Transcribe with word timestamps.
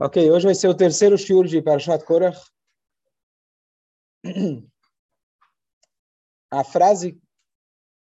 Ok, 0.00 0.30
hoje 0.30 0.46
vai 0.46 0.54
ser 0.54 0.68
o 0.68 0.76
terceiro 0.76 1.16
shiur 1.16 1.46
de 1.46 1.62
Parashat 1.62 2.04
Korach. 2.04 2.40
A 6.50 6.64
frase 6.64 7.20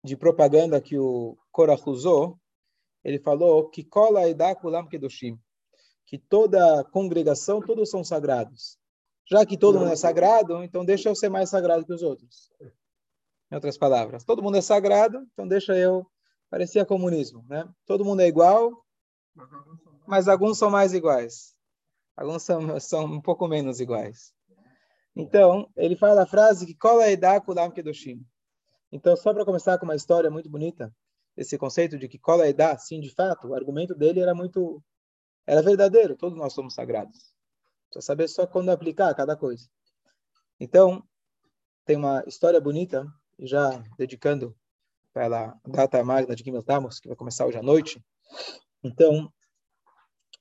de 0.02 0.16
propaganda 0.16 0.80
que 0.80 0.98
o 0.98 1.36
Korach 1.52 1.82
usou, 1.86 2.40
ele 3.04 3.18
falou 3.18 3.68
que 3.68 3.84
cola 3.84 4.26
e 4.26 4.32
dá 4.32 4.54
kulam 4.54 4.88
kedoshim, 4.88 5.38
que 6.06 6.18
toda 6.18 6.82
congregação, 6.84 7.60
todos 7.60 7.90
são 7.90 8.02
sagrados. 8.02 8.78
Já 9.30 9.44
que 9.44 9.58
todo 9.58 9.78
mundo 9.78 9.92
é 9.92 9.96
sagrado, 9.96 10.64
então 10.64 10.84
deixa 10.84 11.10
eu 11.10 11.14
ser 11.14 11.28
mais 11.28 11.50
sagrado 11.50 11.84
que 11.84 11.92
os 11.92 12.02
outros. 12.02 12.50
Em 13.50 13.54
outras 13.54 13.76
palavras, 13.76 14.24
todo 14.24 14.42
mundo 14.42 14.56
é 14.56 14.62
sagrado, 14.62 15.26
então 15.32 15.46
deixa 15.46 15.76
eu 15.76 16.06
parecia 16.48 16.86
comunismo, 16.86 17.44
né? 17.48 17.68
Todo 17.84 18.04
mundo 18.04 18.20
é 18.20 18.26
igual, 18.26 18.84
mas 20.10 20.26
alguns 20.26 20.58
são 20.58 20.68
mais 20.68 20.92
iguais. 20.92 21.54
Alguns 22.16 22.42
são, 22.42 22.80
são 22.80 23.04
um 23.04 23.20
pouco 23.20 23.46
menos 23.46 23.78
iguais. 23.78 24.34
Então, 25.14 25.70
ele 25.76 25.94
fala 25.94 26.24
a 26.24 26.26
frase 26.26 26.66
que 26.66 26.74
cola 26.74 27.08
edá 27.08 27.40
kulam 27.40 27.70
kedoshim. 27.70 28.26
Então, 28.90 29.16
só 29.16 29.32
para 29.32 29.44
começar 29.44 29.78
com 29.78 29.84
uma 29.84 29.94
história 29.94 30.28
muito 30.28 30.50
bonita, 30.50 30.92
esse 31.36 31.56
conceito 31.56 31.96
de 31.96 32.08
que 32.08 32.18
cola 32.18 32.48
edá, 32.48 32.76
sim, 32.76 33.00
de 33.00 33.14
fato, 33.14 33.48
o 33.48 33.54
argumento 33.54 33.94
dele 33.94 34.18
era 34.18 34.34
muito 34.34 34.82
era 35.46 35.62
verdadeiro, 35.62 36.16
todos 36.16 36.36
nós 36.36 36.52
somos 36.52 36.74
sagrados. 36.74 37.32
Precisa 37.88 38.04
saber 38.04 38.28
só 38.28 38.46
quando 38.46 38.70
aplicar 38.70 39.14
cada 39.14 39.36
coisa. 39.36 39.68
Então, 40.58 41.02
tem 41.84 41.96
uma 41.96 42.24
história 42.26 42.60
bonita, 42.60 43.06
já 43.38 43.82
dedicando 43.96 44.56
para 45.12 45.50
a 45.64 45.68
data 45.68 46.02
magna 46.02 46.34
de 46.34 46.42
Gimel 46.42 46.64
Tammuz, 46.64 46.98
que 46.98 47.08
vai 47.08 47.16
começar 47.16 47.46
hoje 47.46 47.58
à 47.58 47.62
noite. 47.62 48.04
Então, 48.82 49.32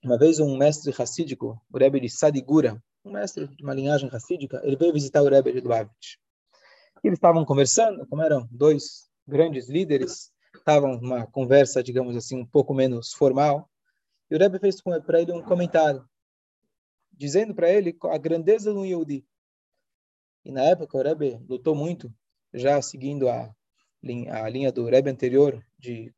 uma 0.03 0.17
vez 0.17 0.39
um 0.39 0.57
mestre 0.57 0.91
racídico, 0.91 1.61
o 1.71 1.77
Rebbe 1.77 1.99
de 1.99 2.09
Sadigura, 2.09 2.81
um 3.03 3.11
mestre 3.11 3.47
de 3.47 3.63
uma 3.63 3.73
linhagem 3.73 4.09
racídica, 4.09 4.61
ele 4.63 4.75
veio 4.75 4.93
visitar 4.93 5.21
o 5.21 5.29
Rebbe 5.29 5.51
de 5.51 5.59
Lubavitch. 5.59 6.15
Eles 7.03 7.17
estavam 7.17 7.45
conversando, 7.45 8.05
como 8.07 8.21
eram 8.21 8.47
dois 8.51 9.09
grandes 9.27 9.69
líderes, 9.69 10.31
estavam 10.55 10.99
numa 10.99 11.27
conversa, 11.27 11.83
digamos 11.83 12.15
assim, 12.15 12.37
um 12.37 12.45
pouco 12.45 12.73
menos 12.73 13.13
formal, 13.13 13.69
e 14.29 14.35
o 14.35 14.39
Rebbe 14.39 14.59
fez 14.59 14.81
para 14.81 15.21
ele 15.21 15.31
um 15.31 15.41
comentário, 15.41 16.07
dizendo 17.11 17.53
para 17.53 17.69
ele 17.69 17.97
a 18.03 18.17
grandeza 18.17 18.73
do 18.73 18.85
Yehudi. 18.85 19.25
E 20.45 20.51
na 20.51 20.63
época 20.63 20.97
o 20.97 21.01
Rebbe 21.01 21.43
lutou 21.47 21.75
muito, 21.75 22.13
já 22.53 22.81
seguindo 22.81 23.27
a, 23.27 23.53
a 24.31 24.49
linha 24.49 24.71
do 24.71 24.85
Rebbe 24.85 25.09
anterior, 25.09 25.65
de 25.77 26.13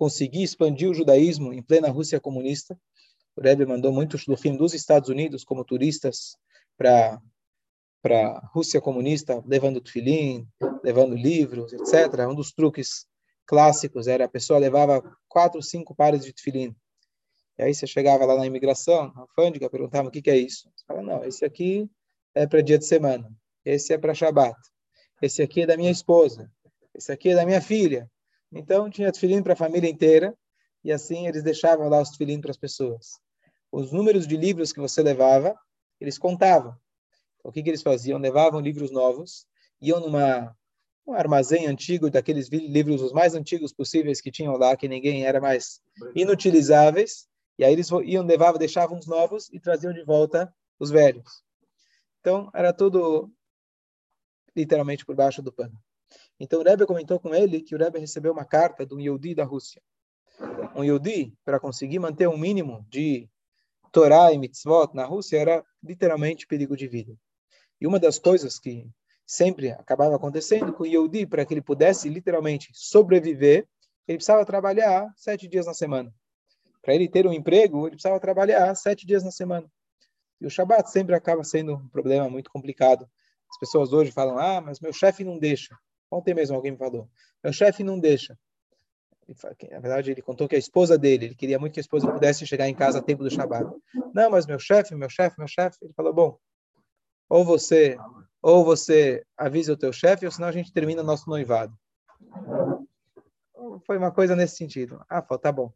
conseguir 0.00 0.42
expandir 0.42 0.88
o 0.88 0.94
judaísmo 0.94 1.52
em 1.52 1.62
plena 1.62 1.90
Rússia 1.90 2.18
comunista. 2.18 2.74
O 3.36 3.42
Rebbe 3.42 3.66
mandou 3.66 3.92
muitos 3.92 4.22
shluchim 4.22 4.56
dos 4.56 4.72
Estados 4.72 5.10
Unidos 5.10 5.44
como 5.44 5.62
turistas 5.62 6.38
para 6.74 7.20
para 8.00 8.28
a 8.28 8.46
Rússia 8.46 8.80
comunista, 8.80 9.44
levando 9.44 9.78
tefilim, 9.78 10.48
levando 10.82 11.14
livros, 11.14 11.74
etc. 11.74 12.26
Um 12.26 12.34
dos 12.34 12.50
truques 12.50 13.06
clássicos 13.44 14.06
era 14.06 14.24
a 14.24 14.28
pessoa 14.28 14.58
levava 14.58 15.02
quatro, 15.28 15.60
cinco 15.62 15.94
pares 15.94 16.24
de 16.24 16.32
tefilim. 16.32 16.74
E 17.58 17.62
aí 17.62 17.74
você 17.74 17.86
chegava 17.86 18.24
lá 18.24 18.38
na 18.38 18.46
imigração, 18.46 19.12
na 19.14 19.20
alfândega, 19.20 19.68
perguntava 19.68 20.08
o 20.08 20.10
que, 20.10 20.22
que 20.22 20.30
é 20.30 20.38
isso. 20.38 20.70
Você 20.74 20.84
fala, 20.86 21.02
não, 21.02 21.22
esse 21.24 21.44
aqui 21.44 21.86
é 22.34 22.46
para 22.46 22.62
dia 22.62 22.78
de 22.78 22.86
semana, 22.86 23.30
esse 23.66 23.92
é 23.92 23.98
para 23.98 24.14
Shabat, 24.14 24.56
esse 25.20 25.42
aqui 25.42 25.60
é 25.60 25.66
da 25.66 25.76
minha 25.76 25.90
esposa, 25.90 26.50
esse 26.94 27.12
aqui 27.12 27.28
é 27.28 27.34
da 27.34 27.44
minha 27.44 27.60
filha. 27.60 28.10
Então, 28.52 28.90
tinha 28.90 29.12
tefilim 29.12 29.42
para 29.42 29.52
a 29.52 29.56
família 29.56 29.88
inteira, 29.88 30.36
e 30.82 30.90
assim 30.90 31.26
eles 31.26 31.42
deixavam 31.42 31.88
lá 31.88 32.00
os 32.00 32.10
tefilim 32.10 32.40
para 32.40 32.50
as 32.50 32.56
pessoas. 32.56 33.20
Os 33.70 33.92
números 33.92 34.26
de 34.26 34.36
livros 34.36 34.72
que 34.72 34.80
você 34.80 35.02
levava, 35.02 35.56
eles 36.00 36.18
contavam. 36.18 36.76
O 37.44 37.52
que, 37.52 37.62
que 37.62 37.70
eles 37.70 37.82
faziam? 37.82 38.18
Levavam 38.18 38.60
livros 38.60 38.90
novos, 38.90 39.46
iam 39.80 40.00
numa 40.00 40.54
um 41.06 41.14
armazém 41.14 41.66
antigo, 41.66 42.10
daqueles 42.10 42.48
livros 42.48 43.02
os 43.02 43.12
mais 43.12 43.34
antigos 43.34 43.72
possíveis 43.72 44.20
que 44.20 44.30
tinham 44.30 44.56
lá, 44.56 44.76
que 44.76 44.88
ninguém 44.88 45.24
era 45.24 45.40
mais 45.40 45.80
inutilizáveis, 46.14 47.28
e 47.58 47.64
aí 47.64 47.72
eles 47.72 47.88
iam, 48.04 48.24
levavam, 48.24 48.58
deixavam 48.58 48.98
os 48.98 49.06
novos 49.06 49.48
e 49.52 49.58
traziam 49.58 49.92
de 49.92 50.04
volta 50.04 50.52
os 50.78 50.90
velhos. 50.90 51.42
Então, 52.20 52.50
era 52.54 52.72
tudo 52.72 53.30
literalmente 54.54 55.04
por 55.04 55.14
baixo 55.14 55.42
do 55.42 55.52
pano. 55.52 55.76
Então 56.40 56.60
o 56.60 56.64
Rebbe 56.64 56.86
comentou 56.86 57.20
com 57.20 57.34
ele 57.34 57.60
que 57.60 57.74
o 57.74 57.78
Rebbe 57.78 57.98
recebeu 57.98 58.32
uma 58.32 58.46
carta 58.46 58.86
de 58.86 58.94
um 58.94 58.98
Yehudi 58.98 59.34
da 59.34 59.44
Rússia. 59.44 59.82
Um 60.74 60.82
Yehudi, 60.82 61.36
para 61.44 61.60
conseguir 61.60 61.98
manter 61.98 62.26
um 62.26 62.38
mínimo 62.38 62.86
de 62.88 63.28
Torá 63.92 64.32
e 64.32 64.38
mitzvot 64.38 64.94
na 64.94 65.04
Rússia, 65.04 65.36
era 65.36 65.64
literalmente 65.82 66.46
perigo 66.46 66.74
de 66.74 66.88
vida. 66.88 67.14
E 67.78 67.86
uma 67.86 68.00
das 68.00 68.18
coisas 68.18 68.58
que 68.58 68.88
sempre 69.26 69.70
acabava 69.72 70.16
acontecendo 70.16 70.72
com 70.72 70.84
o 70.84 70.86
Yehudi, 70.86 71.26
para 71.26 71.44
que 71.44 71.52
ele 71.52 71.60
pudesse 71.60 72.08
literalmente 72.08 72.70
sobreviver, 72.72 73.68
ele 74.08 74.16
precisava 74.16 74.44
trabalhar 74.46 75.12
sete 75.16 75.46
dias 75.46 75.66
na 75.66 75.74
semana. 75.74 76.12
Para 76.80 76.94
ele 76.94 77.06
ter 77.06 77.26
um 77.26 77.32
emprego, 77.34 77.82
ele 77.82 77.96
precisava 77.96 78.18
trabalhar 78.18 78.74
sete 78.74 79.06
dias 79.06 79.22
na 79.22 79.30
semana. 79.30 79.70
E 80.40 80.46
o 80.46 80.50
Shabat 80.50 80.90
sempre 80.90 81.14
acaba 81.14 81.44
sendo 81.44 81.74
um 81.74 81.88
problema 81.88 82.30
muito 82.30 82.50
complicado. 82.50 83.06
As 83.50 83.58
pessoas 83.58 83.92
hoje 83.92 84.10
falam, 84.10 84.38
ah, 84.38 84.60
mas 84.60 84.80
meu 84.80 84.92
chefe 84.92 85.22
não 85.22 85.38
deixa. 85.38 85.76
Ontem 86.10 86.34
mesmo 86.34 86.56
alguém 86.56 86.72
me 86.72 86.78
falou. 86.78 87.08
Meu 87.42 87.52
chefe 87.52 87.84
não 87.84 87.98
deixa. 87.98 88.36
Na 89.70 89.78
verdade, 89.78 90.10
ele 90.10 90.22
contou 90.22 90.48
que 90.48 90.56
a 90.56 90.58
esposa 90.58 90.98
dele, 90.98 91.26
ele 91.26 91.34
queria 91.36 91.58
muito 91.58 91.74
que 91.74 91.80
a 91.80 91.82
esposa 91.82 92.10
pudesse 92.10 92.44
chegar 92.46 92.68
em 92.68 92.74
casa 92.74 92.98
a 92.98 93.02
tempo 93.02 93.22
do 93.22 93.30
Shabat. 93.30 93.64
Não, 94.12 94.28
mas 94.30 94.44
meu 94.44 94.58
chefe, 94.58 94.94
meu 94.94 95.08
chefe, 95.08 95.38
meu 95.38 95.46
chefe. 95.46 95.78
Ele 95.82 95.92
falou, 95.92 96.12
bom, 96.12 96.38
ou 97.28 97.44
você, 97.44 97.96
ou 98.42 98.64
você 98.64 99.24
avisa 99.36 99.72
o 99.72 99.76
teu 99.76 99.92
chefe, 99.92 100.26
ou 100.26 100.32
senão 100.32 100.48
a 100.48 100.52
gente 100.52 100.72
termina 100.72 101.02
nosso 101.02 101.30
noivado. 101.30 101.72
Foi 103.86 103.96
uma 103.96 104.10
coisa 104.10 104.34
nesse 104.34 104.56
sentido. 104.56 105.00
Ah, 105.08 105.22
falou, 105.22 105.38
tá 105.38 105.52
bom. 105.52 105.72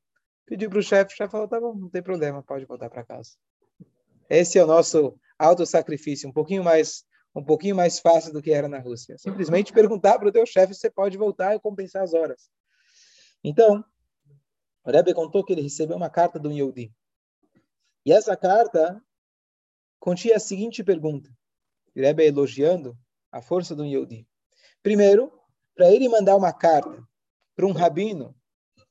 Pediu 0.46 0.68
para 0.68 0.80
o 0.80 0.82
chefe, 0.82 1.14
o 1.14 1.16
chefe 1.16 1.30
falou, 1.30 1.46
tá 1.46 1.60
bom, 1.60 1.74
não 1.74 1.88
tem 1.88 2.02
problema, 2.02 2.42
pode 2.42 2.64
voltar 2.64 2.90
para 2.90 3.04
casa. 3.04 3.30
Esse 4.28 4.58
é 4.58 4.64
o 4.64 4.66
nosso 4.66 5.16
auto-sacrifício, 5.38 6.28
um 6.28 6.32
pouquinho 6.32 6.64
mais 6.64 7.04
um 7.34 7.42
pouquinho 7.42 7.74
mais 7.74 7.98
fácil 7.98 8.32
do 8.32 8.40
que 8.40 8.52
era 8.52 8.68
na 8.68 8.78
Rússia. 8.78 9.18
Simplesmente 9.18 9.72
perguntar 9.72 10.18
para 10.18 10.28
o 10.28 10.32
teu 10.32 10.46
chefe 10.46 10.74
se 10.74 10.80
você 10.80 10.90
pode 10.90 11.18
voltar 11.18 11.54
e 11.54 11.60
compensar 11.60 12.02
as 12.02 12.14
horas. 12.14 12.48
Então, 13.42 13.84
o 14.84 14.90
Rebbe 14.90 15.12
contou 15.12 15.44
que 15.44 15.52
ele 15.52 15.62
recebeu 15.62 15.96
uma 15.96 16.10
carta 16.10 16.38
do 16.38 16.52
Yehudi. 16.52 16.92
E 18.06 18.12
essa 18.12 18.36
carta 18.36 19.02
continha 19.98 20.36
a 20.36 20.40
seguinte 20.40 20.84
pergunta. 20.84 21.30
O 21.96 22.00
Rebbe 22.00 22.24
elogiando 22.24 22.96
a 23.32 23.42
força 23.42 23.74
do 23.74 23.84
Yehudi. 23.84 24.28
Primeiro, 24.82 25.32
para 25.74 25.90
ele 25.90 26.08
mandar 26.08 26.36
uma 26.36 26.52
carta 26.52 27.02
para 27.56 27.66
um 27.66 27.72
rabino 27.72 28.34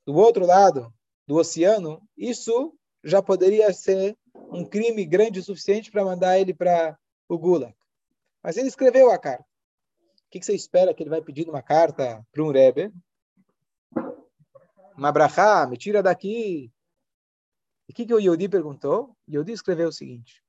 do 0.04 0.14
outro 0.14 0.44
lado 0.44 0.92
do 1.26 1.36
oceano, 1.36 2.02
isso 2.16 2.76
já 3.02 3.22
poderia 3.22 3.72
ser 3.72 4.16
um 4.34 4.64
crime 4.64 5.04
grande 5.06 5.40
o 5.40 5.42
suficiente 5.42 5.90
para 5.90 6.04
mandar 6.04 6.38
ele 6.38 6.52
para 6.52 6.98
o 7.28 7.38
Gulag. 7.38 7.74
Mas 8.44 8.58
ele 8.58 8.68
escreveu 8.68 9.10
a 9.10 9.18
carta. 9.18 9.42
O 10.26 10.30
que, 10.30 10.42
você 10.42 10.54
espera 10.54 10.92
que 10.92 11.02
ele 11.02 11.08
vai 11.08 11.22
pedir 11.22 11.48
uma 11.48 11.62
carta 11.62 12.22
para 12.30 12.42
um 12.42 12.50
Rebbe? 12.50 12.92
Uma 14.94 15.10
brachá, 15.10 15.66
me 15.66 15.78
tira 15.78 16.02
daqui. 16.02 16.70
E 17.88 17.92
o 17.92 17.94
que, 17.94 18.04
que 18.04 18.12
o 18.12 18.20
Yodi 18.20 18.46
perguntou? 18.46 19.16
Yodi 19.26 19.52
escreveu 19.52 19.88
o 19.88 19.92
seguinte. 19.92 20.42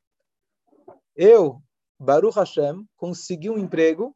Eu, 1.15 1.63
Baruch 1.97 2.37
Hashem, 2.37 2.85
consegui 2.97 3.49
um 3.49 3.57
emprego 3.57 4.13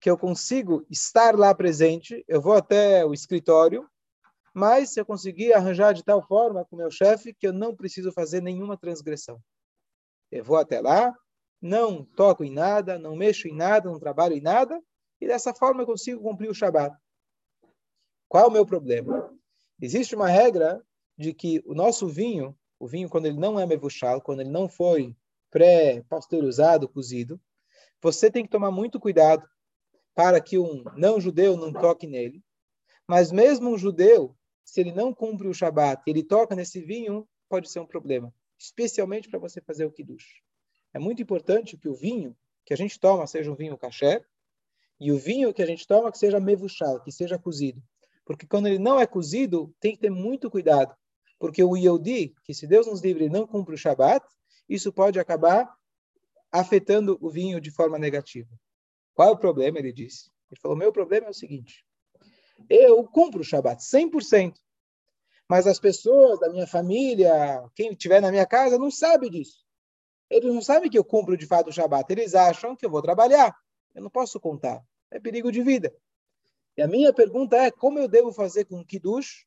que 0.00 0.08
eu 0.08 0.16
consigo 0.16 0.86
estar 0.90 1.36
lá 1.36 1.54
presente, 1.54 2.24
eu 2.26 2.40
vou 2.40 2.54
até 2.54 3.04
o 3.04 3.12
escritório, 3.12 3.86
mas 4.54 4.96
eu 4.96 5.04
conseguir 5.04 5.52
arranjar 5.52 5.92
de 5.92 6.02
tal 6.02 6.26
forma 6.26 6.64
com 6.64 6.76
meu 6.76 6.90
chefe 6.90 7.34
que 7.34 7.46
eu 7.46 7.52
não 7.52 7.76
preciso 7.76 8.12
fazer 8.12 8.40
nenhuma 8.40 8.78
transgressão. 8.78 9.38
Eu 10.30 10.42
vou 10.42 10.56
até 10.56 10.80
lá, 10.80 11.14
não 11.64 12.04
toco 12.04 12.44
em 12.44 12.50
nada, 12.50 12.98
não 12.98 13.16
mexo 13.16 13.48
em 13.48 13.54
nada, 13.54 13.88
não 13.88 13.98
trabalho 13.98 14.36
em 14.36 14.40
nada, 14.40 14.78
e 15.18 15.26
dessa 15.26 15.54
forma 15.54 15.80
eu 15.80 15.86
consigo 15.86 16.20
cumprir 16.20 16.50
o 16.50 16.54
Shabat. 16.54 16.94
Qual 18.28 18.44
é 18.44 18.46
o 18.46 18.50
meu 18.50 18.66
problema? 18.66 19.34
Existe 19.80 20.14
uma 20.14 20.28
regra 20.28 20.84
de 21.16 21.32
que 21.32 21.62
o 21.64 21.74
nosso 21.74 22.06
vinho, 22.06 22.54
o 22.78 22.86
vinho 22.86 23.08
quando 23.08 23.24
ele 23.24 23.38
não 23.38 23.58
é 23.58 23.64
mevuchal, 23.64 24.20
quando 24.20 24.40
ele 24.40 24.50
não 24.50 24.68
foi 24.68 25.16
pré-pasteurizado, 25.50 26.86
cozido, 26.86 27.40
você 28.02 28.30
tem 28.30 28.44
que 28.44 28.50
tomar 28.50 28.70
muito 28.70 29.00
cuidado 29.00 29.48
para 30.14 30.42
que 30.42 30.58
um 30.58 30.84
não-judeu 30.94 31.56
não 31.56 31.72
toque 31.72 32.06
nele. 32.06 32.44
Mas 33.08 33.32
mesmo 33.32 33.70
um 33.70 33.78
judeu, 33.78 34.36
se 34.62 34.82
ele 34.82 34.92
não 34.92 35.14
cumpre 35.14 35.48
o 35.48 35.54
Shabat, 35.54 36.02
ele 36.06 36.22
toca 36.22 36.54
nesse 36.54 36.82
vinho, 36.82 37.26
pode 37.48 37.70
ser 37.70 37.80
um 37.80 37.86
problema, 37.86 38.34
especialmente 38.58 39.30
para 39.30 39.38
você 39.38 39.62
fazer 39.62 39.86
o 39.86 39.90
kiddush. 39.90 40.43
É 40.94 40.98
muito 40.98 41.20
importante 41.20 41.76
que 41.76 41.88
o 41.88 41.94
vinho 41.94 42.36
que 42.64 42.72
a 42.72 42.76
gente 42.76 42.98
toma 42.98 43.26
seja 43.26 43.50
um 43.50 43.56
vinho 43.56 43.76
kasher 43.76 44.24
e 45.00 45.10
o 45.10 45.18
vinho 45.18 45.52
que 45.52 45.62
a 45.62 45.66
gente 45.66 45.86
toma 45.86 46.10
que 46.12 46.16
seja 46.16 46.38
mevuchal, 46.38 47.00
que 47.02 47.10
seja 47.10 47.36
cozido. 47.36 47.82
Porque 48.24 48.46
quando 48.46 48.68
ele 48.68 48.78
não 48.78 48.98
é 48.98 49.06
cozido, 49.06 49.74
tem 49.80 49.92
que 49.92 50.00
ter 50.00 50.10
muito 50.10 50.50
cuidado, 50.50 50.94
Porque 51.38 51.62
o 51.62 51.76
Yehudi, 51.76 52.34
que 52.44 52.54
se 52.54 52.66
Deus 52.66 52.86
nos 52.86 53.02
livre 53.02 53.28
não 53.28 53.46
cumpre 53.46 53.74
o 53.74 53.78
Shabat, 53.78 54.24
isso 54.68 54.92
pode 54.92 55.18
acabar 55.18 55.76
afetando 56.50 57.18
o 57.20 57.28
vinho 57.28 57.60
de 57.60 57.70
forma 57.70 57.98
negativa. 57.98 58.48
Qual 59.12 59.28
é 59.28 59.32
o 59.32 59.36
problema? 59.36 59.78
Ele 59.78 59.92
disse. 59.92 60.30
Ele 60.50 60.60
falou: 60.60 60.76
meu 60.76 60.92
problema 60.92 61.26
é 61.26 61.30
o 61.30 61.34
seguinte: 61.34 61.84
eu 62.70 63.04
cumpro 63.04 63.40
o 63.40 63.44
Shabat 63.44 63.82
100%, 63.82 64.54
mas 65.48 65.66
as 65.66 65.80
pessoas 65.80 66.38
da 66.38 66.48
minha 66.48 66.66
família, 66.66 67.68
quem 67.74 67.90
estiver 67.90 68.22
na 68.22 68.30
minha 68.30 68.46
casa, 68.46 68.78
não 68.78 68.90
sabe 68.90 69.28
disso. 69.28 69.63
Eles 70.34 70.52
não 70.52 70.60
sabem 70.60 70.90
que 70.90 70.98
eu 70.98 71.04
cumpro 71.04 71.36
de 71.36 71.46
fato 71.46 71.70
o 71.70 71.72
Shabat. 71.72 72.12
Eles 72.12 72.34
acham 72.34 72.74
que 72.74 72.84
eu 72.84 72.90
vou 72.90 73.00
trabalhar. 73.00 73.56
Eu 73.94 74.02
não 74.02 74.10
posso 74.10 74.40
contar. 74.40 74.82
É 75.08 75.20
perigo 75.20 75.52
de 75.52 75.62
vida. 75.62 75.94
E 76.76 76.82
a 76.82 76.88
minha 76.88 77.12
pergunta 77.12 77.56
é: 77.56 77.70
como 77.70 78.00
eu 78.00 78.08
devo 78.08 78.32
fazer 78.32 78.64
com 78.64 78.80
o 78.80 78.84
Kiddush? 78.84 79.46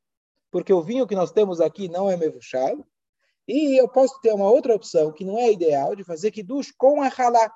Porque 0.50 0.72
o 0.72 0.82
vinho 0.82 1.06
que 1.06 1.14
nós 1.14 1.30
temos 1.30 1.60
aqui 1.60 1.90
não 1.90 2.10
é 2.10 2.16
mevuchado. 2.16 2.88
E 3.46 3.78
eu 3.78 3.90
posso 3.90 4.18
ter 4.22 4.32
uma 4.32 4.50
outra 4.50 4.74
opção, 4.74 5.12
que 5.12 5.26
não 5.26 5.38
é 5.38 5.52
ideal, 5.52 5.94
de 5.94 6.06
fazer 6.06 6.32
Kiddush 6.32 6.72
com 6.78 7.02
a 7.02 7.10
halá. 7.10 7.52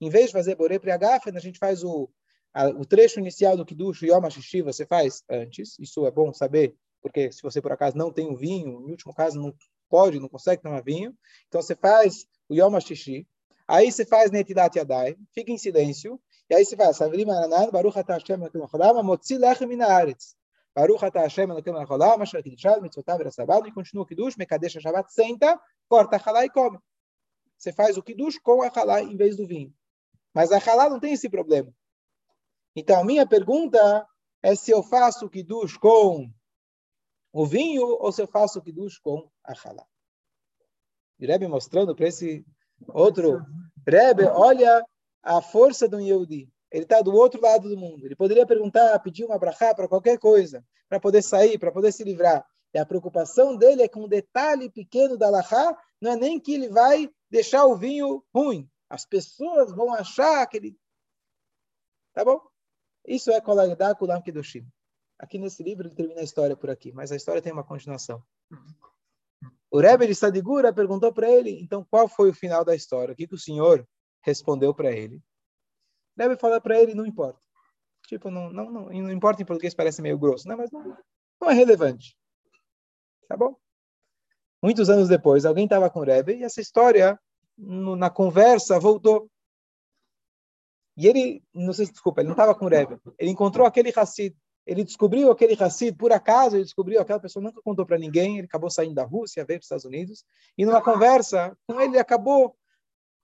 Em 0.00 0.08
vez 0.08 0.26
de 0.26 0.32
fazer 0.32 0.54
Borei 0.54 0.78
Priagafen, 0.78 1.36
a 1.36 1.40
gente 1.40 1.58
faz 1.58 1.82
o, 1.82 2.08
a, 2.54 2.68
o 2.68 2.84
trecho 2.84 3.18
inicial 3.18 3.56
do 3.56 3.66
Kiddush, 3.66 4.02
Yom 4.02 4.24
HaShishi, 4.24 4.62
você 4.62 4.86
faz 4.86 5.24
antes. 5.28 5.76
Isso 5.80 6.06
é 6.06 6.10
bom 6.12 6.32
saber, 6.32 6.76
porque 7.02 7.32
se 7.32 7.42
você 7.42 7.60
por 7.60 7.72
acaso 7.72 7.98
não 7.98 8.12
tem 8.12 8.30
o 8.30 8.36
vinho, 8.36 8.78
no 8.78 8.90
último 8.90 9.12
caso 9.12 9.40
não 9.40 9.52
pode, 9.88 10.20
não 10.20 10.28
consegue 10.28 10.62
tomar 10.62 10.82
vinho, 10.82 11.16
então 11.46 11.60
você 11.60 11.74
faz 11.74 12.26
o 12.48 12.54
Yom 12.54 12.74
HaShishi, 12.76 13.26
aí 13.66 13.90
você 13.90 14.04
faz 14.04 14.30
Netilat 14.30 14.74
Yadai, 14.76 15.16
fica 15.32 15.50
em 15.50 15.58
silêncio, 15.58 16.20
e 16.50 16.54
aí 16.54 16.64
você 16.64 16.76
faz 16.76 16.96
Savrim 16.96 17.30
Aranan, 17.30 17.70
Baruch 17.70 17.98
Ata 17.98 18.14
Hashem 18.14 18.36
Elokim 18.36 18.62
HaCholam, 18.62 19.02
Motzi 19.02 19.36
Lechem 19.36 19.68
Min 19.68 19.82
Haaretz. 19.82 20.34
Baruch 20.74 21.04
Ata 21.04 21.20
Hashem 21.20 21.50
Elokim 21.50 21.74
HaCholam, 21.74 22.22
Asher 22.22 22.42
Kiddushad, 22.42 22.80
Mitzvotav 22.80 23.22
Rasabad, 23.22 23.66
e 23.68 23.72
continua 23.72 24.04
o 24.04 24.06
Kiddush, 24.06 24.36
Mekadesh 24.36 24.78
Shabbat, 24.80 25.12
senta, 25.12 25.60
corta 25.86 26.16
a 26.16 26.20
halá 26.24 26.46
e 26.46 26.50
come. 26.50 26.78
Você 27.58 27.72
faz 27.72 27.98
o 27.98 28.02
Kiddush 28.02 28.38
com 28.38 28.62
a 28.62 28.70
halá 28.74 29.02
em 29.02 29.16
vez 29.16 29.36
do 29.36 29.46
vinho. 29.46 29.74
Mas 30.32 30.52
a 30.52 30.58
halá 30.58 30.88
não 30.88 30.98
tem 30.98 31.12
esse 31.12 31.28
problema. 31.28 31.70
Então, 32.74 33.00
a 33.00 33.04
minha 33.04 33.26
pergunta 33.26 34.06
é 34.42 34.54
se 34.54 34.70
eu 34.70 34.82
faço 34.82 35.26
o 35.26 35.30
Kiddush 35.30 35.76
com 35.76 36.30
o 37.32 37.46
vinho 37.46 37.82
ou 37.82 38.10
se 38.12 38.22
eu 38.22 38.26
faço 38.26 38.62
Kiddush 38.62 38.98
com 38.98 39.30
a 39.44 39.52
halá. 39.52 39.86
E 41.18 41.26
Rebbe 41.26 41.48
mostrando 41.48 41.94
para 41.94 42.06
esse 42.06 42.44
outro 42.88 43.42
Rebbe, 43.86 44.24
olha 44.24 44.84
a 45.22 45.42
força 45.42 45.88
do 45.88 46.00
Yehudi. 46.00 46.50
Ele 46.70 46.84
está 46.84 47.00
do 47.00 47.14
outro 47.14 47.40
lado 47.40 47.68
do 47.68 47.76
mundo. 47.76 48.04
Ele 48.04 48.14
poderia 48.14 48.46
perguntar, 48.46 48.98
pedir 49.00 49.24
uma 49.24 49.38
brachá 49.38 49.74
para 49.74 49.88
qualquer 49.88 50.18
coisa, 50.18 50.64
para 50.88 51.00
poder 51.00 51.22
sair, 51.22 51.58
para 51.58 51.72
poder 51.72 51.92
se 51.92 52.04
livrar. 52.04 52.46
E 52.72 52.78
a 52.78 52.84
preocupação 52.84 53.56
dele 53.56 53.82
é 53.82 53.88
com 53.88 54.04
um 54.04 54.08
detalhe 54.08 54.70
pequeno 54.70 55.16
da 55.16 55.30
Lahá, 55.30 55.76
não 56.00 56.12
é 56.12 56.16
nem 56.16 56.38
que 56.38 56.54
ele 56.54 56.68
vai 56.68 57.10
deixar 57.30 57.64
o 57.64 57.76
vinho 57.76 58.22
ruim. 58.34 58.68
As 58.88 59.06
pessoas 59.06 59.72
vão 59.72 59.92
achar 59.92 60.46
que 60.46 60.58
ele. 60.58 60.78
Tá 62.12 62.24
bom? 62.24 62.40
Isso 63.06 63.30
é 63.30 63.40
Kolaidá 63.40 63.94
Kulam 63.94 64.20
Kedoshim. 64.20 64.66
Aqui 65.18 65.38
nesse 65.38 65.62
livro 65.62 65.88
ele 65.88 65.94
termina 65.94 66.20
a 66.20 66.24
história 66.24 66.56
por 66.56 66.70
aqui, 66.70 66.92
mas 66.92 67.10
a 67.10 67.16
história 67.16 67.42
tem 67.42 67.52
uma 67.52 67.64
continuação. 67.64 68.22
O 69.70 69.80
Rebbe 69.80 70.06
de 70.06 70.14
Sadigura 70.14 70.72
perguntou 70.72 71.12
para 71.12 71.28
ele, 71.28 71.60
então, 71.60 71.84
qual 71.90 72.08
foi 72.08 72.30
o 72.30 72.34
final 72.34 72.64
da 72.64 72.74
história? 72.74 73.12
O 73.12 73.16
que, 73.16 73.26
que 73.26 73.34
o 73.34 73.38
senhor 73.38 73.86
respondeu 74.22 74.74
para 74.74 74.92
ele. 74.92 75.22
Deve 76.16 76.36
falar 76.36 76.60
para 76.60 76.80
ele, 76.80 76.94
não 76.94 77.06
importa. 77.06 77.40
Tipo, 78.06 78.30
não, 78.30 78.50
não, 78.50 78.70
não, 78.70 78.84
não 78.88 79.12
importa 79.12 79.42
em 79.42 79.46
português, 79.46 79.74
parece 79.74 80.02
meio 80.02 80.18
grosso, 80.18 80.48
né? 80.48 80.56
mas 80.56 80.70
não, 80.70 80.96
não 81.40 81.50
é 81.50 81.54
relevante. 81.54 82.16
Tá 83.28 83.36
bom? 83.36 83.56
Muitos 84.62 84.90
anos 84.90 85.08
depois, 85.08 85.44
alguém 85.44 85.64
estava 85.64 85.90
com 85.90 86.00
o 86.00 86.04
Rebbe 86.04 86.36
e 86.36 86.42
essa 86.42 86.60
história, 86.60 87.20
no, 87.56 87.94
na 87.94 88.10
conversa, 88.10 88.80
voltou. 88.80 89.30
E 90.96 91.06
ele, 91.06 91.44
não 91.54 91.72
sei 91.72 91.86
se 91.86 91.92
desculpa, 91.92 92.20
ele 92.20 92.28
não 92.28 92.34
estava 92.34 92.54
com 92.54 92.64
o 92.64 92.68
Rebbe. 92.68 92.98
Ele 93.18 93.30
encontrou 93.30 93.66
aquele 93.66 93.92
Hassid. 93.94 94.34
Ele 94.68 94.84
descobriu 94.84 95.30
aquele 95.30 95.54
Hassid, 95.54 95.96
por 95.96 96.12
acaso, 96.12 96.54
ele 96.54 96.64
descobriu, 96.64 97.00
aquela 97.00 97.18
pessoa 97.18 97.42
nunca 97.42 97.62
contou 97.62 97.86
para 97.86 97.96
ninguém, 97.96 98.36
ele 98.36 98.46
acabou 98.46 98.68
saindo 98.68 98.94
da 98.94 99.02
Rússia, 99.02 99.42
veio 99.42 99.58
para 99.58 99.62
os 99.62 99.64
Estados 99.64 99.86
Unidos, 99.86 100.26
e 100.58 100.66
numa 100.66 100.82
conversa 100.82 101.56
com 101.66 101.80
ele, 101.80 101.92
ele 101.92 101.98
acabou 101.98 102.54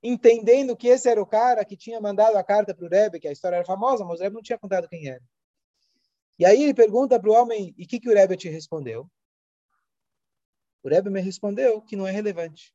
entendendo 0.02 0.75
que 0.75 0.88
esse 0.88 1.06
era 1.06 1.20
o 1.20 1.26
cara 1.26 1.62
que 1.62 1.76
tinha 1.76 2.00
mandado 2.00 2.38
a 2.38 2.43
carta 2.43 2.75
para 2.75 2.87
o 2.87 2.88
Rebbe, 2.88 3.20
que 3.20 3.29
a 3.29 3.32
história 3.32 3.56
era 3.56 3.64
famosa, 3.67 4.06
mas 4.06 4.20
o 4.20 4.23
Rebbe 4.23 4.37
não 4.37 4.43
tinha 4.43 4.58
contado 4.58 4.88
quem 4.88 5.06
era. 5.06 5.23
E 6.38 6.46
aí 6.46 6.62
ele 6.62 6.73
pergunta 6.73 7.20
para 7.20 7.29
o 7.29 7.35
homem, 7.35 7.75
e 7.76 7.85
o 7.85 7.87
que, 7.87 8.00
que 8.00 8.08
o 8.08 8.14
Rebbe 8.14 8.38
te 8.38 8.49
respondeu? 8.49 9.06
O 10.82 10.88
Rebbe 10.88 11.11
me 11.11 11.20
respondeu 11.20 11.82
que 11.82 11.94
não 11.94 12.06
é 12.06 12.11
relevante. 12.11 12.75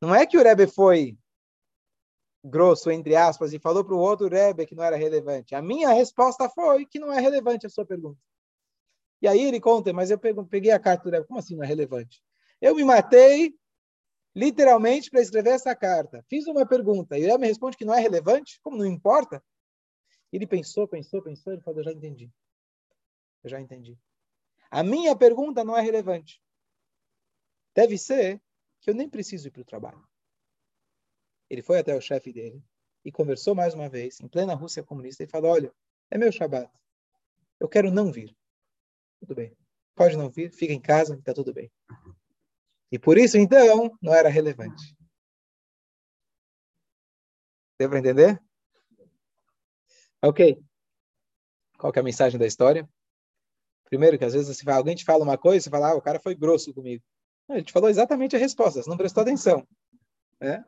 Não 0.00 0.14
é 0.14 0.24
que 0.24 0.38
o 0.38 0.42
Rebbe 0.42 0.66
foi 0.66 1.18
grosso, 2.46 2.90
entre 2.90 3.16
aspas, 3.16 3.52
e 3.52 3.58
falou 3.58 3.84
para 3.84 3.94
o 3.94 3.98
outro 3.98 4.28
Rebbe 4.28 4.66
que 4.66 4.74
não 4.74 4.84
era 4.84 4.96
relevante. 4.96 5.54
A 5.54 5.62
minha 5.62 5.92
resposta 5.92 6.48
foi 6.48 6.86
que 6.86 6.98
não 6.98 7.12
é 7.12 7.20
relevante 7.20 7.66
a 7.66 7.68
sua 7.68 7.84
pergunta. 7.84 8.20
E 9.20 9.26
aí 9.26 9.42
ele 9.42 9.60
conta, 9.60 9.92
mas 9.92 10.10
eu 10.10 10.18
peguei 10.18 10.70
a 10.70 10.78
carta 10.78 11.04
do 11.04 11.10
Rebbe, 11.10 11.26
como 11.26 11.40
assim 11.40 11.56
não 11.56 11.64
é 11.64 11.66
relevante? 11.66 12.22
Eu 12.60 12.74
me 12.74 12.84
matei, 12.84 13.54
literalmente, 14.34 15.10
para 15.10 15.20
escrever 15.20 15.50
essa 15.50 15.74
carta. 15.74 16.24
Fiz 16.28 16.46
uma 16.46 16.66
pergunta, 16.66 17.18
e 17.18 17.22
ele 17.22 17.38
me 17.38 17.46
responde 17.46 17.76
que 17.76 17.84
não 17.84 17.94
é 17.94 18.00
relevante, 18.00 18.60
como 18.62 18.76
não 18.76 18.86
importa? 18.86 19.42
Ele 20.32 20.46
pensou, 20.46 20.86
pensou, 20.86 21.22
pensou, 21.22 21.52
ele 21.52 21.62
falou, 21.62 21.80
eu 21.80 21.84
já 21.84 21.92
entendi. 21.92 22.30
Eu 23.42 23.50
já 23.50 23.60
entendi. 23.60 23.98
A 24.70 24.82
minha 24.82 25.16
pergunta 25.16 25.64
não 25.64 25.76
é 25.76 25.80
relevante. 25.80 26.42
Deve 27.74 27.96
ser 27.96 28.40
que 28.80 28.90
eu 28.90 28.94
nem 28.94 29.08
preciso 29.08 29.48
ir 29.48 29.50
para 29.50 29.62
o 29.62 29.64
trabalho. 29.64 30.06
Ele 31.48 31.62
foi 31.62 31.78
até 31.78 31.94
o 31.94 32.00
chefe 32.00 32.32
dele 32.32 32.62
e 33.04 33.12
conversou 33.12 33.54
mais 33.54 33.74
uma 33.74 33.88
vez, 33.88 34.20
em 34.20 34.28
plena 34.28 34.54
Rússia 34.54 34.82
comunista, 34.82 35.22
e 35.22 35.28
falou, 35.28 35.52
olha, 35.52 35.72
é 36.10 36.18
meu 36.18 36.32
Shabat. 36.32 36.70
Eu 37.60 37.68
quero 37.68 37.90
não 37.90 38.10
vir. 38.10 38.36
Tudo 39.20 39.34
bem. 39.34 39.56
Pode 39.94 40.16
não 40.16 40.28
vir, 40.28 40.52
fica 40.52 40.72
em 40.72 40.80
casa, 40.80 41.14
está 41.14 41.32
tudo 41.32 41.52
bem. 41.52 41.70
E 42.90 42.98
por 42.98 43.16
isso, 43.16 43.38
então, 43.38 43.96
não 44.02 44.12
era 44.12 44.28
relevante. 44.28 44.96
Deu 47.78 47.88
para 47.88 47.98
entender? 47.98 48.42
Ok. 50.22 50.58
Qual 51.78 51.92
é 51.94 52.00
a 52.00 52.02
mensagem 52.02 52.38
da 52.38 52.46
história? 52.46 52.88
Primeiro, 53.84 54.18
que 54.18 54.24
às 54.24 54.32
vezes 54.32 54.60
fala, 54.60 54.78
alguém 54.78 54.96
te 54.96 55.04
fala 55.04 55.22
uma 55.22 55.38
coisa, 55.38 55.64
você 55.64 55.70
fala, 55.70 55.90
ah, 55.90 55.94
o 55.94 56.02
cara 56.02 56.18
foi 56.18 56.34
grosso 56.34 56.74
comigo. 56.74 57.04
Não, 57.48 57.56
ele 57.56 57.64
te 57.64 57.72
falou 57.72 57.88
exatamente 57.88 58.34
a 58.34 58.38
resposta, 58.38 58.82
você 58.82 58.90
não 58.90 58.96
prestou 58.96 59.22
atenção. 59.22 59.66
Né? 60.40 60.64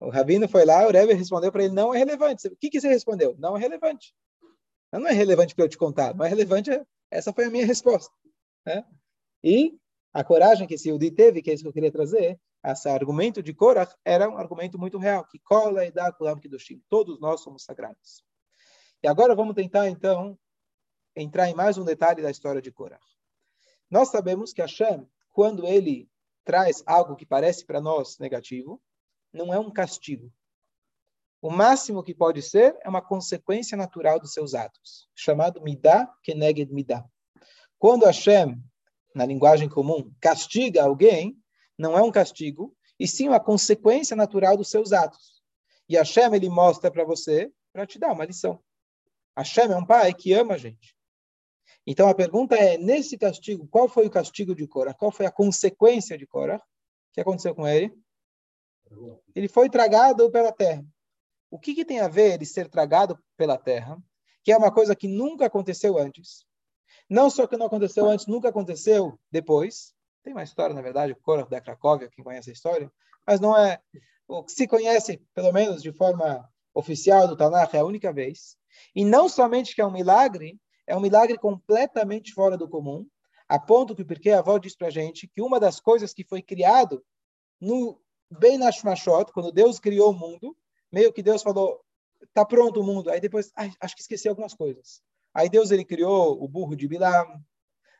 O 0.00 0.10
Rabino 0.10 0.48
foi 0.48 0.64
lá, 0.64 0.86
o 0.86 0.92
Rebbe 0.92 1.12
respondeu 1.14 1.50
para 1.50 1.64
ele, 1.64 1.74
não 1.74 1.92
é 1.92 1.98
relevante. 1.98 2.46
O 2.46 2.56
que, 2.56 2.70
que 2.70 2.80
você 2.80 2.88
respondeu? 2.88 3.34
Não 3.38 3.56
é 3.56 3.60
relevante. 3.60 4.14
Não 4.92 5.06
é 5.06 5.12
relevante 5.12 5.54
para 5.54 5.64
eu 5.64 5.68
te 5.68 5.76
contar, 5.76 6.14
não 6.14 6.24
é 6.24 6.28
relevante, 6.28 6.70
essa 7.10 7.32
foi 7.32 7.44
a 7.44 7.50
minha 7.50 7.66
resposta. 7.66 8.14
Né? 8.64 8.84
E 9.42 9.78
a 10.12 10.24
coragem 10.24 10.66
que 10.66 10.74
esse 10.74 10.88
Yudi 10.88 11.10
teve, 11.10 11.42
que 11.42 11.50
é 11.50 11.54
isso 11.54 11.62
que 11.62 11.68
eu 11.68 11.72
queria 11.72 11.92
trazer, 11.92 12.40
esse 12.64 12.88
argumento 12.88 13.42
de 13.42 13.52
Korach 13.52 13.94
era 14.04 14.28
um 14.28 14.36
argumento 14.36 14.78
muito 14.78 14.98
real, 14.98 15.24
que 15.26 15.38
cola 15.38 15.84
e 15.84 15.90
dá 15.90 16.12
kulam 16.12 16.38
kedushim, 16.38 16.82
todos 16.88 17.20
nós 17.20 17.40
somos 17.40 17.64
sagrados. 17.64 18.24
E 19.02 19.08
agora 19.08 19.34
vamos 19.34 19.54
tentar, 19.54 19.88
então, 19.88 20.38
entrar 21.14 21.48
em 21.48 21.54
mais 21.54 21.78
um 21.78 21.84
detalhe 21.84 22.22
da 22.22 22.30
história 22.30 22.60
de 22.60 22.72
Korach. 22.72 23.04
Nós 23.90 24.08
sabemos 24.08 24.52
que 24.52 24.60
Hashem, 24.60 25.08
quando 25.30 25.66
ele 25.66 26.10
traz 26.44 26.82
algo 26.86 27.14
que 27.14 27.26
parece 27.26 27.64
para 27.64 27.80
nós 27.80 28.18
negativo, 28.18 28.82
não 29.32 29.52
é 29.52 29.58
um 29.58 29.70
castigo. 29.70 30.32
O 31.40 31.50
máximo 31.50 32.02
que 32.02 32.14
pode 32.14 32.42
ser 32.42 32.76
é 32.82 32.88
uma 32.88 33.02
consequência 33.02 33.76
natural 33.76 34.18
dos 34.18 34.32
seus 34.32 34.54
atos, 34.54 35.08
chamado 35.14 35.62
midah 35.62 36.08
keneged 36.22 36.72
midah. 36.72 37.04
Quando 37.78 38.04
Hashem 38.04 38.60
na 39.14 39.26
linguagem 39.26 39.68
comum, 39.68 40.12
castiga 40.20 40.84
alguém, 40.84 41.36
não 41.76 41.98
é 41.98 42.02
um 42.02 42.10
castigo, 42.10 42.76
e 42.98 43.06
sim 43.06 43.28
uma 43.28 43.40
consequência 43.40 44.16
natural 44.16 44.56
dos 44.56 44.70
seus 44.70 44.92
atos. 44.92 45.42
E 45.88 45.96
Hashem, 45.96 46.34
ele 46.34 46.48
mostra 46.48 46.90
para 46.90 47.04
você, 47.04 47.50
para 47.72 47.86
te 47.86 47.98
dar 47.98 48.12
uma 48.12 48.24
lição. 48.24 48.62
Hashem 49.36 49.72
é 49.72 49.76
um 49.76 49.84
pai 49.84 50.12
que 50.14 50.32
ama 50.32 50.54
a 50.54 50.58
gente. 50.58 50.96
Então 51.86 52.08
a 52.08 52.14
pergunta 52.14 52.54
é, 52.54 52.76
nesse 52.76 53.16
castigo, 53.16 53.66
qual 53.68 53.88
foi 53.88 54.06
o 54.06 54.10
castigo 54.10 54.54
de 54.54 54.66
Korah? 54.66 54.94
Qual 54.94 55.10
foi 55.10 55.26
a 55.26 55.32
consequência 55.32 56.18
de 56.18 56.26
Korah? 56.26 56.58
O 56.58 56.62
que 57.14 57.20
aconteceu 57.20 57.54
com 57.54 57.66
ele? 57.66 57.92
Ele 59.34 59.48
foi 59.48 59.68
tragado 59.68 60.30
pela 60.30 60.52
terra. 60.52 60.84
O 61.50 61.58
que, 61.58 61.74
que 61.74 61.84
tem 61.84 62.00
a 62.00 62.08
ver 62.08 62.34
ele 62.34 62.44
ser 62.44 62.68
tragado 62.68 63.18
pela 63.36 63.56
terra? 63.56 63.96
Que 64.44 64.52
é 64.52 64.56
uma 64.56 64.72
coisa 64.72 64.94
que 64.94 65.08
nunca 65.08 65.46
aconteceu 65.46 65.98
antes. 65.98 66.44
Não 67.08 67.30
só 67.30 67.46
que 67.46 67.56
não 67.56 67.66
aconteceu 67.66 68.08
antes, 68.08 68.26
nunca 68.26 68.48
aconteceu 68.48 69.18
depois. 69.30 69.94
Tem 70.22 70.32
uma 70.32 70.42
história, 70.42 70.74
na 70.74 70.82
verdade, 70.82 71.12
o 71.12 71.16
Korach 71.16 71.48
da 71.48 71.60
Cracóvia, 71.60 72.10
quem 72.10 72.24
conhece 72.24 72.50
a 72.50 72.52
história, 72.52 72.92
mas 73.26 73.40
não 73.40 73.56
é 73.56 73.80
o 74.26 74.44
que 74.44 74.52
se 74.52 74.66
conhece, 74.66 75.22
pelo 75.34 75.52
menos 75.52 75.82
de 75.82 75.92
forma 75.92 76.46
oficial 76.74 77.26
do 77.26 77.36
Tanakh, 77.36 77.74
é 77.74 77.80
a 77.80 77.84
única 77.84 78.12
vez. 78.12 78.56
E 78.94 79.04
não 79.04 79.28
somente 79.28 79.74
que 79.74 79.80
é 79.80 79.86
um 79.86 79.90
milagre, 79.92 80.58
É 80.88 80.96
um 80.96 81.00
milagre 81.00 81.36
completamente 81.36 82.32
fora 82.32 82.56
do 82.56 82.66
comum, 82.66 83.06
a 83.46 83.58
ponto 83.58 83.94
que 83.94 84.04
porque 84.04 84.30
a 84.30 84.38
avó 84.38 84.56
diz 84.56 84.74
para 84.74 84.88
a 84.88 84.90
gente 84.90 85.28
que 85.28 85.42
uma 85.42 85.60
das 85.60 85.78
coisas 85.78 86.14
que 86.14 86.24
foi 86.24 86.40
criado 86.40 87.04
no 87.60 88.00
bem 88.30 88.58
na 88.58 88.70
Shmashot, 88.70 89.32
quando 89.32 89.52
Deus 89.52 89.78
criou 89.78 90.10
o 90.10 90.18
mundo, 90.18 90.56
meio 90.92 91.12
que 91.12 91.22
Deus 91.22 91.42
falou, 91.42 91.80
tá 92.32 92.44
pronto 92.44 92.80
o 92.80 92.84
mundo. 92.84 93.10
Aí 93.10 93.20
depois, 93.20 93.50
ai, 93.56 93.72
acho 93.80 93.94
que 93.94 94.02
esqueci 94.02 94.28
algumas 94.28 94.54
coisas. 94.54 95.02
Aí 95.32 95.48
Deus 95.48 95.70
ele 95.70 95.84
criou 95.84 96.42
o 96.42 96.48
burro 96.48 96.74
de 96.74 96.88
Bilam. 96.88 97.40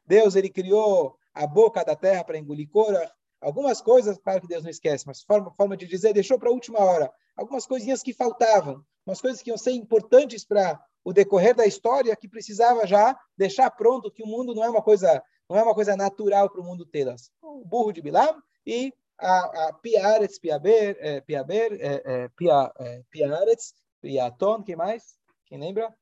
Deus 0.07 0.35
ele 0.35 0.49
criou 0.49 1.17
a 1.35 1.47
boca 1.47 1.85
da 1.85 1.95
terra 1.95 2.25
para 2.25 2.39
engolir 2.39 2.69
cora. 2.69 3.11
Algumas 3.41 3.81
coisas, 3.81 4.19
claro 4.19 4.41
que 4.41 4.49
Deus 4.49 4.65
não 4.65 4.71
esquece, 4.71 5.07
mas 5.07 5.23
forma, 5.23 5.53
forma 5.53 5.77
de 5.77 5.87
dizer, 5.87 6.13
deixou 6.13 6.39
para 6.39 6.49
a 6.49 6.53
última 6.53 6.81
hora. 6.81 7.13
Algumas 7.37 7.67
coisinhas 7.67 8.03
que 8.03 8.13
faltavam, 8.13 8.85
umas 9.07 9.21
coisas 9.21 9.41
que 9.41 9.51
iam 9.51 9.57
ser 9.57 9.71
importantes 9.73 10.45
para 10.45 10.81
o 11.05 11.13
decorrer 11.13 11.55
da 11.55 11.65
história, 11.65 12.17
que 12.17 12.29
precisava 12.29 12.87
já 12.87 13.17
deixar 13.37 13.71
pronto 13.71 14.11
que 14.11 14.25
o 14.25 14.27
mundo 14.27 14.55
não 14.55 14.65
é 14.65 14.69
uma 14.69 14.83
coisa 14.83 15.23
não 15.49 15.57
é 15.57 15.63
uma 15.63 15.75
coisa 15.75 15.97
natural 15.97 16.51
para 16.51 16.61
o 16.61 16.65
mundo 16.65 16.85
tê-las. 16.85 17.31
O 17.41 17.65
burro 17.65 17.91
de 17.91 18.03
Bilam 18.03 18.43
e 18.67 18.93
a, 19.19 19.69
a 19.69 19.73
Piaretz, 19.73 20.39
Piaber, 20.39 21.25
Piaber, 21.25 22.31
Pia, 22.37 22.73
é, 22.79 23.03
Piaretz, 23.11 23.75
Piaton, 24.01 24.63
quem 24.63 24.77
mais? 24.77 25.19
Quem 25.47 25.59
lembra? 25.59 25.95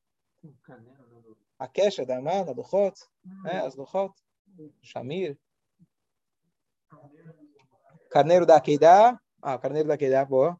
A 1.57 1.67
Kesha 1.67 2.05
da 2.05 2.17
Amana, 2.17 2.51
Luchot, 2.51 2.93
né? 3.43 3.65
as 3.65 3.75
Luchot, 3.75 4.13
Shamir. 4.81 5.37
Carneiro 8.09 8.45
da 8.45 8.57
Akedah. 8.57 9.19
Ah, 9.41 9.57
Carneiro 9.57 9.87
da 9.87 9.95
Akedah, 9.95 10.25
boa. 10.25 10.59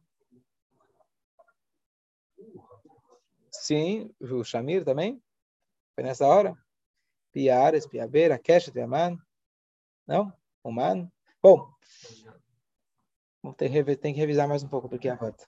Sim, 3.50 4.14
o 4.20 4.44
Shamir 4.44 4.84
também. 4.84 5.22
Foi 5.94 6.04
nessa 6.04 6.26
hora. 6.26 6.56
Piares, 7.32 7.86
Piabeira, 7.86 8.38
Kesha, 8.38 8.72
Tiaman. 8.72 9.18
Não? 10.06 10.32
Humano. 10.64 11.10
Bom, 11.42 11.72
tem, 13.56 13.84
tem 13.96 14.14
que 14.14 14.20
revisar 14.20 14.48
mais 14.48 14.62
um 14.62 14.68
pouco 14.68 14.88
porque 14.88 15.08
a 15.08 15.14
rota. 15.14 15.46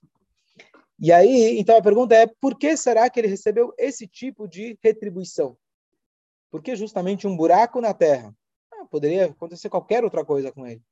E 0.99 1.11
aí, 1.12 1.59
então 1.59 1.76
a 1.76 1.82
pergunta 1.82 2.14
é, 2.14 2.26
por 2.26 2.59
que 2.59 2.76
será 2.76 3.09
que 3.09 3.18
ele 3.18 3.28
recebeu 3.28 3.73
esse 3.78 4.06
tipo 4.06 4.47
de 4.47 4.78
retribuição? 4.82 5.56
Por 6.50 6.62
que 6.62 6.76
justamente 6.76 7.26
um 7.26 7.37
buraco 7.37 7.80
na 7.80 7.94
terra? 7.94 8.35
Ah, 8.73 8.85
poderia 8.85 9.26
acontecer 9.26 9.70
qualquer 9.70 10.04
outra 10.04 10.25
coisa 10.25 10.52
com 10.52 10.66
ele. 10.66 10.82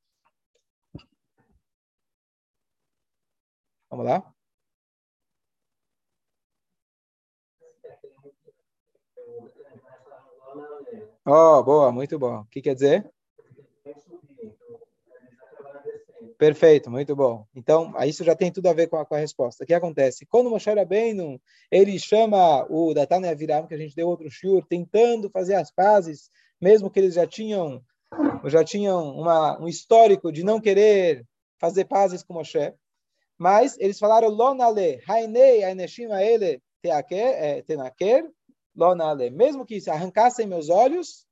Vamos 3.90 4.06
lá? 4.06 4.34
Oh, 11.26 11.62
boa, 11.62 11.92
muito 11.92 12.18
bom. 12.18 12.40
O 12.40 12.46
que 12.46 12.62
quer 12.62 12.74
dizer? 12.74 13.12
Perfeito, 16.36 16.90
muito 16.90 17.14
bom. 17.14 17.46
Então, 17.54 17.94
isso 18.04 18.24
já 18.24 18.34
tem 18.34 18.50
tudo 18.50 18.68
a 18.68 18.72
ver 18.72 18.88
com 18.88 18.96
a, 18.96 19.06
com 19.06 19.14
a 19.14 19.18
resposta. 19.18 19.64
O 19.64 19.66
que 19.66 19.74
acontece? 19.74 20.26
Quando 20.26 20.50
Moshe 20.50 20.70
Rabbeinu, 20.70 21.40
ele 21.70 21.98
chama 21.98 22.66
o 22.68 22.92
Datan 22.92 23.20
e 23.20 23.28
Aviram, 23.28 23.66
que 23.66 23.74
a 23.74 23.78
gente 23.78 23.94
deu 23.94 24.08
outro 24.08 24.30
shur, 24.30 24.64
tentando 24.66 25.30
fazer 25.30 25.54
as 25.54 25.70
pazes, 25.70 26.30
mesmo 26.60 26.90
que 26.90 26.98
eles 26.98 27.14
já 27.14 27.26
tinham 27.26 27.82
já 28.46 28.64
tinham 28.64 29.16
uma, 29.16 29.60
um 29.60 29.68
histórico 29.68 30.32
de 30.32 30.42
não 30.42 30.60
querer 30.60 31.26
fazer 31.58 31.84
pazes 31.84 32.22
com 32.22 32.34
Moshe, 32.34 32.72
mas 33.36 33.76
eles 33.78 33.98
falaram, 33.98 34.28
Lonale, 34.28 35.00
Hainei, 35.06 35.62
Aineshim 35.62 36.10
Aele, 36.10 36.62
eh, 36.82 37.62
Tenaker, 37.62 38.30
Lonale. 38.74 39.30
Mesmo 39.30 39.66
que 39.66 39.80
se 39.80 39.90
arrancassem 39.90 40.46
meus 40.46 40.68
olhos, 40.68 41.26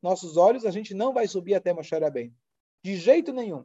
nossos 0.00 0.36
olhos, 0.36 0.64
a 0.64 0.70
gente 0.70 0.94
não 0.94 1.12
vai 1.12 1.28
subir 1.28 1.54
até 1.54 1.72
Moshe 1.72 1.96
Rabbeinu. 1.96 2.34
De 2.82 2.96
jeito 2.96 3.32
nenhum. 3.32 3.64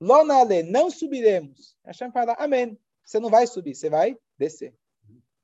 Lonale, 0.00 0.62
não 0.62 0.90
subiremos. 0.90 1.76
Hashem 1.84 2.10
fala, 2.10 2.34
amém. 2.38 2.78
Você 3.04 3.18
não 3.18 3.28
vai 3.28 3.46
subir, 3.46 3.74
você 3.74 3.90
vai 3.90 4.16
descer. 4.38 4.74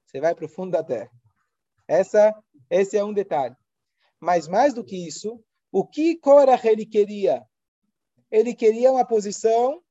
Você 0.05 0.21
vai 0.21 0.35
para 0.35 0.47
o 0.47 0.49
fundo 0.49 0.71
da 0.71 0.83
terra. 0.83 1.11
Essa, 1.87 2.35
esse 2.71 2.97
é 2.97 3.05
um 3.05 3.13
detalhe. 3.13 3.57
Mas 4.21 4.49
mais 4.49 4.73
do 4.73 4.85
que 4.85 5.07
isso, 5.07 5.43
o 5.71 5.87
que 5.87 6.17
Korah 6.17 6.61
ele 6.65 6.87
queria? 6.87 7.47
Ele 8.31 8.55
queria 8.55 8.91
uma 8.91 9.07
posição 9.07 9.83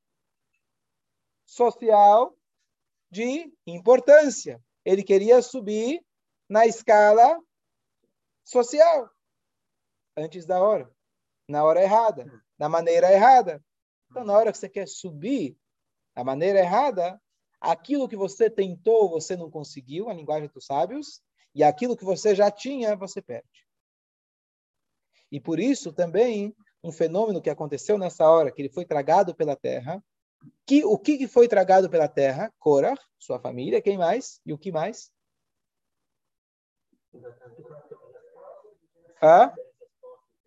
social 1.44 2.36
de 3.10 3.52
importância. 3.66 4.62
Ele 4.84 5.02
queria 5.02 5.40
subir 5.42 6.04
na 6.48 6.66
escala 6.66 7.40
social 8.44 9.10
antes 10.16 10.46
da 10.46 10.60
hora, 10.60 10.90
na 11.48 11.64
hora 11.64 11.82
errada, 11.82 12.26
da 12.58 12.68
maneira 12.68 13.12
errada. 13.12 13.62
Então, 14.10 14.24
na 14.24 14.32
hora 14.32 14.52
que 14.52 14.58
você 14.58 14.68
quer 14.68 14.88
subir 14.88 15.56
da 16.14 16.24
maneira 16.24 16.58
errada, 16.60 17.20
aquilo 17.60 18.08
que 18.08 18.16
você 18.16 18.48
tentou, 18.48 19.10
você 19.10 19.36
não 19.36 19.50
conseguiu, 19.50 20.08
a 20.08 20.14
linguagem 20.14 20.48
dos 20.48 20.66
sábios, 20.66 21.20
e 21.54 21.62
aquilo 21.62 21.96
que 21.96 22.04
você 22.04 22.34
já 22.34 22.50
tinha, 22.50 22.96
você 22.96 23.20
perde. 23.20 23.66
E 25.30 25.40
por 25.40 25.58
isso 25.58 25.92
também 25.92 26.54
um 26.82 26.92
fenômeno 26.92 27.42
que 27.42 27.50
aconteceu 27.50 27.98
nessa 27.98 28.28
hora, 28.28 28.52
que 28.52 28.62
ele 28.62 28.68
foi 28.68 28.84
tragado 28.84 29.34
pela 29.34 29.56
terra, 29.56 30.02
que 30.64 30.84
o 30.84 30.98
que 30.98 31.26
foi 31.26 31.48
tragado 31.48 31.90
pela 31.90 32.08
terra? 32.08 32.52
Korah, 32.58 32.96
sua 33.18 33.40
família, 33.40 33.82
quem 33.82 33.98
mais? 33.98 34.40
E 34.46 34.52
o 34.52 34.58
que 34.58 34.70
mais? 34.70 35.10
Ah? 39.20 39.52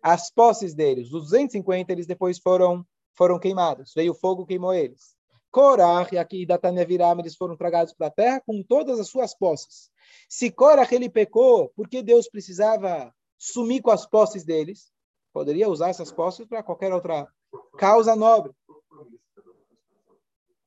As 0.02 0.30
posses 0.30 0.74
deles, 0.74 1.12
os 1.12 1.24
250, 1.24 1.92
eles 1.92 2.06
depois 2.06 2.38
foram 2.38 2.86
foram 3.20 3.38
queimados. 3.38 3.92
Veio 3.94 4.14
fogo, 4.14 4.46
queimou 4.46 4.72
eles. 4.72 5.14
Korah 5.50 6.08
e 6.10 6.16
aqui 6.16 6.46
Datania 6.46 6.86
Viram, 6.86 7.18
eles 7.18 7.36
foram 7.36 7.54
tragados 7.54 7.92
para 7.92 8.06
a 8.06 8.10
terra 8.10 8.40
com 8.40 8.62
todas 8.62 8.98
as 8.98 9.08
suas 9.08 9.34
posses. 9.34 9.90
Se 10.26 10.50
Korah 10.50 10.88
ele 10.90 11.10
pecou, 11.10 11.68
por 11.76 11.86
que 11.86 12.02
Deus 12.02 12.30
precisava 12.30 13.14
sumir 13.36 13.82
com 13.82 13.90
as 13.90 14.06
posses 14.06 14.42
deles? 14.42 14.90
Poderia 15.34 15.68
usar 15.68 15.90
essas 15.90 16.10
posses 16.10 16.46
para 16.46 16.62
qualquer 16.62 16.94
outra 16.94 17.28
causa 17.76 18.16
nobre. 18.16 18.54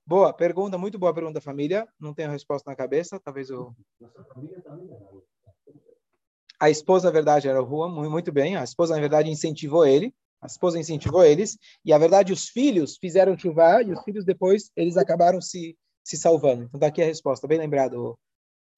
Boa 0.05 0.31
pergunta, 0.31 0.77
muito 0.77 1.00
boa 1.00 1.13
pergunta, 1.13 1.41
família. 1.41 1.88
Não 2.00 2.13
tenho 2.13 2.29
resposta 2.29 2.69
na 2.69 2.75
cabeça, 2.75 3.19
talvez 3.19 3.50
o. 3.50 3.74
A 6.60 6.69
esposa, 6.69 7.07
na 7.07 7.13
verdade, 7.13 7.50
era 7.50 7.63
o 7.63 7.67
Juan, 7.67 7.89
muito 7.89 8.31
bem. 8.31 8.55
A 8.57 8.63
esposa, 8.63 8.93
na 8.93 9.01
verdade, 9.01 9.31
incentivou 9.31 9.88
ele. 9.88 10.13
A 10.43 10.47
esposa 10.47 10.77
incentivou 10.77 11.23
eles, 11.23 11.57
e 11.85 11.93
a 11.93 11.97
verdade, 11.97 12.33
os 12.33 12.50
filhos 12.50 12.97
fizeram 12.97 13.39
chuva, 13.39 13.81
e 13.81 13.93
os 13.93 14.03
filhos 14.03 14.25
depois, 14.25 14.69
eles 14.75 14.97
acabaram 14.97 15.39
se, 15.39 15.77
se 16.03 16.17
salvando. 16.17 16.63
Então, 16.63 16.77
daqui 16.77 17.00
tá 17.00 17.05
a 17.05 17.07
resposta, 17.07 17.47
bem 17.47 17.57
lembrado, 17.57 18.19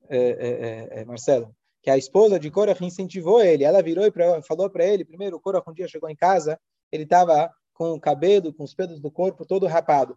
é, 0.08 0.18
é, 0.18 0.20
é, 0.20 1.02
é, 1.02 1.06
Marcelo, 1.06 1.56
que 1.82 1.90
a 1.90 1.98
esposa 1.98 2.40
de 2.40 2.52
Korah 2.52 2.78
incentivou 2.82 3.42
ele, 3.42 3.64
ela 3.64 3.82
virou 3.82 4.06
e 4.06 4.12
pra, 4.12 4.44
falou 4.44 4.70
para 4.70 4.86
ele, 4.86 5.04
primeiro, 5.04 5.40
Korah 5.40 5.64
um 5.68 5.74
dia 5.74 5.88
chegou 5.88 6.08
em 6.08 6.16
casa, 6.16 6.60
ele 6.92 7.04
estava 7.04 7.52
com 7.74 7.94
o 7.94 8.00
cabelo, 8.00 8.54
com 8.54 8.64
os 8.64 8.76
pelos 8.76 9.00
do 9.00 9.10
corpo 9.10 9.44
todo 9.44 9.66
rapado, 9.66 10.16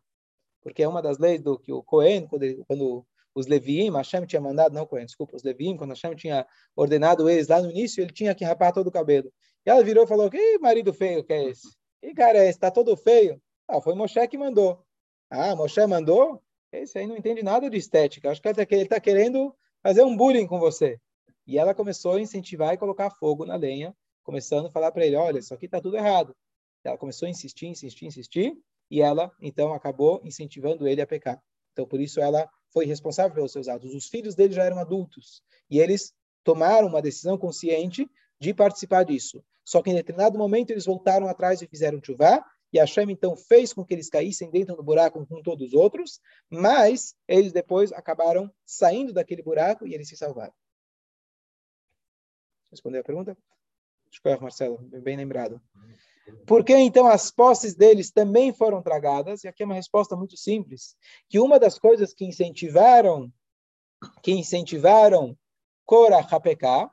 porque 0.62 0.83
é 0.83 0.88
uma 0.88 1.00
das 1.00 1.17
leis 1.17 1.40
do 1.40 1.59
que 1.59 1.73
o 1.73 1.83
Cohen, 1.83 2.26
quando, 2.26 2.43
ele, 2.43 2.62
quando 2.69 3.07
os 3.35 3.47
Leviim, 3.47 3.90
Hashem 3.90 4.26
tinha 4.26 4.43
mandado, 4.43 4.75
não 4.75 4.85
Cohen, 4.85 5.07
desculpa, 5.07 5.35
os 5.35 5.43
Leviim, 5.43 5.78
quando 5.78 5.90
Hashem 5.90 6.14
tinha 6.14 6.47
ordenado 6.76 7.26
eles 7.26 7.49
lá 7.49 7.62
no 7.62 7.71
início, 7.71 8.02
ele 8.02 8.12
tinha 8.12 8.35
que 8.35 8.45
rapar 8.45 8.71
todo 8.71 8.88
o 8.88 8.93
cabelo. 8.93 9.33
E 9.67 9.71
ela 9.71 9.83
virou 9.83 10.05
e 10.05 10.07
falou: 10.07 10.31
Que 10.31 10.59
marido 10.59 10.93
feio 10.93 11.25
que 11.25 11.33
é 11.33 11.45
esse? 11.45 11.69
Que 12.00 12.15
cara 12.15 12.38
é 12.38 12.43
esse? 12.43 12.50
Está 12.59 12.71
todo 12.71 12.97
feio? 12.97 13.41
Ah, 13.67 13.81
foi 13.81 13.95
Moshe 13.95 14.27
que 14.29 14.38
mandou. 14.38 14.85
Ah, 15.31 15.55
Moshe 15.55 15.87
mandou? 15.87 16.43
Esse 16.73 16.99
aí 16.99 17.07
não 17.07 17.17
entende 17.17 17.43
nada 17.43 17.69
de 17.69 17.77
estética. 17.77 18.31
Acho 18.31 18.41
que 18.41 18.49
ele 18.49 18.83
está 18.83 18.97
tá 18.97 19.00
querendo 19.00 19.55
fazer 19.83 20.03
um 20.03 20.17
bullying 20.17 20.47
com 20.47 20.59
você. 20.59 21.00
E 21.47 21.59
ela 21.59 21.75
começou 21.75 22.12
a 22.12 22.21
incentivar 22.21 22.75
e 22.75 22.79
colocar 22.79 23.11
fogo 23.11 23.47
na 23.47 23.57
lenha, 23.57 23.95
começando 24.23 24.67
a 24.67 24.71
falar 24.71 24.93
para 24.93 25.07
ele: 25.07 25.17
Olha, 25.17 25.38
isso 25.38 25.55
aqui 25.55 25.67
está 25.67 25.81
tudo 25.81 25.97
errado. 25.97 26.37
Ela 26.85 26.99
começou 26.99 27.27
a 27.27 27.31
insistir, 27.31 27.67
insistir, 27.67 28.07
insistir, 28.07 28.57
e 28.91 29.00
ela, 29.03 29.31
então, 29.41 29.73
acabou 29.73 30.21
incentivando 30.25 30.87
ele 30.87 31.00
a 31.00 31.07
pecar. 31.07 31.43
Então, 31.73 31.87
por 31.87 32.00
isso, 32.00 32.21
ela 32.21 32.49
foi 32.73 32.87
responsável 32.87 33.35
pelos 33.35 33.53
seus 33.53 33.69
atos. 33.69 33.95
Os 33.95 34.07
filhos 34.09 34.35
dele 34.35 34.55
já 34.55 34.65
eram 34.65 34.79
adultos, 34.79 35.43
e 35.71 35.79
eles 35.79 36.15
tomaram 36.45 36.88
uma 36.88 37.03
decisão 37.03 37.37
consciente 37.37 38.09
de 38.40 38.54
participar 38.54 39.04
disso. 39.04 39.42
Só 39.64 39.83
que 39.83 39.90
em 39.90 39.95
determinado 39.95 40.38
momento 40.38 40.71
eles 40.71 40.87
voltaram 40.87 41.28
atrás 41.28 41.61
e 41.61 41.66
fizeram 41.66 42.00
chuvá, 42.02 42.45
e 42.73 42.78
Hashem 42.78 43.11
então 43.11 43.37
fez 43.37 43.73
com 43.73 43.85
que 43.85 43.95
eles 43.95 44.11
caíssem 44.11 44.50
dentro 44.50 44.76
do 44.76 44.83
buraco 44.83 45.26
com 45.26 45.42
todos 45.42 45.68
os 45.68 45.75
outros, 45.75 46.21
mas 46.50 47.14
eles 47.26 47.52
depois 47.52 47.92
acabaram 47.92 48.52
saindo 48.64 49.12
daquele 49.12 49.42
buraco 49.42 49.87
e 49.87 49.95
eles 49.95 50.09
se 50.09 50.16
salvaram. 50.16 50.52
Respondeu 52.71 53.00
a 53.00 53.04
pergunta? 53.04 53.37
Escolha, 54.11 54.38
Marcelo, 54.38 54.78
bem 54.78 55.16
lembrado. 55.16 55.61
Por 56.47 56.64
que 56.64 56.76
então 56.76 57.07
as 57.07 57.30
posses 57.30 57.75
deles 57.75 58.11
também 58.11 58.52
foram 58.52 58.83
tragadas? 58.83 59.45
E 59.45 59.49
aqui 59.49 59.62
é 59.62 59.66
uma 59.66 59.75
resposta 59.75 60.14
muito 60.14 60.37
simples, 60.37 60.95
que 61.28 61.38
uma 61.38 61.59
das 61.59 61.78
coisas 61.78 62.12
que 62.12 62.25
incentivaram 62.25 63.33
que 64.23 64.30
incentivaram 64.30 65.37
Korah 65.85 66.26
a 66.30 66.40
pecar 66.40 66.90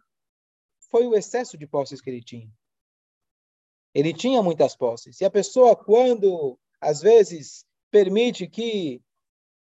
foi 0.96 1.08
o 1.08 1.14
excesso 1.14 1.58
de 1.58 1.68
posses 1.68 2.00
que 2.00 2.10
ele 2.10 2.24
tinha. 2.24 2.50
Ele 3.94 4.14
tinha 4.14 4.42
muitas 4.42 4.78
posses. 4.78 5.20
E 5.20 5.26
a 5.26 5.30
pessoa, 5.30 5.76
quando 5.76 6.58
às 6.80 7.02
vezes 7.02 7.66
permite 7.92 8.48
que 8.48 9.02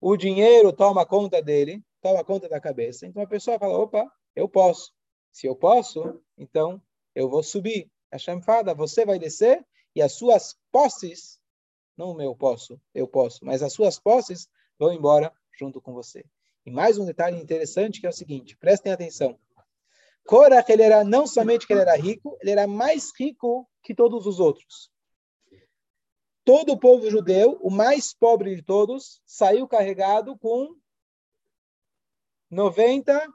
o 0.00 0.16
dinheiro 0.16 0.72
toma 0.72 1.06
conta 1.06 1.40
dele, 1.40 1.84
toma 2.02 2.24
conta 2.24 2.48
da 2.48 2.60
cabeça, 2.60 3.06
então 3.06 3.22
a 3.22 3.28
pessoa 3.28 3.60
fala: 3.60 3.78
opa, 3.78 4.10
eu 4.34 4.48
posso. 4.48 4.92
Se 5.30 5.46
eu 5.46 5.54
posso, 5.54 6.20
então 6.36 6.82
eu 7.14 7.30
vou 7.30 7.44
subir. 7.44 7.88
A 8.10 8.18
chamfada, 8.18 8.74
você 8.74 9.06
vai 9.06 9.16
descer 9.16 9.64
e 9.94 10.02
as 10.02 10.14
suas 10.14 10.58
posses, 10.72 11.38
não 11.96 12.10
o 12.10 12.16
meu 12.16 12.34
posso, 12.34 12.80
eu 12.92 13.06
posso, 13.06 13.44
mas 13.44 13.62
as 13.62 13.72
suas 13.72 14.00
posses 14.00 14.48
vão 14.76 14.92
embora 14.92 15.32
junto 15.56 15.80
com 15.80 15.92
você. 15.92 16.24
E 16.66 16.72
mais 16.72 16.98
um 16.98 17.06
detalhe 17.06 17.40
interessante 17.40 18.00
que 18.00 18.06
é 18.06 18.10
o 18.10 18.12
seguinte, 18.12 18.56
prestem 18.56 18.90
atenção. 18.90 19.38
Korach, 20.26 20.70
ele 20.70 20.82
era 20.82 21.04
não 21.04 21.26
somente 21.26 21.66
que 21.66 21.72
ele 21.72 21.80
era 21.80 21.96
rico, 21.96 22.36
ele 22.40 22.50
era 22.50 22.66
mais 22.66 23.10
rico 23.18 23.68
que 23.82 23.94
todos 23.94 24.26
os 24.26 24.38
outros. 24.38 24.90
Todo 26.44 26.72
o 26.72 26.78
povo 26.78 27.10
judeu, 27.10 27.58
o 27.60 27.70
mais 27.70 28.14
pobre 28.14 28.56
de 28.56 28.62
todos, 28.62 29.20
saiu 29.26 29.68
carregado 29.68 30.38
com 30.38 30.74
90 32.50 33.26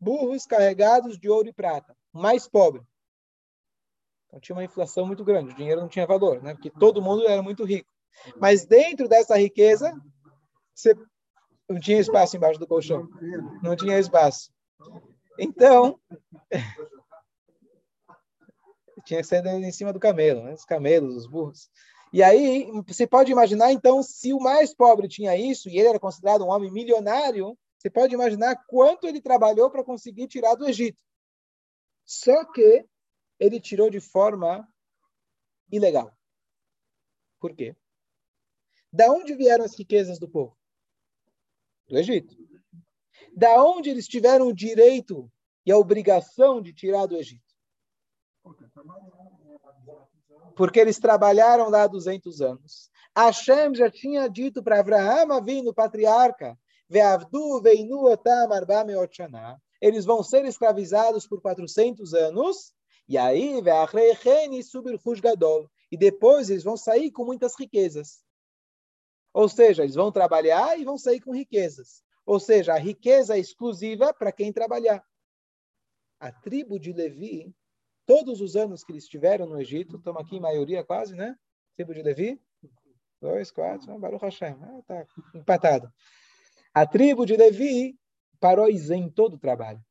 burros 0.00 0.46
carregados 0.46 1.18
de 1.18 1.28
ouro 1.28 1.48
e 1.48 1.52
prata. 1.52 1.96
O 2.12 2.20
mais 2.20 2.48
pobre. 2.48 2.82
Então 4.26 4.40
tinha 4.40 4.56
uma 4.56 4.64
inflação 4.64 5.06
muito 5.06 5.24
grande, 5.24 5.52
o 5.52 5.56
dinheiro 5.56 5.80
não 5.80 5.88
tinha 5.88 6.06
valor, 6.06 6.42
né? 6.42 6.54
porque 6.54 6.70
todo 6.70 7.02
mundo 7.02 7.28
era 7.28 7.42
muito 7.42 7.64
rico. 7.64 7.92
Mas 8.36 8.64
dentro 8.64 9.08
dessa 9.08 9.36
riqueza, 9.36 9.92
você 10.74 10.94
não 11.68 11.78
tinha 11.78 11.98
espaço 11.98 12.36
embaixo 12.36 12.58
do 12.58 12.66
colchão. 12.66 13.08
Não 13.62 13.76
tinha 13.76 13.98
espaço. 13.98 14.50
Então, 15.38 15.98
tinha 19.04 19.20
que 19.20 19.26
ser 19.26 19.44
em 19.46 19.72
cima 19.72 19.92
do 19.92 20.00
camelo, 20.00 20.42
né? 20.44 20.52
os 20.52 20.64
camelos, 20.64 21.16
os 21.16 21.26
burros. 21.26 21.70
E 22.12 22.22
aí, 22.22 22.70
você 22.86 23.06
pode 23.06 23.32
imaginar, 23.32 23.72
então, 23.72 24.02
se 24.02 24.32
o 24.32 24.38
mais 24.38 24.74
pobre 24.74 25.08
tinha 25.08 25.34
isso, 25.36 25.68
e 25.68 25.78
ele 25.78 25.88
era 25.88 25.98
considerado 25.98 26.44
um 26.44 26.50
homem 26.50 26.70
milionário, 26.70 27.58
você 27.78 27.88
pode 27.88 28.14
imaginar 28.14 28.64
quanto 28.66 29.06
ele 29.06 29.20
trabalhou 29.20 29.70
para 29.70 29.82
conseguir 29.82 30.28
tirar 30.28 30.54
do 30.54 30.68
Egito. 30.68 31.02
Só 32.04 32.44
que 32.44 32.86
ele 33.40 33.58
tirou 33.58 33.90
de 33.90 33.98
forma 33.98 34.68
ilegal. 35.70 36.16
Por 37.40 37.56
quê? 37.56 37.74
Da 38.92 39.10
onde 39.10 39.34
vieram 39.34 39.64
as 39.64 39.76
riquezas 39.76 40.18
do 40.18 40.28
povo? 40.28 40.56
Do 41.88 41.98
Egito. 41.98 42.36
Da 43.34 43.62
onde 43.64 43.90
eles 43.90 44.06
tiveram 44.06 44.48
o 44.48 44.54
direito 44.54 45.30
e 45.64 45.72
a 45.72 45.78
obrigação 45.78 46.60
de 46.60 46.72
tirar 46.72 47.06
do 47.06 47.16
Egito? 47.16 47.42
Porque 50.54 50.78
eles 50.78 50.98
trabalharam 50.98 51.70
lá 51.70 51.86
200 51.86 52.40
anos. 52.40 52.90
Hashem 53.16 53.74
já 53.74 53.90
tinha 53.90 54.28
dito 54.28 54.62
para 54.62 54.80
Abraão, 54.80 55.42
vindo 55.42 55.74
patriarca, 55.74 56.58
eles 59.80 60.04
vão 60.04 60.22
ser 60.22 60.44
escravizados 60.44 61.26
por 61.26 61.40
400 61.40 62.14
anos, 62.14 62.74
e 63.08 63.16
aí, 63.18 63.60
e 65.90 65.96
depois 65.96 66.50
eles 66.50 66.64
vão 66.64 66.76
sair 66.76 67.10
com 67.10 67.24
muitas 67.24 67.58
riquezas. 67.58 68.22
Ou 69.32 69.48
seja, 69.48 69.82
eles 69.82 69.94
vão 69.94 70.12
trabalhar 70.12 70.78
e 70.78 70.84
vão 70.84 70.98
sair 70.98 71.20
com 71.20 71.32
riquezas. 71.32 72.02
Ou 72.24 72.38
seja, 72.38 72.74
a 72.74 72.78
riqueza 72.78 73.36
é 73.36 73.40
exclusiva 73.40 74.12
para 74.14 74.32
quem 74.32 74.52
trabalhar. 74.52 75.04
A 76.20 76.30
tribo 76.30 76.78
de 76.78 76.92
Levi, 76.92 77.54
todos 78.06 78.40
os 78.40 78.54
anos 78.54 78.84
que 78.84 78.92
eles 78.92 79.04
estiveram 79.04 79.46
no 79.46 79.60
Egito, 79.60 79.96
estamos 79.96 80.22
aqui 80.22 80.36
em 80.36 80.40
maioria 80.40 80.84
quase, 80.84 81.14
né? 81.14 81.36
Tribo 81.76 81.94
de 81.94 82.02
Levi, 82.02 82.40
dois, 83.20 83.50
quatro, 83.50 83.98
Baruch 83.98 84.24
Hashem, 84.24 84.56
ah, 84.88 85.06
empatado. 85.34 85.92
A 86.74 86.86
tribo 86.86 87.26
de 87.26 87.36
Levi 87.36 87.98
parou 88.40 88.68
em 88.68 89.10
todo 89.10 89.34
o 89.34 89.38
trabalho. 89.38 89.82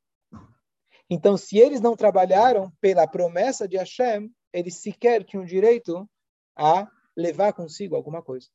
Então, 1.09 1.37
se 1.37 1.57
eles 1.57 1.81
não 1.81 1.95
trabalharam 1.95 2.71
pela 2.79 3.07
promessa 3.07 3.67
de 3.67 3.77
Hashem, 3.77 4.33
eles 4.53 4.81
sequer 4.81 5.23
tinham 5.23 5.45
direito 5.45 6.09
a 6.55 6.87
levar 7.15 7.53
consigo 7.53 7.95
alguma 7.95 8.21
coisa. 8.21 8.47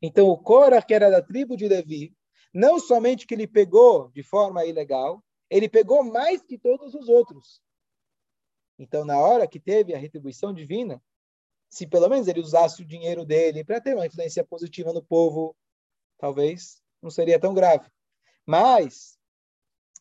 Então, 0.00 0.28
o 0.28 0.38
Korah, 0.38 0.82
que 0.82 0.94
era 0.94 1.10
da 1.10 1.22
tribo 1.22 1.56
de 1.56 1.68
Levi, 1.68 2.16
não 2.52 2.78
somente 2.78 3.26
que 3.26 3.34
ele 3.34 3.46
pegou 3.46 4.10
de 4.10 4.22
forma 4.22 4.64
ilegal, 4.64 5.22
ele 5.48 5.68
pegou 5.68 6.02
mais 6.04 6.42
que 6.42 6.58
todos 6.58 6.94
os 6.94 7.08
outros. 7.08 7.60
Então, 8.78 9.04
na 9.04 9.18
hora 9.18 9.46
que 9.46 9.60
teve 9.60 9.94
a 9.94 9.98
retribuição 9.98 10.54
divina, 10.54 11.02
se 11.68 11.86
pelo 11.86 12.08
menos 12.08 12.26
ele 12.26 12.40
usasse 12.40 12.82
o 12.82 12.86
dinheiro 12.86 13.24
dele 13.24 13.64
para 13.64 13.80
ter 13.80 13.94
uma 13.94 14.06
influência 14.06 14.44
positiva 14.44 14.92
no 14.92 15.02
povo, 15.02 15.56
talvez 16.18 16.82
não 17.00 17.10
seria 17.10 17.38
tão 17.38 17.54
grave. 17.54 17.88
Mas 18.46 19.18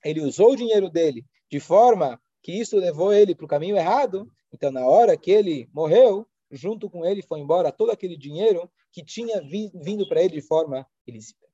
ele 0.04 0.22
usou 0.22 0.54
o 0.54 0.56
dinheiro 0.56 0.90
dele 0.90 1.26
de 1.50 1.60
forma 1.60 2.22
que 2.42 2.52
isso 2.52 2.78
levou 2.78 3.14
ele 3.14 3.36
para 3.36 3.46
o 3.46 3.50
caminho 3.50 3.76
errado, 3.76 4.32
então 4.52 4.72
na 4.72 4.88
hora 4.88 5.18
que 5.18 5.30
ele 5.30 5.70
morreu, 5.74 6.28
junto 6.50 6.90
com 6.90 7.06
ele 7.06 7.22
foi 7.22 7.40
embora 7.40 7.72
todo 7.72 7.92
aquele 7.92 8.18
dinheiro 8.18 8.72
que 8.92 9.04
tinha 9.04 9.42
vindo 9.42 10.08
para 10.08 10.24
ele 10.24 10.36
de 10.36 10.42
forma 10.42 10.88
ilícita. 11.06 11.49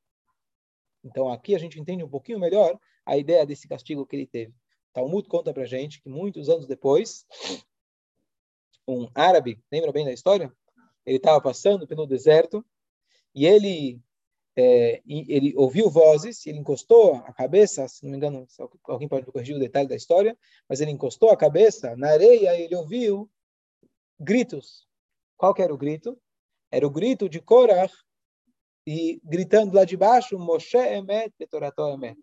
Então 1.06 1.32
aqui 1.32 1.54
a 1.54 1.60
gente 1.60 1.80
entende 1.80 2.04
um 2.04 2.10
pouquinho 2.10 2.40
melhor 2.40 2.78
a 3.06 3.16
ideia 3.16 3.46
desse 3.46 3.68
castigo 3.68 4.06
que 4.06 4.16
ele 4.16 4.26
teve. 4.26 4.54
Talmud 4.92 5.28
conta 5.30 5.54
para 5.54 5.66
gente 5.66 6.02
que 6.02 6.10
muitos 6.10 6.50
anos 6.50 6.66
depois, 6.66 7.26
um 8.88 9.08
árabe, 9.14 9.64
lembra 9.72 9.92
bem 9.92 10.04
da 10.04 10.12
história? 10.12 10.52
Ele 11.06 11.18
estava 11.18 11.40
passando 11.40 11.86
pelo 11.86 12.08
deserto 12.08 12.66
e 13.36 13.46
ele 13.46 14.02
é, 14.58 15.02
ele 15.06 15.54
ouviu 15.58 15.90
vozes, 15.90 16.48
ele 16.48 16.60
encostou 16.60 17.16
a 17.16 17.34
cabeça, 17.34 17.88
se 17.88 18.04
não 18.04 18.12
me 18.12 18.18
engano, 18.18 18.48
alguém 18.86 19.08
pode 19.08 19.26
corrigir 19.26 19.56
o 19.56 19.60
detalhe 19.60 19.88
da 19.88 19.96
história, 19.96 20.36
mas 20.68 20.80
ele 20.80 20.92
encostou 20.92 21.30
a 21.30 21.38
cabeça 21.38 21.96
na 21.98 22.12
areia 22.12 22.58
e 22.58 22.64
ele 22.64 22.76
ouviu 22.76 23.30
gritos. 24.18 24.88
Qual 25.36 25.54
que 25.54 25.62
era 25.62 25.74
o 25.74 25.78
grito? 25.78 26.18
Era 26.72 26.88
o 26.88 26.90
grito 26.90 27.28
de 27.28 27.42
Korach, 27.42 27.94
e 28.86 29.20
gritando 29.24 29.76
lá 29.76 29.84
de 29.84 29.98
baixo, 29.98 30.38
Moshe 30.38 30.78
Emet, 30.78 31.34
Betorató 31.38 31.94
Emet. 31.94 32.18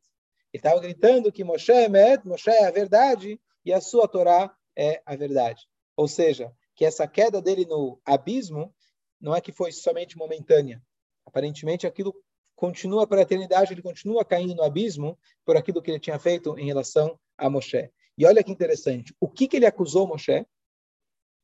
Ele 0.52 0.60
estava 0.60 0.80
gritando 0.80 1.32
que 1.32 1.44
Moshe 1.44 1.72
Emet, 1.72 2.26
Moshe 2.26 2.50
é 2.50 2.66
a 2.66 2.70
verdade, 2.70 3.40
e 3.64 3.72
a 3.72 3.80
sua 3.80 4.06
Torá 4.06 4.54
é 4.76 5.02
a 5.04 5.16
verdade. 5.16 5.66
Ou 5.96 6.06
seja, 6.06 6.52
que 6.74 6.84
essa 6.84 7.06
queda 7.06 7.40
dele 7.40 7.64
no 7.64 8.00
abismo 8.04 8.74
não 9.20 9.34
é 9.34 9.40
que 9.40 9.52
foi 9.52 9.72
somente 9.72 10.16
momentânea. 10.16 10.82
Aparentemente, 11.24 11.86
aquilo 11.86 12.14
continua 12.56 13.06
para 13.06 13.18
a 13.18 13.22
eternidade, 13.22 13.72
ele 13.72 13.82
continua 13.82 14.24
caindo 14.24 14.54
no 14.54 14.62
abismo 14.62 15.18
por 15.44 15.56
aquilo 15.56 15.82
que 15.82 15.90
ele 15.90 16.00
tinha 16.00 16.18
feito 16.18 16.58
em 16.58 16.66
relação 16.66 17.18
a 17.36 17.48
Moshe. 17.48 17.90
E 18.16 18.26
olha 18.26 18.42
que 18.44 18.52
interessante, 18.52 19.14
o 19.18 19.28
que, 19.28 19.48
que 19.48 19.56
ele 19.56 19.66
acusou 19.66 20.06
Moshe? 20.06 20.46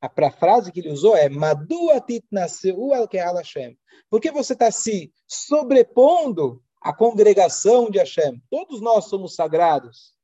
A 0.01 0.31
frase 0.31 0.71
que 0.71 0.79
ele 0.79 0.93
usou 0.93 1.17
é 1.17 1.29
Madua 1.29 2.01
titnaseu 2.01 2.95
al 2.95 3.09
Hashem. 3.11 3.77
Por 4.09 4.21
que 4.21 4.31
você 4.31 4.53
está 4.53 4.71
se 4.71 5.13
sobrepondo 5.27 6.63
à 6.81 6.95
congregação 6.95 7.91
de 7.91 7.99
Hashem? 7.99 8.41
Todos 8.49 8.81
nós 8.81 9.07
somos 9.07 9.35
sagrados. 9.35 10.15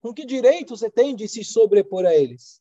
Com 0.00 0.12
que 0.12 0.26
direito 0.26 0.76
você 0.76 0.90
tem 0.90 1.14
de 1.14 1.28
se 1.28 1.44
sobrepor 1.44 2.04
a 2.04 2.12
eles? 2.12 2.60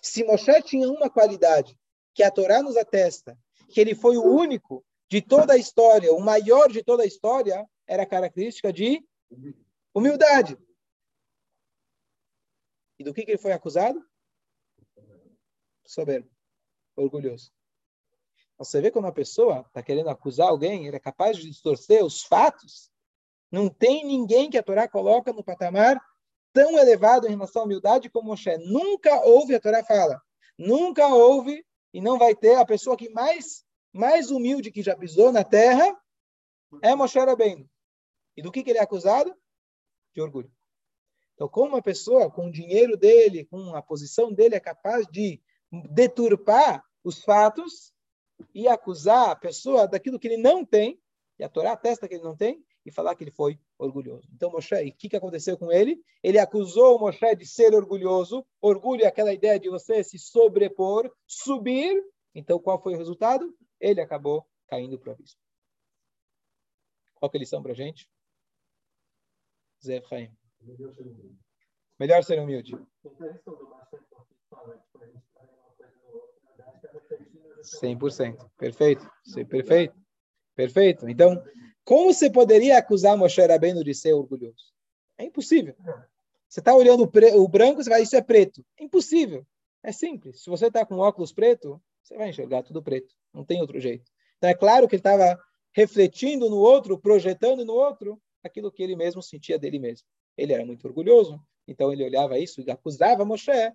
Se 0.00 0.24
Moshe 0.24 0.62
tinha 0.62 0.88
uma 0.88 1.10
qualidade 1.10 1.78
que 2.14 2.22
a 2.22 2.30
Torá 2.30 2.62
nos 2.62 2.76
atesta, 2.76 3.38
que 3.68 3.80
ele 3.80 3.94
foi 3.94 4.16
o 4.16 4.24
único 4.24 4.82
de 5.10 5.20
toda 5.20 5.52
a 5.52 5.58
história, 5.58 6.12
o 6.12 6.20
maior 6.20 6.70
de 6.70 6.82
toda 6.82 7.02
a 7.02 7.06
história, 7.06 7.68
era 7.86 8.02
a 8.04 8.06
característica 8.06 8.72
de 8.72 9.04
humildade. 9.94 10.56
E 12.98 13.04
do 13.04 13.12
que, 13.12 13.24
que 13.24 13.32
ele 13.32 13.38
foi 13.38 13.52
acusado? 13.52 14.02
Soberbo, 15.88 16.30
orgulhoso. 16.94 17.50
Você 18.58 18.80
vê 18.80 18.90
quando 18.90 19.06
uma 19.06 19.12
pessoa 19.12 19.64
está 19.66 19.82
querendo 19.82 20.10
acusar 20.10 20.48
alguém, 20.48 20.86
ele 20.86 20.96
é 20.96 21.00
capaz 21.00 21.36
de 21.36 21.48
distorcer 21.48 22.04
os 22.04 22.22
fatos. 22.22 22.90
Não 23.50 23.68
tem 23.68 24.04
ninguém 24.04 24.50
que 24.50 24.58
a 24.58 24.62
Torá 24.62 24.86
coloca 24.86 25.32
no 25.32 25.42
patamar 25.42 25.98
tão 26.52 26.78
elevado 26.78 27.26
em 27.26 27.30
relação 27.30 27.62
à 27.62 27.64
humildade 27.64 28.10
como 28.10 28.28
Moshe. 28.28 28.56
Nunca 28.58 29.20
houve, 29.22 29.54
a 29.54 29.60
Torá 29.60 29.82
fala, 29.82 30.20
nunca 30.58 31.06
houve 31.08 31.64
e 31.94 32.00
não 32.00 32.18
vai 32.18 32.34
ter 32.34 32.56
a 32.56 32.66
pessoa 32.66 32.96
que 32.96 33.08
mais 33.08 33.64
mais 33.90 34.30
humilde 34.30 34.70
que 34.70 34.82
já 34.82 34.94
pisou 34.94 35.32
na 35.32 35.42
terra 35.42 35.98
é 36.82 36.94
Moshe 36.94 37.18
Rabbeinu. 37.18 37.68
E 38.36 38.42
do 38.42 38.52
que, 38.52 38.62
que 38.62 38.70
ele 38.70 38.78
é 38.78 38.82
acusado? 38.82 39.34
De 40.14 40.20
orgulho. 40.20 40.52
Então, 41.34 41.48
como 41.48 41.70
uma 41.70 41.82
pessoa 41.82 42.30
com 42.30 42.48
o 42.48 42.52
dinheiro 42.52 42.96
dele, 42.96 43.46
com 43.46 43.74
a 43.74 43.80
posição 43.80 44.32
dele, 44.32 44.56
é 44.56 44.60
capaz 44.60 45.06
de 45.06 45.40
deturpar 45.70 46.82
os 47.04 47.22
fatos 47.22 47.92
e 48.54 48.68
acusar 48.68 49.30
a 49.30 49.36
pessoa 49.36 49.86
daquilo 49.86 50.18
que 50.18 50.28
ele 50.28 50.36
não 50.36 50.64
tem, 50.64 51.00
e 51.38 51.44
a 51.44 51.48
Torá 51.48 51.72
atesta 51.72 52.08
que 52.08 52.14
ele 52.14 52.24
não 52.24 52.36
tem, 52.36 52.64
e 52.84 52.90
falar 52.90 53.14
que 53.14 53.22
ele 53.22 53.30
foi 53.30 53.60
orgulhoso. 53.78 54.26
Então, 54.32 54.50
Moshe, 54.50 54.74
o 54.74 54.96
que, 54.96 55.10
que 55.10 55.16
aconteceu 55.16 55.58
com 55.58 55.70
ele? 55.70 56.02
Ele 56.22 56.38
acusou 56.38 56.96
o 56.96 57.00
Moshe 57.00 57.36
de 57.36 57.46
ser 57.46 57.74
orgulhoso. 57.74 58.46
Orgulho 58.60 59.04
é 59.04 59.06
aquela 59.06 59.32
ideia 59.32 59.60
de 59.60 59.68
você 59.68 60.02
se 60.02 60.18
sobrepor, 60.18 61.12
subir. 61.26 62.02
Então, 62.34 62.58
qual 62.58 62.82
foi 62.82 62.94
o 62.94 62.96
resultado? 62.96 63.54
Ele 63.78 64.00
acabou 64.00 64.46
caindo 64.66 64.98
para 64.98 65.10
o 65.10 65.12
abismo. 65.12 65.38
Qual 67.14 67.30
que 67.30 67.36
é 67.36 67.38
a 67.38 67.42
lição 67.42 67.62
para 67.62 67.72
a 67.72 67.74
gente? 67.74 68.08
Zé 69.84 69.96
Efraim. 69.96 70.32
Melhor 70.60 70.94
ser 70.94 71.02
humilde. 71.02 71.38
Melhor 71.98 72.24
ser 72.24 72.40
humilde. 72.40 72.72
100%. 77.62 78.50
Perfeito. 78.56 79.10
Perfeito. 79.48 79.94
Perfeito. 80.54 81.08
Então, 81.08 81.42
como 81.84 82.12
você 82.12 82.30
poderia 82.30 82.78
acusar 82.78 83.16
Moshe 83.16 83.40
Rabbeinu 83.40 83.84
de 83.84 83.94
ser 83.94 84.12
orgulhoso? 84.12 84.72
É 85.16 85.24
impossível. 85.24 85.74
Você 86.48 86.60
está 86.60 86.74
olhando 86.74 87.02
o, 87.02 87.48
branco, 87.48 87.82
você 87.82 87.90
vai, 87.90 88.02
isso 88.02 88.16
é 88.16 88.22
preto. 88.22 88.64
É 88.78 88.84
impossível. 88.84 89.46
É 89.82 89.92
simples. 89.92 90.42
Se 90.42 90.50
você 90.50 90.66
está 90.66 90.84
com 90.84 90.98
óculos 90.98 91.32
preto, 91.32 91.80
você 92.02 92.16
vai 92.16 92.30
enxergar 92.30 92.62
tudo 92.62 92.82
preto. 92.82 93.14
Não 93.32 93.44
tem 93.44 93.60
outro 93.60 93.78
jeito. 93.78 94.10
Então, 94.38 94.50
é 94.50 94.54
claro 94.54 94.88
que 94.88 94.94
ele 94.94 95.00
estava 95.00 95.38
refletindo 95.72 96.48
no 96.48 96.56
outro, 96.56 96.98
projetando 96.98 97.64
no 97.64 97.74
outro 97.74 98.20
aquilo 98.42 98.72
que 98.72 98.82
ele 98.82 98.96
mesmo 98.96 99.22
sentia 99.22 99.58
dele 99.58 99.78
mesmo. 99.78 100.06
Ele 100.36 100.52
era 100.52 100.64
muito 100.64 100.86
orgulhoso, 100.86 101.40
então 101.66 101.92
ele 101.92 102.04
olhava 102.04 102.38
isso 102.38 102.60
e 102.60 102.70
acusava 102.70 103.24
Moshe 103.24 103.72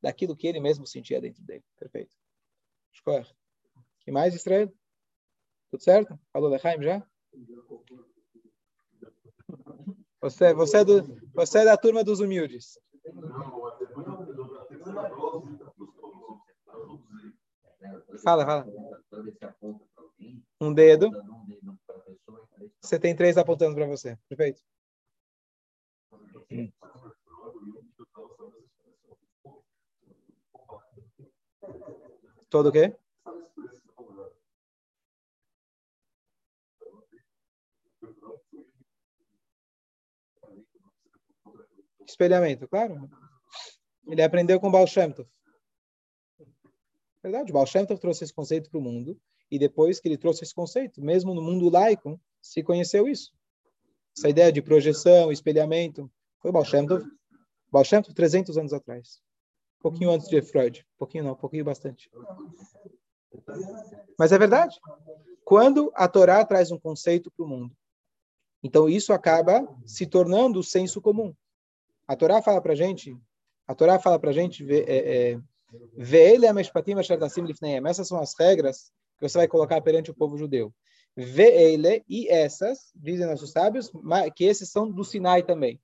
daquilo 0.00 0.36
que 0.36 0.46
ele 0.46 0.60
mesmo 0.60 0.86
sentia 0.86 1.20
dentro 1.20 1.42
dele. 1.42 1.64
Perfeito. 1.78 2.14
O 3.06 3.24
que 4.00 4.12
mais, 4.12 4.34
Israel? 4.34 4.72
Tudo 5.70 5.82
certo? 5.82 6.18
Falou 6.32 6.50
Lechaim 6.50 6.82
já? 6.82 7.06
Você, 10.20 10.54
você, 10.54 10.78
é 10.78 10.84
do, 10.84 11.02
você 11.34 11.58
é 11.58 11.64
da 11.64 11.76
turma 11.76 12.02
dos 12.02 12.20
humildes. 12.20 12.78
Fala, 18.22 18.46
fala. 18.46 18.66
Um 20.60 20.72
dedo. 20.72 21.10
Você 22.80 22.98
tem 22.98 23.14
três 23.14 23.36
apontando 23.36 23.74
para 23.74 23.86
você. 23.86 24.18
Perfeito. 24.28 24.62
Todo 32.54 32.68
o 32.68 32.72
quê? 32.72 32.94
Espelhamento, 42.06 42.68
claro. 42.68 43.10
Ele 44.06 44.22
aprendeu 44.22 44.60
com 44.60 44.70
Baal 44.70 44.86
Shem 44.86 45.10
Tov. 45.10 45.28
Verdade, 47.20 47.52
Baal 47.52 47.66
Shem 47.66 47.84
Tov 47.84 47.98
trouxe 47.98 48.22
esse 48.22 48.32
conceito 48.32 48.70
para 48.70 48.78
o 48.78 48.80
mundo 48.80 49.20
e 49.50 49.58
depois 49.58 49.98
que 49.98 50.06
ele 50.06 50.16
trouxe 50.16 50.44
esse 50.44 50.54
conceito, 50.54 51.02
mesmo 51.02 51.34
no 51.34 51.42
mundo 51.42 51.68
laico, 51.68 52.20
se 52.40 52.62
conheceu 52.62 53.08
isso. 53.08 53.34
Essa 54.16 54.28
ideia 54.28 54.52
de 54.52 54.62
projeção, 54.62 55.32
espelhamento, 55.32 56.08
foi 56.38 56.52
Baal 56.52 56.64
Shem 56.64 56.86
Tov, 56.86 57.04
Baal 57.68 57.84
Shem 57.84 58.00
Tov 58.00 58.14
300 58.14 58.56
anos 58.56 58.72
atrás. 58.72 59.20
Pouquinho 59.84 60.12
antes 60.12 60.28
de 60.28 60.40
Freud. 60.40 60.82
Pouquinho 60.96 61.24
não, 61.24 61.36
pouquinho 61.36 61.62
bastante. 61.62 62.10
Mas 64.18 64.32
é 64.32 64.38
verdade. 64.38 64.80
Quando 65.44 65.92
a 65.94 66.08
Torá 66.08 66.42
traz 66.42 66.70
um 66.70 66.78
conceito 66.78 67.30
para 67.30 67.44
o 67.44 67.48
mundo, 67.48 67.76
então 68.62 68.88
isso 68.88 69.12
acaba 69.12 69.68
se 69.84 70.06
tornando 70.06 70.58
o 70.58 70.64
senso 70.64 71.02
comum. 71.02 71.34
A 72.08 72.16
Torá 72.16 72.40
fala 72.40 72.62
para 72.62 72.74
gente, 72.74 73.14
a 73.66 73.74
Torá 73.74 73.98
fala 73.98 74.18
para 74.18 74.32
gente, 74.32 74.66
é, 74.72 75.32
é, 75.32 75.40
essas 77.86 78.08
são 78.08 78.18
as 78.18 78.34
regras 78.40 78.90
que 79.18 79.28
você 79.28 79.36
vai 79.36 79.48
colocar 79.48 79.82
perante 79.82 80.10
o 80.10 80.14
povo 80.14 80.38
judeu. 80.38 80.72
Ve'ele 81.14 82.02
e 82.08 82.26
essas, 82.30 82.90
dizem 82.94 83.26
nossos 83.26 83.50
sábios, 83.50 83.92
que 84.34 84.44
esses 84.44 84.70
são 84.70 84.90
do 84.90 85.04
Sinai 85.04 85.42
também. 85.42 85.74
O 85.74 85.80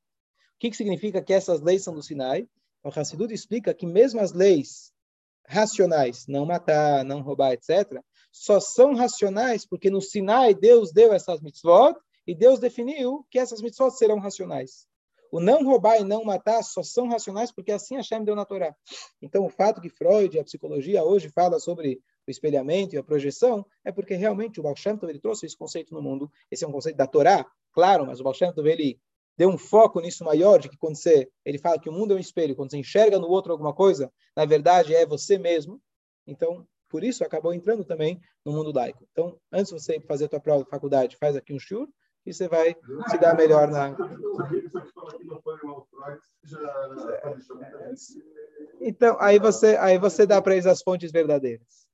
que, 0.59 0.71
que 0.71 0.77
significa 0.77 1.21
que 1.21 1.35
essas 1.35 1.61
leis 1.61 1.85
são 1.85 1.95
do 1.95 2.03
Sinai? 2.03 2.49
O 2.83 2.88
Hassidut 2.88 3.33
explica 3.33 3.75
que 3.75 3.87
mesmo 3.87 4.21
as 4.21 4.33
leis 4.33 4.93
racionais, 5.47 6.27
não 6.27 6.47
matar, 6.47 7.05
não 7.05 7.21
roubar, 7.21 7.53
etc., 7.53 8.01
só 8.33 8.61
são 8.61 8.95
racionais 8.95 9.66
porque 9.66 9.90
no 9.90 10.01
Sinai 10.01 10.55
Deus 10.55 10.93
deu 10.93 11.12
essas 11.12 11.40
mitzvot 11.40 11.97
e 12.27 12.35
Deus 12.35 12.61
definiu 12.61 13.27
que 13.31 13.38
essas 13.38 13.61
mitzvot 13.61 13.90
serão 13.90 14.19
racionais. 14.19 14.87
O 15.33 15.40
não 15.40 15.64
roubar 15.64 16.01
e 16.01 16.05
não 16.05 16.25
matar 16.25 16.62
só 16.62 16.83
são 16.83 17.09
racionais 17.09 17.53
porque 17.53 17.71
assim 17.71 17.97
Hashem 17.97 18.25
deu 18.25 18.35
na 18.35 18.45
Torá. 18.45 18.75
Então, 19.21 19.45
o 19.45 19.49
fato 19.49 19.81
que 19.81 19.88
Freud, 19.88 20.38
a 20.38 20.45
psicologia, 20.45 21.05
hoje 21.05 21.29
fala 21.29 21.61
sobre 21.61 22.01
o 22.27 22.31
espelhamento 22.31 22.95
e 22.95 22.99
a 22.99 23.03
projeção 23.03 23.64
é 23.85 23.93
porque 23.93 24.14
realmente 24.14 24.59
o 24.59 24.62
Baal 24.62 24.77
Shem 24.77 24.97
Tov, 24.97 25.11
ele 25.11 25.21
trouxe 25.21 25.47
esse 25.47 25.57
conceito 25.57 25.95
no 25.95 26.03
mundo. 26.03 26.31
Esse 26.51 26.64
é 26.64 26.69
um 26.69 26.73
conceito 26.73 26.97
da 26.97 27.07
Torá, 27.07 27.47
claro, 27.73 28.07
mas 28.07 28.21
o 28.21 28.25
Baal 28.25 28.35
Shem 28.35 28.53
Tov, 28.53 28.69
ele 28.69 29.01
deu 29.40 29.48
um 29.48 29.57
foco 29.57 30.03
nisso 30.03 30.22
maior, 30.22 30.59
de 30.59 30.68
que 30.68 30.76
quando 30.76 30.96
você, 30.96 31.26
ele 31.46 31.57
fala 31.57 31.79
que 31.79 31.88
o 31.88 31.92
mundo 31.92 32.12
é 32.12 32.16
um 32.16 32.20
espelho, 32.20 32.55
quando 32.55 32.70
você 32.70 32.76
enxerga 32.76 33.18
no 33.18 33.26
outro 33.26 33.50
alguma 33.50 33.72
coisa, 33.72 34.12
na 34.37 34.44
verdade 34.44 34.94
é 34.94 35.07
você 35.07 35.38
mesmo. 35.38 35.81
Então, 36.26 36.68
por 36.90 37.03
isso 37.03 37.24
acabou 37.24 37.55
entrando 37.55 37.83
também 37.83 38.20
no 38.44 38.53
mundo 38.53 38.70
laico. 38.70 39.03
Então, 39.11 39.40
antes 39.50 39.72
de 39.72 39.81
você 39.81 39.98
fazer 40.00 40.26
a 40.26 40.29
tua 40.29 40.40
prova 40.40 40.62
de 40.62 40.68
faculdade, 40.68 41.16
faz 41.16 41.37
aqui 41.37 41.55
um 41.55 41.59
shur, 41.59 41.88
e 42.26 42.35
você 42.35 42.48
vai 42.48 42.76
se 43.09 43.16
dar 43.16 43.35
melhor 43.35 43.68
na. 43.68 43.96
Então, 48.79 49.16
aí 49.18 49.38
você, 49.38 49.74
aí 49.76 49.96
você 49.96 50.26
dá 50.26 50.42
para 50.42 50.53
eles 50.53 50.66
as 50.66 50.83
fontes 50.83 51.11
verdadeiras. 51.11 51.88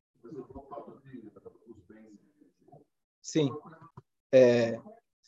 Sim. 3.23 3.49
É, 4.33 4.81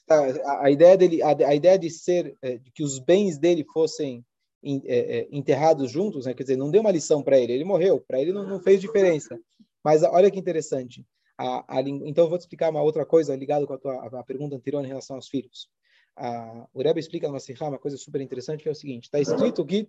a, 0.08 0.64
a, 0.64 0.70
ideia 0.70 0.96
dele, 0.96 1.22
a, 1.22 1.28
a, 1.28 1.54
ideia 1.54 1.78
de 1.78 1.90
ser, 1.90 2.36
é, 2.42 2.58
de 2.58 2.70
que 2.70 2.82
os 2.82 2.98
bens 2.98 3.38
dele 3.38 3.64
fossem 3.72 4.24
é, 4.62 5.18
é 5.18 5.28
enterrados 5.30 5.90
juntos, 5.90 6.26
né? 6.26 6.34
quer 6.34 6.42
dizer, 6.42 6.56
não 6.56 6.70
deu 6.70 6.80
uma 6.80 6.90
lição 6.90 7.22
para 7.22 7.38
ele, 7.38 7.52
ele 7.52 7.64
morreu, 7.64 8.00
para 8.00 8.20
ele 8.20 8.32
não, 8.32 8.46
não 8.46 8.60
fez 8.60 8.80
diferença. 8.80 9.38
Mas 9.84 10.02
olha 10.02 10.30
que 10.30 10.38
interessante. 10.38 11.06
A, 11.38 11.64
então, 12.04 12.24
eu 12.24 12.28
vou 12.28 12.36
te 12.36 12.42
explicar 12.42 12.68
uma 12.70 12.82
outra 12.82 13.06
coisa 13.06 13.36
ligada 13.36 13.64
com 13.64 13.72
a 13.72 13.78
tua 13.78 14.24
pergunta 14.24 14.56
anterior 14.56 14.84
em 14.84 14.88
relação 14.88 15.16
aos 15.16 15.28
filhos. 15.28 15.68
A, 16.16 16.66
o 16.74 16.82
Rebbe 16.82 16.98
explica 16.98 17.28
uma 17.28 17.78
coisa 17.78 17.96
super 17.96 18.20
interessante, 18.20 18.62
que 18.62 18.68
é 18.68 18.72
o 18.72 18.74
seguinte, 18.74 19.04
está 19.04 19.20
escrito 19.20 19.64
que 19.64 19.88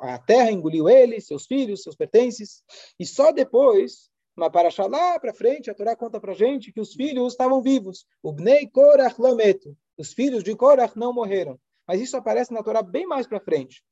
a, 0.00 0.18
terra 0.18 0.50
engoliu 0.50 0.88
ele, 0.88 1.20
seus 1.20 1.46
filhos, 1.46 1.82
seus 1.82 1.94
pertences, 1.94 2.64
e 2.98 3.06
só 3.06 3.30
depois, 3.30 4.10
uma 4.36 4.50
paraxá 4.50 4.86
lá 4.86 5.18
para 5.20 5.34
frente, 5.34 5.70
a 5.70 5.74
Torá 5.74 5.94
conta 5.94 6.20
para 6.20 6.32
gente 6.32 6.72
que 6.72 6.80
os 6.80 6.94
filhos 6.94 7.32
estavam 7.32 7.62
vivos. 7.62 8.06
O 8.22 8.32
Bnei 8.32 8.66
Korach 8.66 9.20
Lameto, 9.20 9.76
os 9.96 10.12
filhos 10.12 10.42
de 10.42 10.54
Korach 10.56 10.96
não 10.96 11.12
morreram. 11.12 11.58
Mas 11.86 12.00
isso 12.00 12.16
aparece 12.16 12.52
na 12.52 12.62
Torá 12.62 12.82
bem 12.82 13.06
mais 13.06 13.26
para 13.26 13.40
frente. 13.40 13.82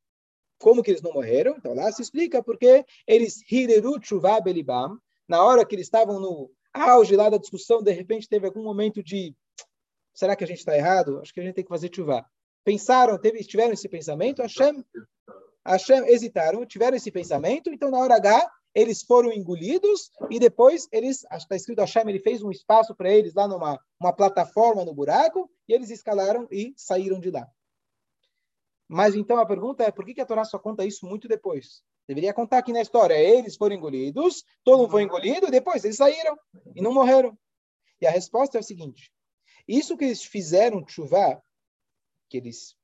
Como 0.58 0.82
que 0.82 0.90
eles 0.90 1.02
não 1.02 1.12
morreram? 1.12 1.56
Então 1.56 1.74
lá 1.74 1.90
se 1.92 2.02
explica 2.02 2.42
porque 2.42 2.84
eles 3.06 3.40
hireru 3.50 3.98
tshuva 3.98 4.38
na 5.28 5.44
hora 5.44 5.64
que 5.64 5.74
eles 5.74 5.86
estavam 5.86 6.18
no 6.18 6.50
auge 6.72 7.16
lá 7.16 7.28
da 7.28 7.38
discussão, 7.38 7.82
de 7.82 7.92
repente 7.92 8.28
teve 8.28 8.46
algum 8.46 8.62
momento 8.62 9.02
de 9.02 9.34
será 10.12 10.34
que 10.34 10.44
a 10.44 10.46
gente 10.46 10.58
está 10.58 10.76
errado? 10.76 11.20
Acho 11.20 11.32
que 11.32 11.40
a 11.40 11.42
gente 11.42 11.54
tem 11.54 11.64
que 11.64 11.70
fazer 11.70 11.90
chuva. 11.94 12.24
Pensaram, 12.64 13.18
teve, 13.18 13.42
tiveram 13.44 13.72
esse 13.72 13.88
pensamento, 13.88 14.42
Hashem, 14.42 14.84
Hashem 15.64 16.06
hesitaram, 16.08 16.66
tiveram 16.66 16.96
esse 16.96 17.10
pensamento, 17.10 17.70
então 17.70 17.90
na 17.90 17.98
hora 17.98 18.16
H 18.16 18.50
eles 18.74 19.02
foram 19.02 19.32
engolidos 19.32 20.10
e 20.30 20.38
depois 20.38 20.88
eles, 20.92 21.24
está 21.32 21.56
escrito 21.56 21.80
Hashem, 21.80 22.08
ele 22.08 22.20
fez 22.20 22.42
um 22.42 22.50
espaço 22.50 22.94
para 22.94 23.10
eles 23.10 23.34
lá 23.34 23.48
numa 23.48 23.80
uma 23.98 24.12
plataforma 24.12 24.84
no 24.84 24.94
buraco 24.94 25.50
e 25.68 25.72
eles 25.72 25.90
escalaram 25.90 26.46
e 26.50 26.72
saíram 26.76 27.20
de 27.20 27.30
lá. 27.30 27.46
Mas 28.88 29.14
então 29.14 29.38
a 29.38 29.46
pergunta 29.46 29.84
é 29.84 29.90
por 29.90 30.04
que, 30.04 30.14
que 30.14 30.20
a 30.20 30.26
Torá 30.26 30.44
só 30.44 30.58
conta 30.58 30.84
isso 30.84 31.06
muito 31.06 31.28
depois? 31.28 31.82
Deveria 32.08 32.34
contar 32.34 32.58
aqui 32.58 32.72
na 32.72 32.80
história. 32.80 33.14
Eles 33.14 33.56
foram 33.56 33.76
engolidos, 33.76 34.44
todo 34.64 34.78
mundo 34.78 34.90
foi 34.90 35.02
engolido, 35.02 35.46
e 35.46 35.50
depois 35.50 35.84
eles 35.84 35.96
saíram 35.96 36.36
e 36.74 36.82
não 36.82 36.92
morreram. 36.92 37.38
E 38.00 38.06
a 38.06 38.10
resposta 38.10 38.58
é 38.58 38.60
o 38.60 38.64
seguinte: 38.64 39.12
isso 39.68 39.96
que 39.96 40.06
eles 40.06 40.24
fizeram 40.24 40.84
chuvar, 40.88 41.40
que 42.28 42.38
eles 42.38 42.76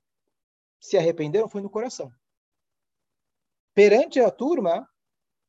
se 0.80 0.96
arrependeram, 0.96 1.48
foi 1.48 1.60
no 1.60 1.70
coração. 1.70 2.12
Perante 3.74 4.20
a 4.20 4.30
turma, 4.30 4.88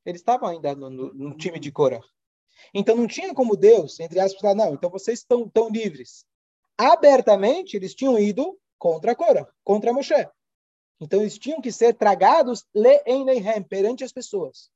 eles 0.07 0.21
estavam 0.21 0.47
ainda 0.47 0.73
no, 0.73 0.89
no, 0.89 1.13
no 1.13 1.37
time 1.37 1.59
de 1.59 1.69
Cora. 1.69 1.99
Então 2.73 2.95
não 2.95 3.07
tinha 3.07 3.33
como 3.33 3.57
Deus, 3.57 3.99
entre 3.99 4.19
aspas, 4.21 4.39
falar, 4.39 4.55
não, 4.55 4.73
então 4.73 4.89
vocês 4.89 5.19
estão 5.19 5.49
tão 5.49 5.69
livres. 5.69 6.25
Abertamente, 6.77 7.75
eles 7.75 7.93
tinham 7.93 8.17
ido 8.17 8.57
contra 8.79 9.13
Cora, 9.13 9.45
contra 9.65 9.91
Moshe. 9.91 10.27
Então 10.99 11.19
eles 11.19 11.37
tinham 11.37 11.59
que 11.59 11.73
ser 11.73 11.93
tragados 11.93 12.65
le 12.73 13.03
em 13.05 13.25
perante 13.63 14.05
as 14.05 14.13
pessoas. 14.13 14.71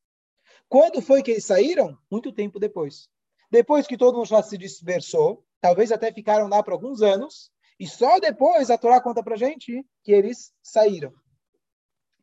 Quando 0.67 1.01
foi 1.01 1.23
que 1.23 1.31
eles 1.31 1.45
saíram? 1.45 1.97
Muito 2.11 2.33
tempo 2.33 2.59
depois. 2.59 3.07
Depois 3.49 3.87
que 3.87 3.97
todo 3.97 4.17
mundo 4.17 4.27
já 4.27 4.43
se 4.43 4.57
dispersou, 4.57 5.45
talvez 5.61 5.93
até 5.93 6.11
ficaram 6.11 6.47
lá 6.49 6.61
por 6.61 6.73
alguns 6.73 7.01
anos, 7.01 7.49
E 7.79 7.87
só 7.87 8.19
depois 8.19 8.69
a 8.69 8.77
Torá 8.77 9.01
conta 9.01 9.23
para 9.23 9.35
gente 9.35 9.83
que 10.03 10.11
eles 10.11 10.53
saíram. 10.61 11.11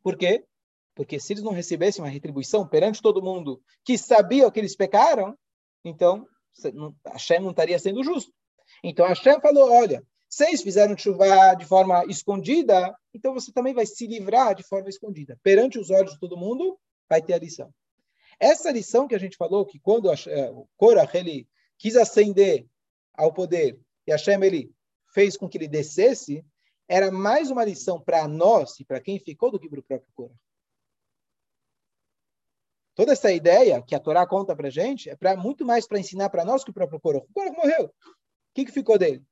Por 0.04 0.16
quê? 0.16 0.44
Porque 0.98 1.20
se 1.20 1.32
eles 1.32 1.44
não 1.44 1.52
recebessem 1.52 2.02
uma 2.02 2.10
retribuição 2.10 2.66
perante 2.66 3.00
todo 3.00 3.22
mundo 3.22 3.62
que 3.84 3.96
sabia 3.96 4.50
que 4.50 4.58
eles 4.58 4.74
pecaram, 4.74 5.38
então 5.84 6.26
Hashem 7.06 7.38
não 7.38 7.50
estaria 7.50 7.78
sendo 7.78 8.02
justo. 8.02 8.32
Então 8.82 9.06
Hashem 9.06 9.40
falou, 9.40 9.70
olha, 9.70 10.02
vocês 10.28 10.60
fizeram 10.60 10.98
chuva 10.98 11.54
de 11.54 11.64
forma 11.64 12.04
escondida, 12.06 12.92
então 13.14 13.32
você 13.32 13.52
também 13.52 13.72
vai 13.72 13.86
se 13.86 14.08
livrar 14.08 14.56
de 14.56 14.64
forma 14.64 14.88
escondida. 14.88 15.38
Perante 15.40 15.78
os 15.78 15.88
olhos 15.88 16.14
de 16.14 16.18
todo 16.18 16.36
mundo, 16.36 16.76
vai 17.08 17.22
ter 17.22 17.34
a 17.34 17.38
lição. 17.38 17.72
Essa 18.40 18.72
lição 18.72 19.06
que 19.06 19.14
a 19.14 19.20
gente 19.20 19.36
falou, 19.36 19.64
que 19.64 19.78
quando 19.78 20.10
eh, 20.10 20.50
o 20.50 20.66
Korach 20.76 21.16
ele 21.16 21.46
quis 21.78 21.94
ascender 21.94 22.66
ao 23.14 23.32
poder 23.32 23.78
e 24.04 24.10
Hashem 24.10 24.42
ele 24.42 24.72
fez 25.14 25.36
com 25.36 25.48
que 25.48 25.58
ele 25.58 25.68
descesse, 25.68 26.44
era 26.88 27.12
mais 27.12 27.52
uma 27.52 27.64
lição 27.64 28.00
para 28.00 28.26
nós 28.26 28.80
e 28.80 28.84
para 28.84 29.00
quem 29.00 29.20
ficou 29.20 29.52
do 29.52 29.60
que 29.60 29.68
para 29.68 29.78
o 29.78 29.84
próprio 29.84 30.12
Korach. 30.16 30.47
Toda 32.98 33.12
essa 33.12 33.30
ideia 33.30 33.80
que 33.80 33.94
a 33.94 34.00
Torá 34.00 34.26
conta 34.26 34.56
para 34.56 34.68
gente 34.68 35.08
é 35.08 35.14
para 35.14 35.36
muito 35.36 35.64
mais 35.64 35.86
para 35.86 36.00
ensinar 36.00 36.30
para 36.30 36.44
nós 36.44 36.64
que 36.64 36.70
o 36.70 36.74
próprio 36.74 36.98
Korach. 36.98 37.24
O 37.30 37.32
Korach 37.32 37.56
morreu. 37.56 37.84
O 37.84 37.92
que, 38.52 38.64
que 38.64 38.72
ficou 38.72 38.98
dele? 38.98 39.22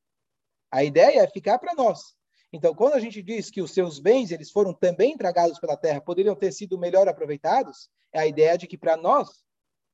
A 0.70 0.85
ideia 0.85 1.22
é 1.22 1.26
ficar 1.26 1.59
para 1.59 1.74
nós. 1.74 2.14
Então, 2.52 2.72
quando 2.72 2.94
a 2.94 3.00
gente 3.00 3.20
diz 3.20 3.50
que 3.50 3.61
os 3.61 3.72
seus 3.72 3.98
bens 3.98 4.31
eles 4.31 4.52
foram 4.52 4.72
também 4.72 5.16
tragados 5.16 5.59
pela 5.59 5.76
terra, 5.76 6.00
poderiam 6.00 6.37
ter 6.37 6.52
sido 6.52 6.79
melhor 6.79 7.09
aproveitados, 7.09 7.90
é 8.12 8.20
a 8.20 8.26
ideia 8.29 8.57
de 8.57 8.68
que 8.68 8.79
para 8.79 8.96
nós 8.96 9.42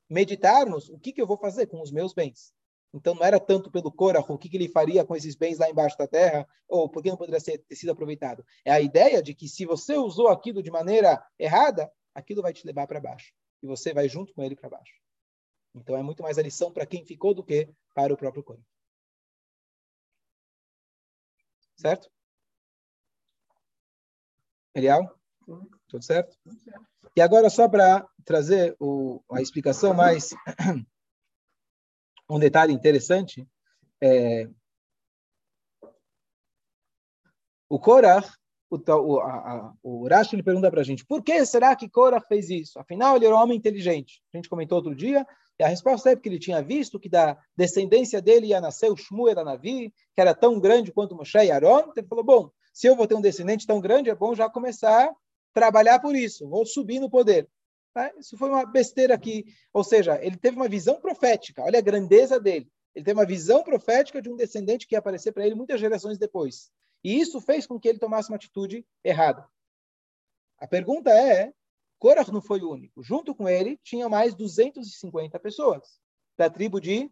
meditarmos 0.07 0.91
o 0.91 0.99
que, 0.99 1.11
que 1.11 1.23
eu 1.23 1.27
vou 1.27 1.39
fazer 1.39 1.65
com 1.65 1.81
os 1.81 1.91
meus 1.91 2.13
bens. 2.13 2.53
Então, 2.93 3.15
não 3.15 3.25
era 3.25 3.41
tanto 3.41 3.71
pelo 3.71 3.91
Korah, 3.91 4.21
o 4.21 4.37
que, 4.37 4.51
que 4.51 4.57
ele 4.59 4.69
faria 4.69 5.03
com 5.03 5.17
esses 5.17 5.35
bens 5.35 5.59
lá 5.59 5.71
embaixo 5.71 5.97
da 5.97 6.07
terra, 6.07 6.47
ou 6.69 6.91
por 6.91 7.03
que 7.03 7.09
não 7.09 7.17
poderia 7.17 7.41
ser, 7.41 7.57
ter 7.57 7.75
sido 7.75 7.93
aproveitado. 7.93 8.45
É 8.67 8.71
a 8.71 8.83
ideia 8.83 9.23
de 9.23 9.33
que 9.35 9.49
se 9.49 9.65
você 9.65 9.97
usou 9.97 10.29
aquilo 10.29 10.63
de 10.63 10.71
maneira 10.71 11.25
errada, 11.39 11.91
aquilo 12.15 12.43
vai 12.43 12.53
te 12.53 12.67
levar 12.67 12.87
para 12.87 13.01
baixo. 13.01 13.33
E 13.63 13.67
você 13.67 13.95
vai 13.95 14.09
junto 14.09 14.33
com 14.35 14.43
ele 14.43 14.57
para 14.57 14.69
baixo. 14.69 14.95
Então, 15.75 15.97
é 15.97 16.03
muito 16.03 16.23
mais 16.23 16.39
a 16.39 16.43
lição 16.43 16.73
para 16.73 16.87
quem 16.87 17.05
ficou 17.05 17.33
do 17.33 17.45
que 17.45 17.69
para 17.95 18.13
o 18.13 18.17
próprio 18.17 18.43
Korah. 18.43 18.63
Certo? 21.77 22.11
Elial? 24.75 25.19
Tudo 25.89 26.05
certo? 26.05 26.37
E 27.17 27.21
agora, 27.21 27.51
só 27.51 27.69
para 27.69 28.09
trazer 28.25 28.77
o, 28.79 29.23
a 29.31 29.41
explicação 29.43 29.93
mais. 29.93 30.31
um 32.29 32.39
detalhe 32.39 32.73
interessante. 32.73 33.47
É, 34.01 34.49
o 37.69 37.79
Korah, 37.79 38.23
o, 38.73 39.15
o, 39.15 39.21
a, 39.21 39.75
o 39.83 40.09
ele 40.33 40.43
pergunta 40.43 40.71
para 40.71 40.81
a 40.81 40.85
gente, 40.85 41.05
por 41.05 41.23
que 41.23 41.45
será 41.45 41.77
que 41.77 41.89
Korah 41.89 42.21
fez 42.21 42.49
isso? 42.49 42.79
Afinal, 42.79 43.17
ele 43.17 43.27
era 43.27 43.35
um 43.35 43.39
homem 43.39 43.57
inteligente. 43.57 44.23
A 44.33 44.37
gente 44.37 44.49
comentou 44.49 44.77
outro 44.79 44.95
dia, 44.95 45.27
e 45.59 45.63
a 45.63 45.69
resposta 45.69 46.11
é 46.11 46.17
porque 46.17 46.29
ele 46.29 46.39
tinha 46.39 46.63
visto 46.63 46.99
que 46.99 47.09
da 47.09 47.37
descendência 47.57 48.21
dele 48.23 48.47
ia 48.49 48.61
nascer 48.61 48.91
o 48.91 48.97
Shmuel 48.97 49.35
da 49.35 49.45
Navi, 49.45 49.93
que 50.15 50.21
era 50.21 50.35
tão 50.35 50.59
grande 50.59 50.91
quanto 50.91 51.15
Moshe 51.15 51.39
e 51.39 51.51
Aaron. 51.51 51.81
Então 51.81 51.95
ele 51.99 52.09
falou, 52.09 52.25
bom, 52.25 52.51
se 52.73 52.87
eu 52.87 52.97
vou 52.97 53.07
ter 53.07 53.15
um 53.15 53.21
descendente 53.21 53.67
tão 53.67 53.81
grande, 53.81 54.09
é 54.09 54.15
bom 54.15 54.35
já 54.35 54.49
começar 54.49 55.07
a 55.07 55.15
trabalhar 55.53 56.01
por 56.01 56.17
isso, 56.17 56.49
vou 56.49 56.65
subir 56.65 56.99
no 56.99 57.11
poder. 57.11 57.47
Tá? 57.93 58.11
Isso 58.19 58.39
foi 58.39 58.49
uma 58.49 58.65
besteira 58.65 59.15
aqui. 59.15 59.45
Ou 59.73 59.85
seja, 59.85 60.19
ele 60.25 60.37
teve 60.37 60.57
uma 60.57 60.69
visão 60.69 60.99
profética, 60.99 61.63
olha 61.63 61.79
a 61.79 61.83
grandeza 61.83 62.41
dele. 62.41 62.67
Ele 62.95 63.05
teve 63.05 63.19
uma 63.19 63.27
visão 63.27 63.63
profética 63.63 64.21
de 64.21 64.31
um 64.31 64.37
descendente 64.37 64.87
que 64.87 64.95
ia 64.95 64.99
aparecer 64.99 65.33
para 65.33 65.45
ele 65.45 65.55
muitas 65.55 65.79
gerações 65.79 66.19
depois. 66.19 66.71
E 67.03 67.19
isso 67.19 67.41
fez 67.41 67.67
com 67.67 67.79
que 67.79 67.89
ele 67.89 67.99
tomasse 67.99 68.31
uma 68.31 68.37
atitude 68.37 68.87
errada. 69.05 69.47
A 70.59 70.67
pergunta 70.67 71.11
é, 71.11 71.53
Korah 71.99 72.25
não 72.33 72.41
foi 72.41 72.61
o 72.61 72.71
único. 72.71 73.03
Junto 73.03 73.35
com 73.35 73.49
ele, 73.49 73.79
tinha 73.83 74.09
mais 74.09 74.35
250 74.35 75.39
pessoas 75.41 76.01
da 76.37 76.49
tribo 76.49 76.81
de 76.81 77.11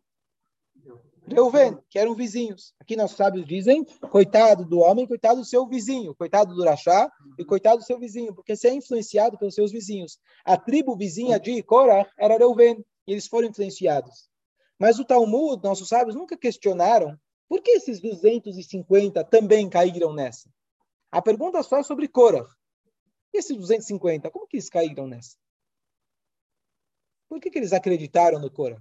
Reuven, 1.27 1.79
que 1.89 1.99
eram 1.99 2.15
vizinhos. 2.15 2.75
Aqui 2.81 2.97
nossos 2.97 3.17
sábios 3.17 3.45
dizem, 3.45 3.85
coitado 4.11 4.65
do 4.65 4.79
homem, 4.79 5.07
coitado 5.07 5.41
do 5.41 5.45
seu 5.45 5.67
vizinho, 5.67 6.15
coitado 6.15 6.55
do 6.55 6.65
Rachá 6.65 7.11
e 7.39 7.45
coitado 7.45 7.79
do 7.79 7.85
seu 7.85 7.99
vizinho, 7.99 8.35
porque 8.35 8.57
você 8.57 8.69
é 8.69 8.75
influenciado 8.75 9.39
pelos 9.39 9.55
seus 9.55 9.71
vizinhos. 9.71 10.19
A 10.45 10.57
tribo 10.57 10.97
vizinha 10.97 11.39
de 11.39 11.63
Korah 11.63 12.09
era 12.19 12.37
Reuven, 12.37 12.85
e 13.07 13.13
eles 13.13 13.27
foram 13.27 13.49
influenciados. 13.49 14.29
Mas 14.79 14.99
o 14.99 15.05
Talmud, 15.05 15.63
nossos 15.63 15.89
sábios, 15.89 16.17
nunca 16.17 16.37
questionaram 16.37 17.17
por 17.51 17.61
que 17.61 17.73
esses 17.73 17.99
250 17.99 19.25
também 19.25 19.69
caíram 19.69 20.13
nessa. 20.13 20.49
A 21.11 21.21
pergunta 21.21 21.61
só 21.65 21.79
é 21.79 21.83
sobre 21.83 22.07
Korah. 22.07 22.49
E 23.35 23.39
esses 23.39 23.57
250, 23.57 24.31
como 24.31 24.47
que 24.47 24.57
eles 24.57 24.71
caíram 24.71 25.09
nessa? 25.09 25.37
Por 27.29 27.41
que, 27.41 27.51
que 27.51 27.59
eles 27.59 27.73
acreditaram 27.73 28.39
no 28.39 28.53
Korah? 28.53 28.81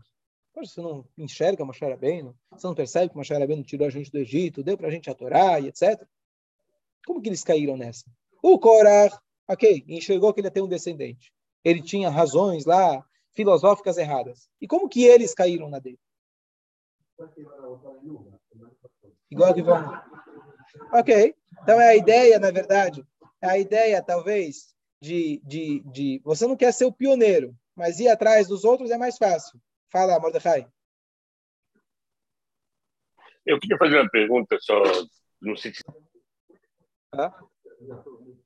Você 0.56 0.82
não 0.82 1.04
enxerga 1.18 1.66
Moshe 1.66 1.84
Rabbeinu? 1.84 2.38
Você 2.52 2.68
não 2.68 2.76
percebe 2.76 3.10
que 3.10 3.18
Moshe 3.18 3.34
Rabbeinu 3.34 3.64
tirou 3.64 3.88
a 3.88 3.90
gente 3.90 4.12
do 4.12 4.20
Egito, 4.20 4.64
deu 4.64 4.78
para 4.78 4.88
a 4.88 4.92
gente 4.92 5.10
a 5.10 5.16
Torá 5.16 5.60
e 5.60 5.70
etc? 5.70 6.08
Como 7.08 7.24
que 7.24 7.30
eles 7.30 7.44
caíram 7.44 7.76
nessa? 7.76 8.06
O 8.40 8.60
Korah, 8.60 9.20
ok, 9.48 9.84
enxergou 9.88 10.32
que 10.32 10.42
ele 10.42 10.48
ia 10.48 10.52
ter 10.52 10.62
um 10.62 10.68
descendente. 10.68 11.34
Ele 11.64 11.82
tinha 11.82 12.08
razões 12.08 12.66
lá 12.66 13.04
filosóficas 13.32 13.98
erradas. 13.98 14.48
E 14.62 14.68
como 14.68 14.88
que 14.88 15.06
eles 15.06 15.34
caíram 15.34 15.70
na 15.70 15.80
dele? 15.80 16.00
Igual 19.32 19.54
que 19.54 19.62
vão. 19.62 20.02
Ok. 20.94 21.36
Então 21.62 21.80
é 21.80 21.90
a 21.90 21.96
ideia, 21.96 22.40
na 22.40 22.52
verdade, 22.52 23.06
é 23.42 23.50
a 23.50 23.58
ideia, 23.58 24.02
talvez, 24.02 24.74
de, 25.02 25.42
de, 25.44 25.82
de. 25.86 26.22
Você 26.24 26.48
não 26.48 26.56
quer 26.56 26.74
ser 26.74 26.86
o 26.86 26.94
pioneiro, 26.94 27.56
mas 27.76 28.00
ir 28.00 28.08
atrás 28.08 28.48
dos 28.48 28.64
outros 28.64 28.92
é 28.92 28.98
mais 28.98 29.18
fácil. 29.18 29.60
Fala, 29.92 30.20
Mordecai. 30.20 30.68
Eu 33.46 33.60
queria 33.60 33.78
fazer 33.78 34.00
uma 34.00 34.10
pergunta 34.10 34.58
só, 34.60 34.82
não 35.42 35.56
sei 35.56 35.74
se... 35.74 35.82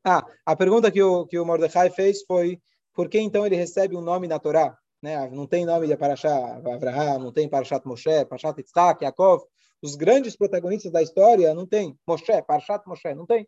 Ah, 0.05 0.25
a 0.45 0.55
pergunta 0.55 0.91
que 0.91 1.01
o, 1.01 1.25
que 1.25 1.37
o 1.37 1.45
Mordecai 1.45 1.89
fez 1.89 2.23
foi 2.25 2.61
por 2.93 3.09
que 3.09 3.19
então 3.19 3.45
ele 3.45 3.55
recebe 3.55 3.97
um 3.97 4.01
nome 4.01 4.27
na 4.27 4.39
Torá? 4.39 4.77
Né? 5.01 5.29
Não 5.31 5.47
tem 5.47 5.65
nome 5.65 5.87
de 5.87 5.97
Parashá 5.97 6.55
Abraham, 6.57 7.19
não 7.19 7.33
tem 7.33 7.49
Parashat 7.49 7.85
Moshe, 7.85 8.25
Parashat 8.25 8.57
Yitzhak, 8.57 9.03
Yaakov. 9.03 9.43
Os 9.83 9.95
grandes 9.95 10.37
protagonistas 10.37 10.93
da 10.93 11.01
história 11.01 11.53
não 11.53 11.67
tem. 11.67 11.99
Moshe, 12.07 12.41
Parashat 12.47 12.87
Moshe, 12.87 13.13
não 13.13 13.25
tem. 13.25 13.45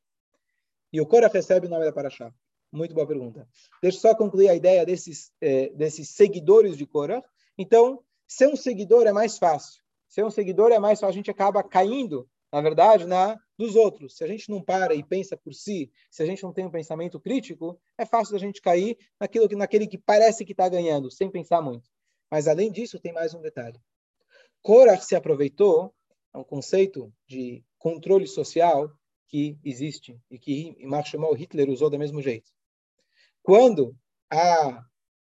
E 0.91 0.99
o 0.99 1.05
Korah 1.05 1.29
recebe 1.29 1.67
o 1.67 1.69
nome 1.69 1.85
da 1.85 1.93
Parashá. 1.93 2.29
Muito 2.73 2.93
boa 2.93 3.07
pergunta. 3.07 3.47
Deixa 3.81 3.97
eu 3.97 4.01
só 4.01 4.13
concluir 4.13 4.49
a 4.49 4.55
ideia 4.55 4.85
desses, 4.85 5.31
eh, 5.39 5.69
desses 5.69 6.09
seguidores 6.09 6.75
de 6.75 6.85
Korah. 6.85 7.23
Então, 7.57 8.03
ser 8.27 8.49
um 8.49 8.55
seguidor 8.57 9.07
é 9.07 9.13
mais 9.13 9.37
fácil. 9.37 9.81
Ser 10.09 10.25
um 10.25 10.29
seguidor 10.29 10.73
é 10.73 10.77
mais 10.77 10.99
fácil. 10.99 11.13
A 11.13 11.15
gente 11.15 11.31
acaba 11.31 11.63
caindo, 11.63 12.27
na 12.51 12.59
verdade, 12.59 13.07
na 13.07 13.39
dos 13.57 13.77
outros. 13.77 14.17
Se 14.17 14.23
a 14.25 14.27
gente 14.27 14.49
não 14.49 14.61
para 14.61 14.93
e 14.93 15.01
pensa 15.01 15.37
por 15.37 15.53
si, 15.53 15.89
se 16.11 16.21
a 16.21 16.25
gente 16.25 16.43
não 16.43 16.51
tem 16.51 16.65
um 16.65 16.71
pensamento 16.71 17.17
crítico, 17.17 17.79
é 17.97 18.05
fácil 18.05 18.35
a 18.35 18.39
gente 18.39 18.61
cair 18.61 18.97
naquilo 19.17 19.47
que, 19.47 19.55
naquele 19.55 19.87
que 19.87 19.97
parece 19.97 20.43
que 20.43 20.51
está 20.51 20.67
ganhando, 20.67 21.09
sem 21.09 21.31
pensar 21.31 21.61
muito. 21.61 21.89
Mas, 22.29 22.45
além 22.45 22.73
disso, 22.73 22.99
tem 22.99 23.13
mais 23.13 23.33
um 23.33 23.41
detalhe. 23.41 23.79
Korach 24.61 25.05
se 25.05 25.15
aproveitou, 25.15 25.94
é 26.35 26.37
um 26.37 26.43
conceito 26.43 27.11
de 27.25 27.63
controle 27.79 28.27
social 28.27 28.91
que 29.29 29.57
existe 29.63 30.19
e 30.29 30.37
que 30.37 30.75
Marshall 30.85 31.33
Hitler 31.33 31.69
usou 31.69 31.89
do 31.89 31.97
mesmo 31.97 32.21
jeito. 32.21 32.51
Quando 33.41 33.95
a 34.29 34.83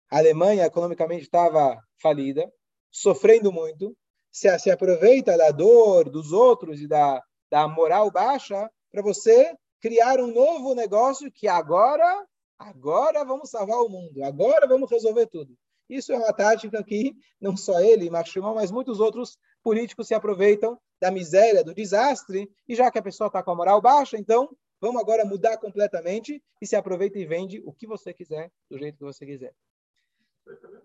Alemanha 0.10 0.65
economicamente 0.65 1.24
estava 1.24 1.78
falida, 2.02 2.50
sofrendo 2.89 3.52
muito, 3.52 3.95
se, 4.32 4.58
se 4.58 4.71
aproveita 4.71 5.38
da 5.38 5.52
dor 5.52 6.10
dos 6.10 6.32
outros 6.32 6.80
e 6.80 6.88
da, 6.88 7.21
da 7.50 7.67
moral 7.67 8.10
baixa 8.10 8.69
para 8.89 9.02
você 9.02 9.54
criar 9.82 10.17
um 10.19 10.28
novo 10.28 10.74
negócio 10.74 11.32
que 11.32 11.47
agora, 11.47 12.26
agora 12.58 13.26
vamos 13.26 13.50
salvar 13.50 13.80
o 13.80 13.89
mundo, 13.89 14.24
agora 14.24 14.65
vamos 14.65 14.89
resolver 14.89 15.28
tudo. 15.28 15.54
Isso 15.89 16.13
é 16.13 16.17
uma 16.17 16.32
tática 16.32 16.82
que 16.82 17.13
não 17.39 17.58
só 17.58 17.82
ele, 17.82 18.10
Marchimão, 18.10 18.56
mas 18.56 18.71
muitos 18.71 19.02
outros 19.02 19.38
políticos 19.62 20.08
se 20.08 20.13
aproveitam 20.13 20.80
da 21.01 21.09
miséria, 21.09 21.63
do 21.63 21.73
desastre, 21.73 22.49
e 22.67 22.75
já 22.75 22.91
que 22.91 22.99
a 22.99 23.01
pessoa 23.01 23.27
está 23.27 23.41
com 23.41 23.51
a 23.51 23.55
moral 23.55 23.81
baixa, 23.81 24.17
então 24.17 24.55
vamos 24.79 25.01
agora 25.01 25.25
mudar 25.25 25.57
completamente 25.57 26.41
e 26.61 26.67
se 26.67 26.75
aproveita 26.75 27.17
e 27.17 27.25
vende 27.25 27.59
o 27.65 27.73
que 27.73 27.87
você 27.87 28.13
quiser, 28.13 28.51
do 28.69 28.77
jeito 28.77 28.99
que 28.99 29.03
você 29.03 29.25
quiser. 29.25 29.53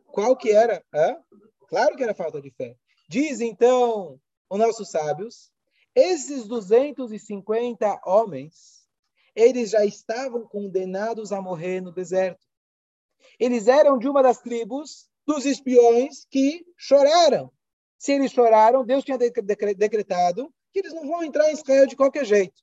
Qual 0.06 0.34
que 0.34 0.50
era? 0.50 0.82
Hã? 0.92 1.16
Claro 1.68 1.96
que 1.96 2.02
era 2.02 2.14
falta 2.14 2.40
de 2.40 2.50
fé. 2.50 2.74
Diz 3.08 3.40
então 3.40 4.18
os 4.48 4.58
nossos 4.58 4.90
sábios, 4.90 5.52
esses 5.94 6.46
250 6.46 8.00
homens, 8.06 8.86
eles 9.34 9.70
já 9.70 9.84
estavam 9.84 10.46
condenados 10.46 11.30
a 11.30 11.42
morrer 11.42 11.82
no 11.82 11.92
deserto. 11.92 12.46
Eles 13.38 13.66
eram 13.68 13.98
de 13.98 14.08
uma 14.08 14.22
das 14.22 14.38
tribos 14.38 15.10
dos 15.26 15.44
espiões 15.44 16.24
que 16.30 16.64
choraram. 16.76 17.52
Se 17.98 18.12
eles 18.12 18.32
choraram, 18.32 18.84
Deus 18.84 19.04
tinha 19.04 19.18
decretado 19.18 20.52
que 20.72 20.80
eles 20.80 20.92
não 20.92 21.06
vão 21.06 21.24
entrar 21.24 21.48
em 21.48 21.54
Israel 21.54 21.86
de 21.86 21.96
qualquer 21.96 22.24
jeito. 22.24 22.62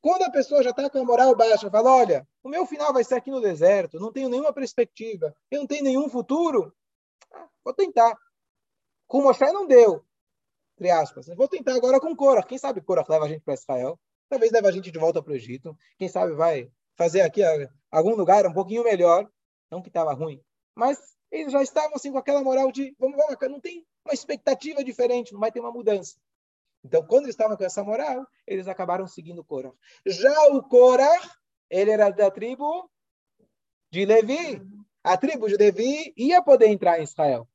Quando 0.00 0.22
a 0.22 0.30
pessoa 0.30 0.62
já 0.62 0.70
está 0.70 0.90
com 0.90 0.98
a 0.98 1.04
moral 1.04 1.34
baixa, 1.34 1.70
fala, 1.70 1.90
olha, 1.90 2.28
o 2.42 2.48
meu 2.48 2.66
final 2.66 2.92
vai 2.92 3.02
ser 3.02 3.14
aqui 3.14 3.30
no 3.30 3.40
deserto, 3.40 3.98
não 3.98 4.12
tenho 4.12 4.28
nenhuma 4.28 4.52
perspectiva, 4.52 5.34
eu 5.50 5.60
não 5.60 5.66
tenho 5.66 5.82
nenhum 5.82 6.08
futuro, 6.10 6.74
ah, 7.32 7.48
vou 7.64 7.72
tentar. 7.72 8.14
Com 9.06 9.22
Moshe 9.22 9.44
não 9.52 9.66
deu, 9.66 10.04
entre 10.74 10.90
aspas. 10.90 11.26
Vou 11.36 11.48
tentar 11.48 11.74
agora 11.74 12.00
com 12.00 12.14
Cora. 12.14 12.42
Quem 12.42 12.58
sabe 12.58 12.80
Cora 12.80 13.04
leva 13.08 13.24
a 13.24 13.28
gente 13.28 13.42
para 13.42 13.54
Israel? 13.54 13.98
Talvez 14.28 14.52
leve 14.52 14.68
a 14.68 14.72
gente 14.72 14.90
de 14.90 14.98
volta 14.98 15.22
para 15.22 15.32
o 15.32 15.36
Egito. 15.36 15.76
Quem 15.98 16.08
sabe 16.08 16.32
vai 16.32 16.70
fazer 16.96 17.22
aqui 17.22 17.42
algum 17.90 18.14
lugar 18.14 18.46
um 18.46 18.52
pouquinho 18.52 18.84
melhor. 18.84 19.28
Não 19.70 19.82
que 19.82 19.88
estava 19.88 20.12
ruim, 20.12 20.40
mas 20.74 20.98
eles 21.30 21.52
já 21.52 21.62
estavam 21.62 21.94
assim 21.94 22.12
com 22.12 22.18
aquela 22.18 22.42
moral 22.42 22.70
de 22.70 22.94
vamos, 22.98 23.16
vamos, 23.16 23.36
não 23.50 23.60
tem 23.60 23.84
uma 24.04 24.14
expectativa 24.14 24.84
diferente, 24.84 25.32
não 25.32 25.40
vai 25.40 25.50
ter 25.50 25.60
uma 25.60 25.72
mudança. 25.72 26.16
Então, 26.84 27.04
quando 27.06 27.24
eles 27.24 27.34
estavam 27.34 27.56
com 27.56 27.64
essa 27.64 27.82
moral, 27.82 28.26
eles 28.46 28.68
acabaram 28.68 29.06
seguindo 29.06 29.42
Korah. 29.42 29.72
Já 30.04 30.48
o 30.48 30.62
Korah, 30.62 31.18
ele 31.70 31.90
era 31.90 32.10
da 32.10 32.30
tribo 32.30 32.90
de 33.90 34.04
Levi. 34.04 34.60
A 35.02 35.16
tribo 35.16 35.48
de 35.48 35.56
Levi 35.56 36.12
ia 36.16 36.42
poder 36.42 36.68
entrar 36.68 37.00
em 37.00 37.04
Israel. 37.04 37.48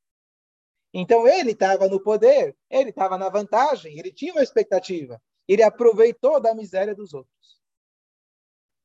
Então, 0.92 1.28
ele 1.28 1.52
estava 1.52 1.86
no 1.88 2.02
poder, 2.02 2.56
ele 2.68 2.90
estava 2.90 3.16
na 3.16 3.28
vantagem, 3.28 3.96
ele 3.96 4.12
tinha 4.12 4.32
uma 4.32 4.42
expectativa. 4.42 5.22
Ele 5.46 5.62
aproveitou 5.62 6.40
da 6.40 6.52
miséria 6.52 6.94
dos 6.94 7.14
outros. 7.14 7.60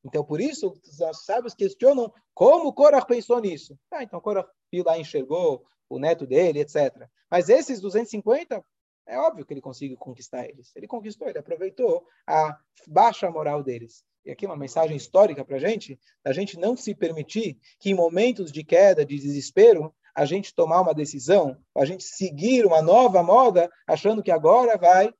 Então, 0.04 0.24
por 0.24 0.40
isso, 0.40 0.68
os 0.70 1.24
sábios 1.24 1.54
questionam 1.54 2.12
como 2.32 2.72
Korah 2.72 3.04
pensou 3.04 3.40
nisso. 3.40 3.76
Ah, 3.90 4.04
então 4.04 4.20
Korah 4.20 4.48
viu 4.70 4.84
lá, 4.84 4.96
enxergou 4.96 5.66
o 5.88 5.98
neto 5.98 6.26
dele, 6.26 6.60
etc. 6.60 7.08
Mas 7.30 7.48
esses 7.48 7.80
250 7.80 8.64
é 9.06 9.18
óbvio 9.18 9.46
que 9.46 9.54
ele 9.54 9.60
conseguiu 9.60 9.96
conquistar 9.96 10.46
eles. 10.46 10.72
Ele 10.74 10.86
conquistou, 10.86 11.28
ele 11.28 11.38
aproveitou 11.38 12.04
a 12.26 12.58
baixa 12.86 13.30
moral 13.30 13.62
deles. 13.62 14.04
E 14.24 14.30
aqui 14.30 14.44
uma 14.44 14.56
mensagem 14.56 14.96
histórica 14.96 15.44
para 15.44 15.56
a 15.56 15.60
gente, 15.60 15.98
da 16.24 16.32
gente 16.32 16.58
não 16.58 16.76
se 16.76 16.94
permitir 16.94 17.56
que 17.78 17.90
em 17.90 17.94
momentos 17.94 18.50
de 18.50 18.64
queda, 18.64 19.06
de 19.06 19.16
desespero, 19.16 19.94
a 20.12 20.24
gente 20.24 20.54
tomar 20.54 20.80
uma 20.80 20.94
decisão, 20.94 21.56
a 21.76 21.84
gente 21.84 22.02
seguir 22.02 22.66
uma 22.66 22.82
nova 22.82 23.22
moda, 23.22 23.70
achando 23.86 24.22
que 24.22 24.30
agora 24.32 24.76
vai 24.76 25.12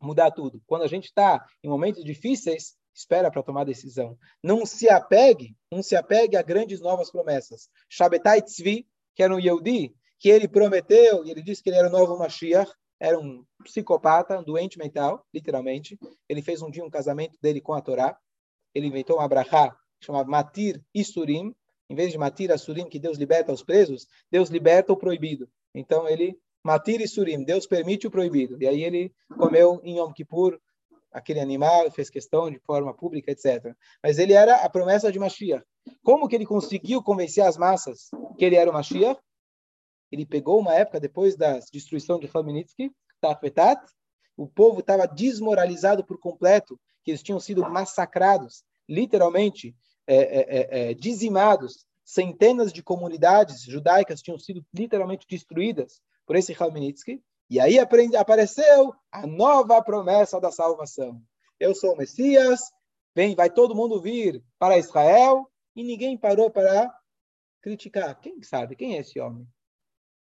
mudar 0.00 0.30
tudo. 0.30 0.62
Quando 0.66 0.82
a 0.82 0.88
gente 0.88 1.06
está 1.06 1.44
em 1.62 1.68
momentos 1.68 2.02
difíceis, 2.02 2.76
espera 2.94 3.30
para 3.30 3.42
tomar 3.42 3.64
decisão. 3.64 4.16
Não 4.42 4.64
se 4.64 4.88
apegue, 4.88 5.54
não 5.70 5.82
se 5.82 5.96
apegue 5.96 6.36
a 6.36 6.42
grandes 6.42 6.80
novas 6.80 7.10
promessas. 7.10 7.68
Shabetai 7.90 8.40
Tzvi, 8.40 8.86
que 9.14 9.22
era 9.22 9.34
um 9.34 9.38
Yehudi, 9.38 9.94
que 10.18 10.28
ele 10.28 10.48
prometeu, 10.48 11.24
e 11.24 11.30
ele 11.30 11.42
disse 11.42 11.62
que 11.62 11.70
ele 11.70 11.76
era 11.76 11.88
o 11.88 11.92
novo 11.92 12.18
Mashiach, 12.18 12.70
era 13.00 13.18
um 13.18 13.44
psicopata, 13.62 14.38
um 14.38 14.42
doente 14.42 14.78
mental, 14.78 15.26
literalmente. 15.32 15.98
Ele 16.28 16.40
fez 16.40 16.62
um 16.62 16.70
dia 16.70 16.84
um 16.84 16.90
casamento 16.90 17.38
dele 17.40 17.60
com 17.60 17.72
a 17.72 17.80
Torá. 17.80 18.16
Ele 18.74 18.86
inventou 18.86 19.18
uma 19.18 19.28
brachá 19.28 19.76
chamada 20.00 20.28
Matir 20.30 20.82
Isurim. 20.94 21.54
Em 21.90 21.94
vez 21.94 22.12
de 22.12 22.18
Matir 22.18 22.50
Asurim, 22.50 22.88
que 22.88 22.98
Deus 22.98 23.18
liberta 23.18 23.52
os 23.52 23.62
presos, 23.62 24.06
Deus 24.30 24.48
liberta 24.48 24.92
o 24.92 24.96
proibido. 24.96 25.48
Então 25.74 26.08
ele 26.08 26.38
Matir 26.62 27.00
Isurim, 27.02 27.44
Deus 27.44 27.66
permite 27.66 28.06
o 28.06 28.10
proibido. 28.10 28.56
E 28.62 28.66
aí 28.66 28.82
ele 28.82 29.12
comeu 29.36 29.80
em 29.84 29.98
Yom 29.98 30.12
Kippur 30.12 30.58
aquele 31.12 31.40
animal, 31.40 31.90
fez 31.90 32.08
questão 32.08 32.50
de 32.50 32.58
forma 32.60 32.94
pública, 32.94 33.30
etc. 33.30 33.74
Mas 34.02 34.18
ele 34.18 34.32
era 34.32 34.56
a 34.56 34.70
promessa 34.70 35.12
de 35.12 35.18
Mashiach. 35.18 35.64
Como 36.02 36.28
que 36.28 36.34
ele 36.34 36.46
conseguiu 36.46 37.02
convencer 37.02 37.44
as 37.44 37.56
massas 37.56 38.10
que 38.38 38.44
ele 38.44 38.56
era 38.56 38.70
o 38.70 38.74
Mashiach? 38.74 39.20
ele 40.14 40.24
pegou 40.24 40.60
uma 40.60 40.74
época 40.74 41.00
depois 41.00 41.36
da 41.36 41.58
destruição 41.72 42.18
de 42.18 42.28
Khmelnytsky, 42.28 42.90
Tafetat, 43.20 43.80
o 44.36 44.46
povo 44.46 44.80
estava 44.80 45.06
desmoralizado 45.06 46.04
por 46.04 46.18
completo, 46.18 46.78
que 47.02 47.10
eles 47.10 47.22
tinham 47.22 47.40
sido 47.40 47.68
massacrados, 47.68 48.64
literalmente 48.88 49.76
é, 50.06 50.16
é, 50.16 50.40
é, 50.40 50.90
é 50.90 50.94
dizimados, 50.94 51.84
centenas 52.04 52.72
de 52.72 52.82
comunidades 52.82 53.62
judaicas 53.62 54.20
tinham 54.20 54.38
sido 54.38 54.64
literalmente 54.72 55.26
destruídas 55.28 56.00
por 56.26 56.36
esse 56.36 56.54
Khmelnytsky, 56.54 57.22
e 57.50 57.60
aí 57.60 57.78
apareceu 57.78 58.94
a 59.12 59.26
nova 59.26 59.82
promessa 59.82 60.40
da 60.40 60.50
salvação. 60.50 61.20
Eu 61.58 61.74
sou 61.74 61.94
o 61.94 61.96
Messias, 61.96 62.60
vem, 63.14 63.34
vai 63.34 63.50
todo 63.50 63.74
mundo 63.74 64.00
vir 64.00 64.42
para 64.58 64.78
Israel, 64.78 65.48
e 65.74 65.82
ninguém 65.82 66.16
parou 66.16 66.50
para 66.50 66.92
criticar. 67.60 68.18
Quem 68.20 68.42
sabe? 68.42 68.76
Quem 68.76 68.96
é 68.96 69.00
esse 69.00 69.18
homem? 69.18 69.46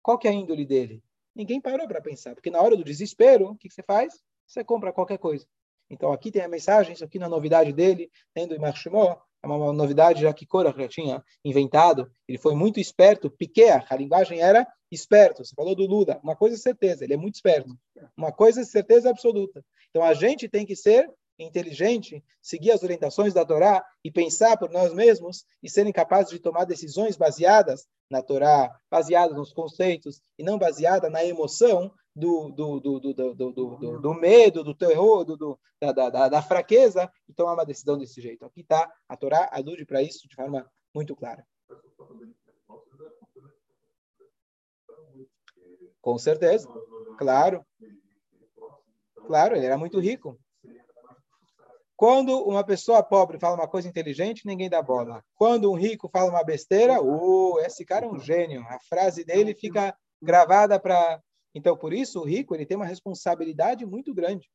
Qual 0.01 0.17
que 0.17 0.27
é 0.27 0.31
a 0.31 0.33
índole 0.33 0.65
dele? 0.65 1.03
Ninguém 1.35 1.61
parou 1.61 1.87
para 1.87 2.01
pensar, 2.01 2.33
porque 2.33 2.49
na 2.49 2.61
hora 2.61 2.75
do 2.75 2.83
desespero, 2.83 3.51
o 3.51 3.55
que, 3.55 3.67
que 3.67 3.73
você 3.73 3.83
faz? 3.83 4.21
Você 4.45 4.63
compra 4.63 4.91
qualquer 4.91 5.17
coisa. 5.17 5.45
Então 5.89 6.11
aqui 6.11 6.31
tem 6.31 6.41
a 6.41 6.47
mensagem, 6.47 6.93
isso 6.93 7.03
aqui 7.03 7.17
na 7.17 7.29
novidade 7.29 7.73
dele, 7.73 8.11
tendo 8.33 8.53
em 8.53 8.59
Marshimó, 8.59 9.17
é 9.41 9.47
uma 9.47 9.71
novidade 9.71 10.21
já 10.21 10.33
que 10.33 10.45
Korah 10.45 10.73
já 10.77 10.87
tinha 10.87 11.23
inventado. 11.43 12.11
Ele 12.27 12.37
foi 12.37 12.53
muito 12.55 12.79
esperto, 12.79 13.31
piquear, 13.31 13.85
a 13.89 13.95
linguagem 13.95 14.41
era 14.41 14.67
esperto. 14.91 15.45
Você 15.45 15.55
falou 15.55 15.75
do 15.75 15.85
Lula, 15.85 16.19
uma 16.21 16.35
coisa 16.35 16.55
é 16.55 16.59
certeza, 16.59 17.03
ele 17.03 17.13
é 17.13 17.17
muito 17.17 17.35
esperto. 17.35 17.69
Uma 18.17 18.31
coisa 18.31 18.61
é 18.61 18.65
certeza 18.65 19.09
absoluta. 19.09 19.63
Então 19.89 20.03
a 20.03 20.13
gente 20.13 20.49
tem 20.49 20.65
que 20.65 20.75
ser 20.75 21.09
inteligente, 21.39 22.23
seguir 22.41 22.71
as 22.71 22.83
orientações 22.83 23.33
da 23.33 23.45
Torá 23.45 23.83
e 24.03 24.11
pensar 24.11 24.57
por 24.57 24.69
nós 24.69 24.93
mesmos 24.93 25.45
e 25.63 25.69
serem 25.69 25.93
capazes 25.93 26.31
de 26.31 26.39
tomar 26.39 26.65
decisões 26.65 27.15
baseadas 27.15 27.87
na 28.09 28.21
Torá, 28.21 28.69
baseadas 28.89 29.35
nos 29.35 29.53
conceitos 29.53 30.21
e 30.37 30.43
não 30.43 30.57
baseada 30.57 31.09
na 31.09 31.23
emoção 31.23 31.91
do, 32.15 32.49
do, 32.49 32.79
do, 32.79 32.99
do, 32.99 33.13
do, 33.13 33.33
do, 33.33 33.51
do, 33.53 34.01
do 34.01 34.13
medo, 34.13 34.63
do 34.63 34.75
terror, 34.75 35.23
do, 35.23 35.37
do, 35.37 35.59
da, 35.79 35.91
da, 35.91 36.27
da 36.27 36.41
fraqueza 36.41 37.09
e 37.27 37.33
tomar 37.33 37.53
uma 37.53 37.65
decisão 37.65 37.97
desse 37.97 38.19
jeito. 38.21 38.45
Aqui 38.45 38.61
está, 38.61 38.91
a 39.07 39.15
Torá 39.15 39.49
alude 39.51 39.85
para 39.85 40.01
isso 40.01 40.27
de 40.27 40.35
forma 40.35 40.69
muito 40.93 41.15
clara. 41.15 41.45
Com 46.01 46.17
certeza, 46.17 46.67
claro. 47.17 47.65
Claro, 49.27 49.55
ele 49.55 49.65
era 49.65 49.77
muito 49.77 49.99
rico. 49.99 50.39
Quando 51.99 52.47
uma 52.47 52.63
pessoa 52.63 53.03
pobre 53.03 53.37
fala 53.37 53.57
uma 53.57 53.67
coisa 53.67 53.85
inteligente, 53.85 54.47
ninguém 54.47 54.69
dá 54.69 54.81
bola. 54.81 55.21
Quando 55.35 55.69
um 55.69 55.75
rico 55.75 56.07
fala 56.07 56.29
uma 56.29 56.45
besteira, 56.45 57.03
uh, 57.03 57.59
esse 57.59 57.83
cara 57.83 58.05
é 58.05 58.09
um 58.09 58.17
gênio. 58.17 58.61
A 58.69 58.79
frase 58.79 59.25
dele 59.25 59.53
fica 59.53 59.93
gravada 60.21 60.79
para. 60.79 61.21
Então, 61.53 61.75
por 61.75 61.91
isso, 61.91 62.21
o 62.21 62.23
rico 62.23 62.55
ele 62.55 62.65
tem 62.65 62.77
uma 62.77 62.85
responsabilidade 62.85 63.85
muito 63.85 64.13
grande. 64.13 64.49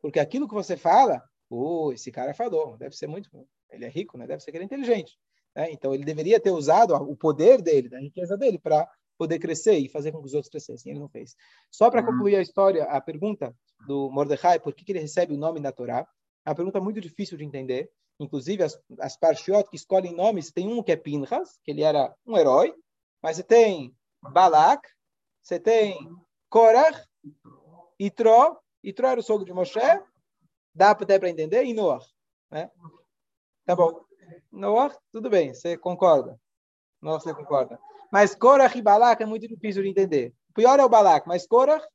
Porque 0.00 0.18
aquilo 0.18 0.48
que 0.48 0.54
você 0.54 0.74
fala, 0.74 1.22
uh, 1.50 1.92
esse 1.92 2.10
cara 2.10 2.32
falou, 2.32 2.78
deve 2.78 2.96
ser 2.96 3.06
muito. 3.06 3.28
Ele 3.70 3.84
é 3.84 3.88
rico, 3.90 4.16
né? 4.16 4.26
deve 4.26 4.42
ser 4.42 4.50
que 4.50 4.56
ele 4.56 4.64
é 4.64 4.66
inteligente. 4.66 5.18
Né? 5.54 5.70
Então, 5.72 5.92
ele 5.92 6.06
deveria 6.06 6.40
ter 6.40 6.52
usado 6.52 6.94
o 6.94 7.14
poder 7.14 7.60
dele, 7.60 7.90
da 7.90 8.00
riqueza 8.00 8.34
dele, 8.34 8.58
para 8.58 8.88
poder 9.18 9.38
crescer 9.38 9.76
e 9.76 9.90
fazer 9.90 10.10
com 10.10 10.20
que 10.20 10.26
os 10.28 10.32
outros 10.32 10.50
crescessem. 10.50 10.92
Ele 10.92 11.00
não 11.00 11.08
fez. 11.10 11.36
Só 11.70 11.90
para 11.90 12.00
uhum. 12.00 12.06
concluir 12.06 12.36
a 12.36 12.40
história, 12.40 12.84
a 12.84 12.98
pergunta 12.98 13.54
do 13.86 14.10
Mordecai, 14.10 14.58
por 14.58 14.72
que, 14.74 14.86
que 14.86 14.92
ele 14.92 15.00
recebe 15.00 15.34
o 15.34 15.38
nome 15.38 15.60
da 15.60 15.70
Torá? 15.70 16.08
É 16.44 16.50
uma 16.50 16.56
pergunta 16.56 16.80
muito 16.80 17.00
difícil 17.00 17.36
de 17.38 17.44
entender. 17.44 17.90
Inclusive, 18.18 18.62
as, 18.62 18.80
as 19.00 19.16
parshiot 19.16 19.68
que 19.68 19.76
escolhem 19.76 20.14
nomes, 20.14 20.52
tem 20.52 20.68
um 20.68 20.82
que 20.82 20.92
é 20.92 20.96
Pinchas, 20.96 21.58
que 21.64 21.70
ele 21.70 21.82
era 21.82 22.14
um 22.26 22.36
herói, 22.36 22.74
mas 23.22 23.36
você 23.36 23.42
tem 23.42 23.94
Balak, 24.22 24.88
você 25.42 25.58
tem 25.58 25.96
Korach, 26.48 27.00
Itro, 27.98 28.58
Itro 28.82 29.06
era 29.06 29.18
o 29.18 29.22
sogro 29.22 29.44
de 29.44 29.52
Moshe, 29.52 29.80
dá 30.74 30.90
até 30.90 31.18
para 31.18 31.30
entender, 31.30 31.64
e 31.64 31.74
Noah. 31.74 32.04
Né? 32.50 32.70
Tá 33.64 33.74
bom. 33.74 34.04
Noah, 34.50 34.96
tudo 35.10 35.30
bem, 35.30 35.54
você 35.54 35.76
concorda. 35.76 36.38
Noah, 37.00 37.20
você 37.20 37.34
concorda. 37.34 37.78
Mas 38.12 38.34
Korach 38.34 38.76
e 38.76 38.82
Balak 38.82 39.22
é 39.22 39.26
muito 39.26 39.48
difícil 39.48 39.82
de 39.82 39.88
entender. 39.88 40.34
O 40.50 40.54
pior 40.54 40.78
é 40.78 40.84
o 40.84 40.88
Balak, 40.88 41.26
mas 41.26 41.46
Korach 41.46 41.86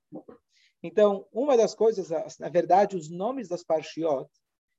então, 0.83 1.27
uma 1.31 1.57
das 1.57 1.73
coisas, 1.73 2.09
na 2.39 2.49
verdade, 2.49 2.95
os 2.95 3.09
nomes 3.09 3.47
das 3.47 3.63
parshiot, 3.63 4.29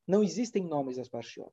não 0.06 0.22
existem 0.22 0.64
nomes 0.64 0.96
das 0.96 1.08
parshiot. 1.08 1.52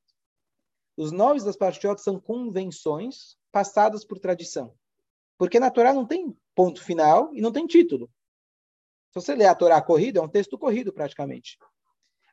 Os 0.96 1.12
nomes 1.12 1.43
das 1.43 1.58
parshiot 1.58 2.02
são 2.02 2.20
convenções 2.20 3.38
passadas 3.52 4.06
por 4.06 4.20
tradição. 4.20 4.74
Porque 5.38 5.60
na 5.60 5.70
Torá 5.70 5.93
não 5.93 6.06
tem 6.06 6.36
ponto 6.56 6.82
final 6.82 7.34
e 7.34 7.41
não 7.41 7.52
tem 7.52 7.68
título. 7.68 8.10
Se 9.12 9.22
você 9.22 9.36
ler 9.36 9.48
a 9.48 9.56
Torá 9.56 9.82
corrida, 9.82 10.20
é 10.20 10.24
um 10.24 10.30
texto 10.30 10.58
corrido 10.58 10.93
praticamente. 10.93 11.58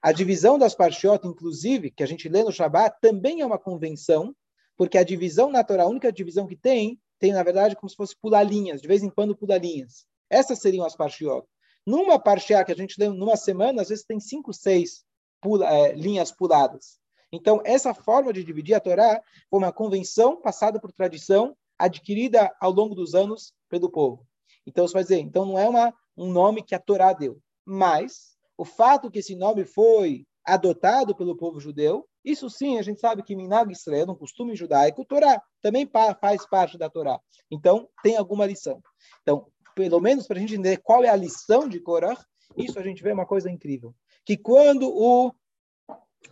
A 0.01 0.13
divisão 0.13 0.59
das 0.59 0.75
parshiot, 0.75 1.27
inclusive, 1.27 1.91
que 1.91 2.03
a 2.03 2.07
gente 2.07 2.29
lê 2.29 2.43
no 2.45 2.53
Shabat, 2.53 2.99
também 3.01 3.41
é 3.41 3.47
uma 3.47 3.59
convenção, 3.59 4.35
porque 4.77 4.99
a 4.99 5.05
divisão 5.05 5.51
na 5.51 5.65
Torá, 5.65 5.85
a 5.85 5.89
única 5.89 6.13
divisão 6.13 6.47
que 6.47 6.57
tem, 6.57 7.01
tem, 7.19 7.33
na 7.33 7.43
verdade, 7.43 7.77
como 7.77 7.89
se 7.89 7.97
fosse 7.97 8.17
pular 8.17 8.43
linhas, 8.43 8.83
de 8.83 8.89
vez 8.89 9.03
em 9.03 9.11
quando 9.11 9.37
pula 9.37 9.59
linhas. 9.59 10.05
Essas 10.29 10.59
seriam 10.61 10.85
as 10.85 10.97
parshiot. 10.97 11.47
Numa 11.87 12.18
parteia 12.18 12.64
que 12.64 12.72
a 12.72 12.76
gente 12.76 12.99
lê 12.99 13.09
numa 13.09 13.37
semana, 13.37 13.83
às 13.83 13.89
vezes 13.89 14.05
tem 14.05 14.20
cinco, 14.20 14.53
seis 14.53 15.05
pula, 15.41 15.68
é, 15.68 15.93
linhas 15.93 16.30
puladas. 16.30 17.01
Então, 17.33 17.61
essa 17.64 17.93
forma 17.93 18.33
de 18.33 18.45
dividir 18.45 18.74
a 18.74 18.80
Torá 18.80 19.20
foi 19.51 19.59
uma 19.59 19.72
convenção 19.72 20.41
passada 20.41 20.78
por 20.78 20.93
tradição, 20.93 21.57
adquirida 21.78 22.55
ao 22.61 22.70
longo 22.70 22.95
dos 22.95 23.14
anos 23.14 23.53
pelo 23.68 23.91
povo. 23.91 24.26
Então, 24.66 24.87
você 24.87 24.93
vai 24.93 25.03
dizer, 25.03 25.18
então 25.18 25.45
não 25.45 25.59
é 25.59 25.68
uma, 25.68 25.95
um 26.16 26.30
nome 26.30 26.62
que 26.62 26.74
a 26.74 26.78
Torá 26.78 27.12
deu, 27.12 27.41
mas 27.64 28.37
o 28.57 28.64
fato 28.64 29.11
que 29.11 29.18
esse 29.18 29.35
nome 29.35 29.64
foi 29.64 30.24
adotado 30.45 31.16
pelo 31.16 31.37
povo 31.37 31.59
judeu, 31.59 32.07
isso 32.24 32.49
sim, 32.49 32.78
a 32.78 32.83
gente 32.83 33.01
sabe 33.01 33.22
que 33.22 33.35
Minag 33.35 33.72
Israel, 33.72 34.11
um 34.11 34.14
costume 34.14 34.55
judaico, 34.55 35.05
Torá 35.05 35.43
também 35.61 35.89
faz 36.20 36.47
parte 36.47 36.78
da 36.78 36.89
Torá. 36.89 37.18
Então, 37.51 37.89
tem 38.03 38.16
alguma 38.16 38.47
lição. 38.47 38.80
Então, 39.22 39.47
pelo 39.75 40.01
menos 40.01 40.27
para 40.27 40.37
a 40.37 40.41
gente 40.41 40.55
entender 40.55 40.79
qual 40.79 41.05
é 41.05 41.09
a 41.09 41.16
lição 41.16 41.68
de 41.68 41.81
Korah, 41.81 42.16
isso 42.57 42.79
a 42.79 42.83
gente 42.83 43.03
vê 43.03 43.12
uma 43.12 43.27
coisa 43.27 43.51
incrível. 43.51 43.95
Que 44.25 44.37
quando 44.37 44.89
o, 44.89 45.33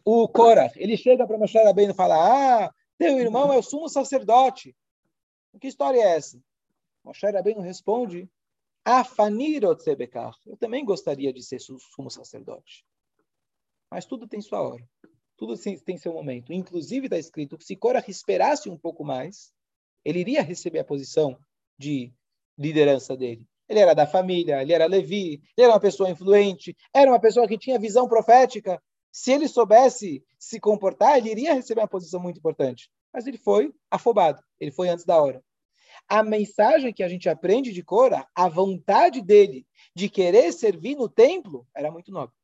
o 0.05 0.29
Korah, 0.29 0.71
ele 0.77 0.97
chega 0.97 1.27
para 1.27 1.39
Moshe 1.39 1.59
Rabbeinu 1.59 1.93
e 1.93 1.97
fala, 1.97 2.65
ah, 2.65 2.75
teu 2.99 3.19
irmão 3.19 3.53
é 3.53 3.57
o 3.57 3.63
sumo 3.63 3.89
sacerdote. 3.89 4.77
Que 5.61 5.69
história 5.69 5.99
é 5.99 6.17
essa? 6.17 6.41
Moshe 7.05 7.27
Rabbeinu 7.27 7.61
responde. 7.61 8.29
Eu 10.47 10.57
também 10.57 10.85
gostaria 10.85 11.33
de 11.33 11.43
ser 11.43 11.61
sumo 11.61 12.11
sacerdote. 12.11 12.85
Mas 13.91 14.07
tudo 14.07 14.27
tem 14.27 14.41
sua 14.41 14.63
hora. 14.63 14.89
Tudo 15.37 15.55
tem 15.59 15.97
seu 15.97 16.13
momento. 16.13 16.53
Inclusive 16.53 17.07
está 17.07 17.19
escrito 17.19 17.59
que 17.59 17.65
se 17.65 17.77
Korah 17.77 18.05
esperasse 18.09 18.69
um 18.69 18.77
pouco 18.77 19.05
mais, 19.05 19.53
ele 20.05 20.21
iria 20.21 20.43
receber 20.43 20.81
a 20.81 20.85
posição 20.85 21.39
de 21.79 22.13
liderança 22.61 23.17
dele. 23.17 23.45
Ele 23.69 23.81
era 23.81 23.95
da 23.95 24.07
família, 24.07 24.63
ele 24.63 24.73
era 24.73 24.87
Levi, 24.87 25.41
ele 25.57 25.65
era 25.65 25.73
uma 25.73 25.81
pessoa 25.81 26.11
influente, 26.11 26.77
era 26.95 27.11
uma 27.11 27.21
pessoa 27.21 27.49
que 27.49 27.59
tinha 27.59 27.79
visão 27.79 28.09
profética. 28.09 28.81
Se 29.11 29.33
ele 29.33 29.49
soubesse 29.49 30.23
se 30.39 30.61
comportar, 30.61 31.19
ele 31.19 31.31
iria 31.31 31.55
receber 31.55 31.81
uma 31.81 31.89
posição 31.89 32.21
muito 32.21 32.39
importante. 32.39 32.91
Mas 33.13 33.27
ele 33.27 33.39
foi 33.39 33.73
afobado, 33.91 34.43
ele 34.61 34.71
foi 34.71 34.89
antes 34.89 35.05
da 35.05 35.21
hora 35.21 35.43
a 36.09 36.23
mensagem 36.23 36.93
que 36.93 37.03
a 37.03 37.09
gente 37.09 37.29
aprende 37.29 37.73
de 37.73 37.83
Cora, 37.83 38.27
a 38.35 38.49
vontade 38.49 39.21
dele 39.21 39.67
de 39.95 40.09
querer 40.09 40.53
servir 40.53 40.97
no 40.97 41.09
templo, 41.09 41.67
era 41.75 41.91
muito 41.91 42.11
nobre. 42.11 42.35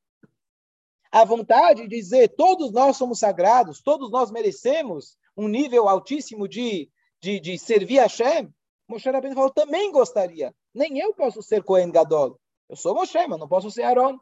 A 1.10 1.24
vontade 1.24 1.82
de 1.82 1.88
dizer 1.88 2.28
todos 2.36 2.72
nós 2.72 2.96
somos 2.96 3.18
sagrados, 3.18 3.80
todos 3.80 4.10
nós 4.10 4.30
merecemos 4.30 5.16
um 5.36 5.48
nível 5.48 5.88
altíssimo 5.88 6.48
de, 6.48 6.88
de, 7.20 7.40
de 7.40 7.58
servir 7.58 7.98
a 7.98 8.02
Hashem, 8.02 8.48
Moshe 8.88 9.10
Rabbeinu 9.10 9.34
falou, 9.34 9.50
também 9.50 9.90
gostaria. 9.90 10.54
Nem 10.74 10.98
eu 10.98 11.14
posso 11.14 11.42
ser 11.42 11.62
Cohen 11.62 11.90
Gadol. 11.90 12.38
Eu 12.68 12.76
sou 12.76 12.94
Moshe, 12.94 13.26
mas 13.26 13.38
não 13.38 13.48
posso 13.48 13.70
ser 13.70 13.82
Aaron. 13.82 14.18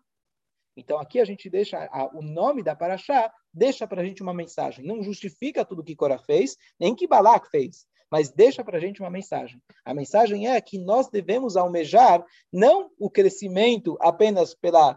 Então 0.76 0.98
aqui 0.98 1.20
a 1.20 1.24
gente 1.24 1.48
deixa 1.48 1.78
a, 1.92 2.06
o 2.16 2.22
nome 2.22 2.62
da 2.62 2.74
Paraxá, 2.74 3.32
deixa 3.52 3.86
para 3.86 4.02
a 4.02 4.04
gente 4.04 4.22
uma 4.22 4.34
mensagem. 4.34 4.84
Não 4.84 5.02
justifica 5.02 5.64
tudo 5.64 5.84
que 5.84 5.94
Cora 5.94 6.18
fez, 6.18 6.56
nem 6.78 6.94
que 6.94 7.06
Balak 7.06 7.48
fez 7.50 7.86
mas 8.10 8.30
deixa 8.30 8.62
para 8.62 8.78
a 8.78 8.80
gente 8.80 9.00
uma 9.00 9.10
mensagem. 9.10 9.60
A 9.84 9.92
mensagem 9.92 10.46
é 10.46 10.60
que 10.60 10.78
nós 10.78 11.08
devemos 11.08 11.56
almejar 11.56 12.24
não 12.52 12.88
o 12.96 13.10
crescimento 13.10 13.98
apenas 14.00 14.54
pela 14.54 14.96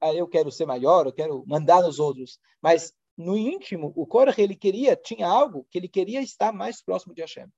ah, 0.00 0.14
eu 0.14 0.28
quero 0.28 0.48
ser 0.52 0.64
maior, 0.64 1.06
eu 1.06 1.12
quero 1.12 1.44
mandar 1.48 1.82
nos 1.82 1.98
outros, 1.98 2.38
mas 2.62 2.92
no 3.16 3.36
íntimo, 3.36 3.92
o 3.96 4.06
Korah, 4.06 4.34
ele 4.38 4.54
queria, 4.54 4.94
tinha 4.94 5.26
algo 5.26 5.66
que 5.68 5.78
ele 5.78 5.88
queria 5.88 6.22
estar 6.22 6.52
mais 6.52 6.80
próximo 6.80 7.12
de 7.12 7.20
Hashem. 7.20 7.48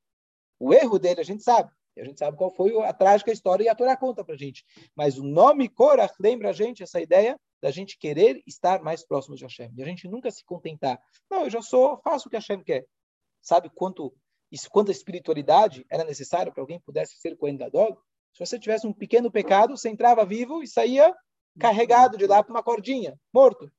O 0.61 0.73
erro 0.73 0.99
dele, 0.99 1.21
a 1.21 1.25
gente 1.25 1.43
sabe. 1.43 1.73
A 1.99 2.05
gente 2.05 2.19
sabe 2.19 2.37
qual 2.37 2.51
foi 2.55 2.73
a 2.85 2.93
trágica 2.93 3.33
história 3.33 3.65
e 3.65 3.69
a 3.69 3.75
Torá 3.75 3.97
conta 3.97 4.25
para 4.25 4.35
a 4.35 4.39
gente. 4.39 4.65
Mas 4.95 5.19
o 5.19 5.25
nome 5.25 5.69
Korah 5.69 6.11
lembra 6.21 6.51
a 6.51 6.53
gente 6.53 6.83
essa 6.83 7.01
ideia 7.01 7.37
da 7.61 7.71
gente 7.71 7.99
querer 7.99 8.43
estar 8.47 8.81
mais 8.81 9.05
próximo 9.05 9.37
de 9.37 9.43
Hashem. 9.43 9.73
E 9.77 9.83
a 9.83 9.87
gente 9.87 10.09
nunca 10.09 10.31
se 10.31 10.45
contentar. 10.45 10.99
Não, 11.29 11.45
eu 11.45 11.51
já 11.51 11.61
sou, 11.61 12.01
faço 12.03 12.29
o 12.29 12.31
que 12.31 12.37
Hashem 12.37 12.63
quer. 12.63 12.87
Sabe 13.43 13.69
quanto 13.75 14.15
isso, 14.53 14.71
quanta 14.71 14.91
espiritualidade 14.91 15.85
era 15.91 16.05
necessário 16.05 16.53
para 16.53 16.63
alguém 16.63 16.81
pudesse 16.81 17.17
ser 17.19 17.37
Cohen 17.37 17.57
Gadol, 17.57 17.99
se 18.33 18.47
você 18.47 18.59
tivesse 18.59 18.87
um 18.87 18.93
pequeno 18.93 19.31
pecado, 19.31 19.77
você 19.77 19.89
entrava 19.89 20.25
vivo 20.25 20.63
e 20.63 20.67
saía 20.67 21.15
carregado 21.59 22.17
de 22.17 22.27
lá 22.27 22.43
para 22.43 22.53
uma 22.53 22.63
cordinha, 22.63 23.19
morto, 23.33 23.71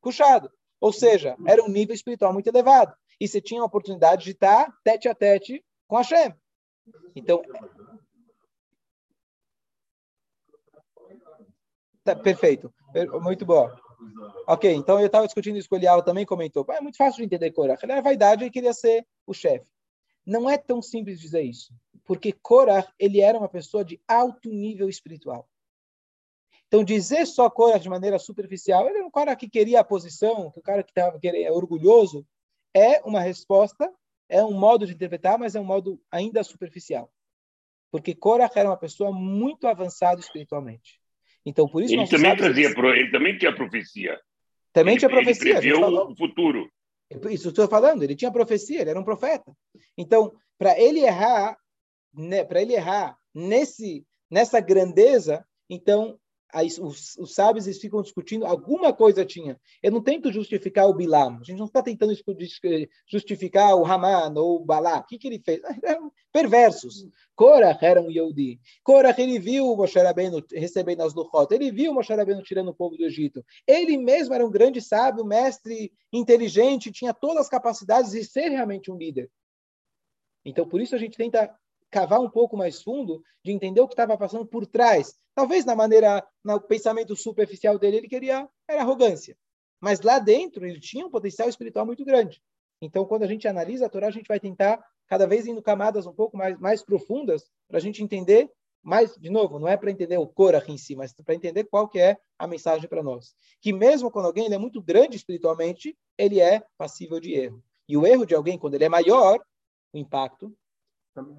puxado. 0.00 0.50
Ou 0.80 0.92
seja, 0.92 1.36
era 1.46 1.62
um 1.62 1.68
nível 1.68 1.94
espiritual 1.94 2.32
muito 2.32 2.46
elevado. 2.46 2.94
E 3.20 3.26
você 3.26 3.40
tinha 3.40 3.60
a 3.60 3.64
oportunidade 3.64 4.24
de 4.24 4.30
estar 4.30 4.72
tete 4.84 5.08
a 5.08 5.14
tete 5.14 5.64
com 5.88 5.96
Hashem. 5.96 6.32
Então, 7.16 7.42
tá, 12.04 12.14
perfeito. 12.14 12.72
Muito 13.20 13.44
bom. 13.44 13.68
Ok, 14.46 14.72
então 14.72 15.00
eu 15.00 15.06
estava 15.06 15.26
discutindo 15.26 15.58
isso 15.58 15.68
com 15.68 15.74
o 15.74 15.78
Elial, 15.78 16.02
também 16.02 16.24
comentou. 16.24 16.64
É 16.70 16.80
muito 16.80 16.96
fácil 16.96 17.18
de 17.18 17.24
entender 17.24 17.50
Korah. 17.50 17.76
Ele 17.82 17.92
era 17.92 18.00
vaidade 18.00 18.44
e 18.44 18.50
queria 18.50 18.72
ser 18.72 19.04
o 19.26 19.34
chefe. 19.34 19.66
Não 20.24 20.48
é 20.48 20.56
tão 20.56 20.80
simples 20.80 21.20
dizer 21.20 21.42
isso, 21.42 21.72
porque 22.04 22.32
Korah, 22.32 22.86
ele 22.98 23.20
era 23.20 23.36
uma 23.36 23.48
pessoa 23.48 23.84
de 23.84 24.00
alto 24.06 24.50
nível 24.50 24.88
espiritual. 24.88 25.48
Então, 26.66 26.84
dizer 26.84 27.26
só 27.26 27.48
Korah 27.48 27.78
de 27.78 27.88
maneira 27.88 28.18
superficial, 28.18 28.86
ele 28.86 28.98
era 28.98 29.06
um 29.06 29.10
cara 29.10 29.34
que 29.34 29.48
queria 29.48 29.80
a 29.80 29.84
posição, 29.84 30.50
que 30.50 30.58
o 30.58 30.62
cara 30.62 30.82
que 30.82 30.90
estava 30.90 31.18
é 31.22 31.50
orgulhoso, 31.50 32.26
é 32.74 33.00
uma 33.04 33.20
resposta, 33.20 33.90
é 34.28 34.44
um 34.44 34.52
modo 34.52 34.86
de 34.86 34.92
interpretar, 34.92 35.38
mas 35.38 35.54
é 35.54 35.60
um 35.60 35.64
modo 35.64 36.00
ainda 36.10 36.42
superficial. 36.42 37.10
Porque 37.90 38.14
Korah 38.14 38.50
era 38.54 38.68
uma 38.68 38.76
pessoa 38.76 39.12
muito 39.12 39.66
avançada 39.66 40.20
espiritualmente. 40.20 41.00
Então, 41.44 41.66
por 41.66 41.82
isso 41.82 41.94
ele 41.94 42.06
também 42.06 42.36
trazia, 42.36 42.68
ele 42.68 43.10
também 43.10 43.38
tinha 43.38 43.54
profecia. 43.54 44.20
Também 44.72 44.94
ele, 44.94 44.98
tinha 44.98 45.10
profecia. 45.10 45.50
Ele 45.52 45.60
previu 45.60 45.80
o 45.80 46.16
futuro. 46.16 46.70
Isso 47.30 47.48
estou 47.48 47.66
falando, 47.66 48.02
ele 48.02 48.14
tinha 48.14 48.30
profecia, 48.30 48.82
ele 48.82 48.90
era 48.90 49.00
um 49.00 49.04
profeta. 49.04 49.50
Então, 49.96 50.34
para 50.58 50.78
ele 50.78 51.00
errar, 51.00 51.56
né, 52.12 52.44
para 52.44 52.60
ele 52.60 52.74
errar 52.74 53.16
nesse 53.34 54.06
nessa 54.30 54.60
grandeza, 54.60 55.42
então 55.70 56.18
os, 56.54 57.16
os, 57.18 57.34
sábios 57.34 57.66
eles 57.66 57.80
ficam 57.80 58.00
discutindo, 58.00 58.46
alguma 58.46 58.92
coisa 58.92 59.24
tinha. 59.24 59.60
Eu 59.82 59.92
não 59.92 60.02
tento 60.02 60.32
justificar 60.32 60.86
o 60.88 60.94
Bilam, 60.94 61.38
a 61.40 61.44
gente 61.44 61.58
não 61.58 61.66
está 61.66 61.82
tentando 61.82 62.14
justificar 63.06 63.76
o 63.76 63.84
Haman 63.84 64.32
ou 64.36 64.56
o 64.56 64.64
Balá. 64.64 64.98
O 64.98 65.04
que, 65.04 65.18
que 65.18 65.28
ele 65.28 65.38
fez? 65.38 65.60
Perversos. 66.32 67.06
Korah 67.36 67.78
era 67.80 68.00
um 68.00 68.10
Yehudi. 68.10 68.58
Korah, 68.82 69.14
ele 69.18 69.38
viu 69.38 69.66
o 69.66 69.76
Moshe 69.76 69.98
Rabbeinu 69.98 70.42
recebendo 70.52 71.02
as 71.02 71.14
Luchot, 71.14 71.52
ele 71.54 71.70
viu 71.70 71.92
o 71.92 71.94
Moshe 71.94 72.14
Rabbeinu 72.14 72.42
tirando 72.42 72.68
o 72.68 72.74
povo 72.74 72.96
do 72.96 73.04
Egito. 73.04 73.44
Ele 73.66 73.96
mesmo 73.98 74.34
era 74.34 74.46
um 74.46 74.50
grande 74.50 74.80
sábio, 74.80 75.24
mestre, 75.24 75.92
inteligente, 76.12 76.90
tinha 76.90 77.12
todas 77.12 77.42
as 77.42 77.48
capacidades 77.48 78.12
de 78.12 78.24
ser 78.24 78.48
realmente 78.48 78.90
um 78.90 78.96
líder. 78.96 79.30
Então, 80.44 80.66
por 80.66 80.80
isso 80.80 80.94
a 80.94 80.98
gente 80.98 81.16
tenta 81.16 81.54
cavar 81.90 82.20
um 82.20 82.30
pouco 82.30 82.56
mais 82.56 82.82
fundo, 82.82 83.22
de 83.44 83.52
entender 83.52 83.80
o 83.80 83.88
que 83.88 83.94
estava 83.94 84.16
passando 84.16 84.46
por 84.46 84.66
trás. 84.66 85.14
Talvez 85.34 85.64
na 85.64 85.74
maneira, 85.74 86.26
no 86.44 86.60
pensamento 86.60 87.16
superficial 87.16 87.78
dele, 87.78 87.98
ele 87.98 88.08
queria 88.08 88.48
era 88.66 88.82
arrogância. 88.82 89.36
Mas 89.80 90.00
lá 90.00 90.18
dentro 90.18 90.66
ele 90.66 90.80
tinha 90.80 91.06
um 91.06 91.10
potencial 91.10 91.48
espiritual 91.48 91.86
muito 91.86 92.04
grande. 92.04 92.42
Então, 92.80 93.04
quando 93.04 93.22
a 93.22 93.26
gente 93.26 93.48
analisa 93.48 93.86
a 93.86 93.88
Torá, 93.88 94.08
a 94.08 94.12
gente 94.12 94.28
vai 94.28 94.38
tentar 94.38 94.84
cada 95.06 95.26
vez 95.26 95.46
indo 95.46 95.62
camadas 95.62 96.06
um 96.06 96.12
pouco 96.12 96.36
mais, 96.36 96.58
mais 96.58 96.82
profundas 96.82 97.50
para 97.66 97.78
a 97.78 97.80
gente 97.80 98.02
entender 98.02 98.50
mais, 98.82 99.14
de 99.16 99.28
novo, 99.28 99.58
não 99.58 99.68
é 99.68 99.76
para 99.76 99.90
entender 99.90 100.16
o 100.18 100.26
Korah 100.26 100.64
em 100.68 100.78
si, 100.78 100.94
mas 100.94 101.12
para 101.12 101.34
entender 101.34 101.64
qual 101.64 101.88
que 101.88 101.98
é 101.98 102.16
a 102.38 102.46
mensagem 102.46 102.88
para 102.88 103.02
nós. 103.02 103.34
Que 103.60 103.72
mesmo 103.72 104.10
quando 104.10 104.26
alguém 104.26 104.52
é 104.52 104.58
muito 104.58 104.80
grande 104.80 105.16
espiritualmente, 105.16 105.96
ele 106.16 106.40
é 106.40 106.62
passível 106.76 107.18
de 107.20 107.34
erro. 107.34 107.62
E 107.88 107.96
o 107.96 108.06
erro 108.06 108.24
de 108.24 108.34
alguém, 108.34 108.58
quando 108.58 108.74
ele 108.74 108.84
é 108.84 108.88
maior, 108.88 109.40
o 109.92 109.98
impacto 109.98 110.56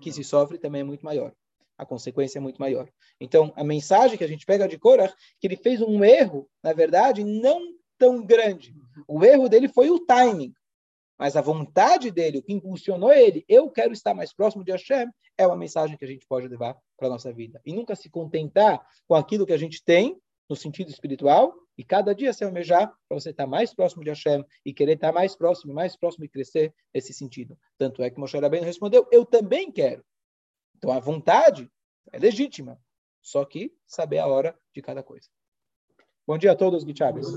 que 0.02 0.12
se 0.12 0.24
sofre 0.24 0.58
também 0.58 0.82
é 0.82 0.84
muito 0.84 1.06
maior. 1.06 1.34
A 1.78 1.86
consequência 1.86 2.40
é 2.40 2.42
muito 2.42 2.60
maior. 2.60 2.90
Então, 3.20 3.54
a 3.56 3.64
mensagem 3.64 4.18
que 4.18 4.24
a 4.24 4.28
gente 4.28 4.46
pega 4.46 4.68
de 4.68 4.78
Korah, 4.78 5.14
que 5.40 5.48
ele 5.48 5.56
fez 5.56 5.82
um 5.82 6.04
erro, 6.04 6.50
na 6.62 6.74
verdade, 6.74 7.24
não 7.24 7.62
tão 7.98 8.26
grande. 8.26 8.76
O 9.08 9.24
erro 9.24 9.48
dele 9.48 9.68
foi 9.68 9.90
o 9.90 10.00
timing. 10.00 10.54
Mas 11.18 11.36
a 11.36 11.42
vontade 11.42 12.12
dele, 12.12 12.38
o 12.38 12.42
que 12.42 12.54
impulsionou 12.54 13.12
ele, 13.12 13.44
eu 13.48 13.70
quero 13.70 13.92
estar 13.92 14.14
mais 14.14 14.34
próximo 14.34 14.64
de 14.64 14.72
Hashem, 14.72 15.08
é 15.38 15.46
uma 15.46 15.56
mensagem 15.56 15.98
que 15.98 16.06
a 16.06 16.08
gente 16.08 16.26
pode 16.26 16.48
levar 16.48 16.78
para 16.98 17.08
a 17.08 17.12
nossa 17.12 17.32
vida. 17.34 17.62
E 17.66 17.74
nunca 17.74 17.96
se 17.96 18.10
contentar 18.10 18.82
com 19.06 19.16
aquilo 19.16 19.46
que 19.46 19.52
a 19.52 19.58
gente 19.58 19.84
tem, 19.84 20.18
no 20.50 20.56
sentido 20.56 20.90
espiritual, 20.90 21.54
e 21.78 21.84
cada 21.84 22.14
dia 22.14 22.34
se 22.34 22.44
almejar 22.44 22.92
para 23.08 23.20
você 23.20 23.30
estar 23.30 23.46
mais 23.46 23.74
próximo 23.74 24.04
de 24.04 24.10
Hashem 24.10 24.44
e 24.66 24.74
querer 24.74 24.94
estar 24.94 25.14
mais 25.14 25.36
próximo, 25.36 25.74
mais 25.74 25.96
próximo 25.96 26.26
e 26.26 26.30
crescer 26.30 26.74
nesse 26.94 27.14
sentido. 27.14 27.58
Tanto 27.78 28.02
é 28.02 28.10
que 28.10 28.20
Moshe 28.20 28.38
Rabbeinu 28.38 28.66
respondeu, 28.66 29.08
eu 29.12 29.26
também 29.26 29.72
quero. 29.72 30.04
Então 30.76 30.92
a 30.92 31.00
vontade 31.00 31.72
é 32.12 32.18
legítima, 32.18 32.80
só 33.22 33.46
que 33.46 33.74
saber 33.86 34.18
a 34.18 34.28
hora 34.28 34.58
de 34.74 34.82
cada 34.82 35.04
coisa. 35.04 35.30
Bom 36.26 36.38
dia 36.38 36.52
a 36.52 36.56
todos, 36.56 36.84
Guichabes. 36.84 37.28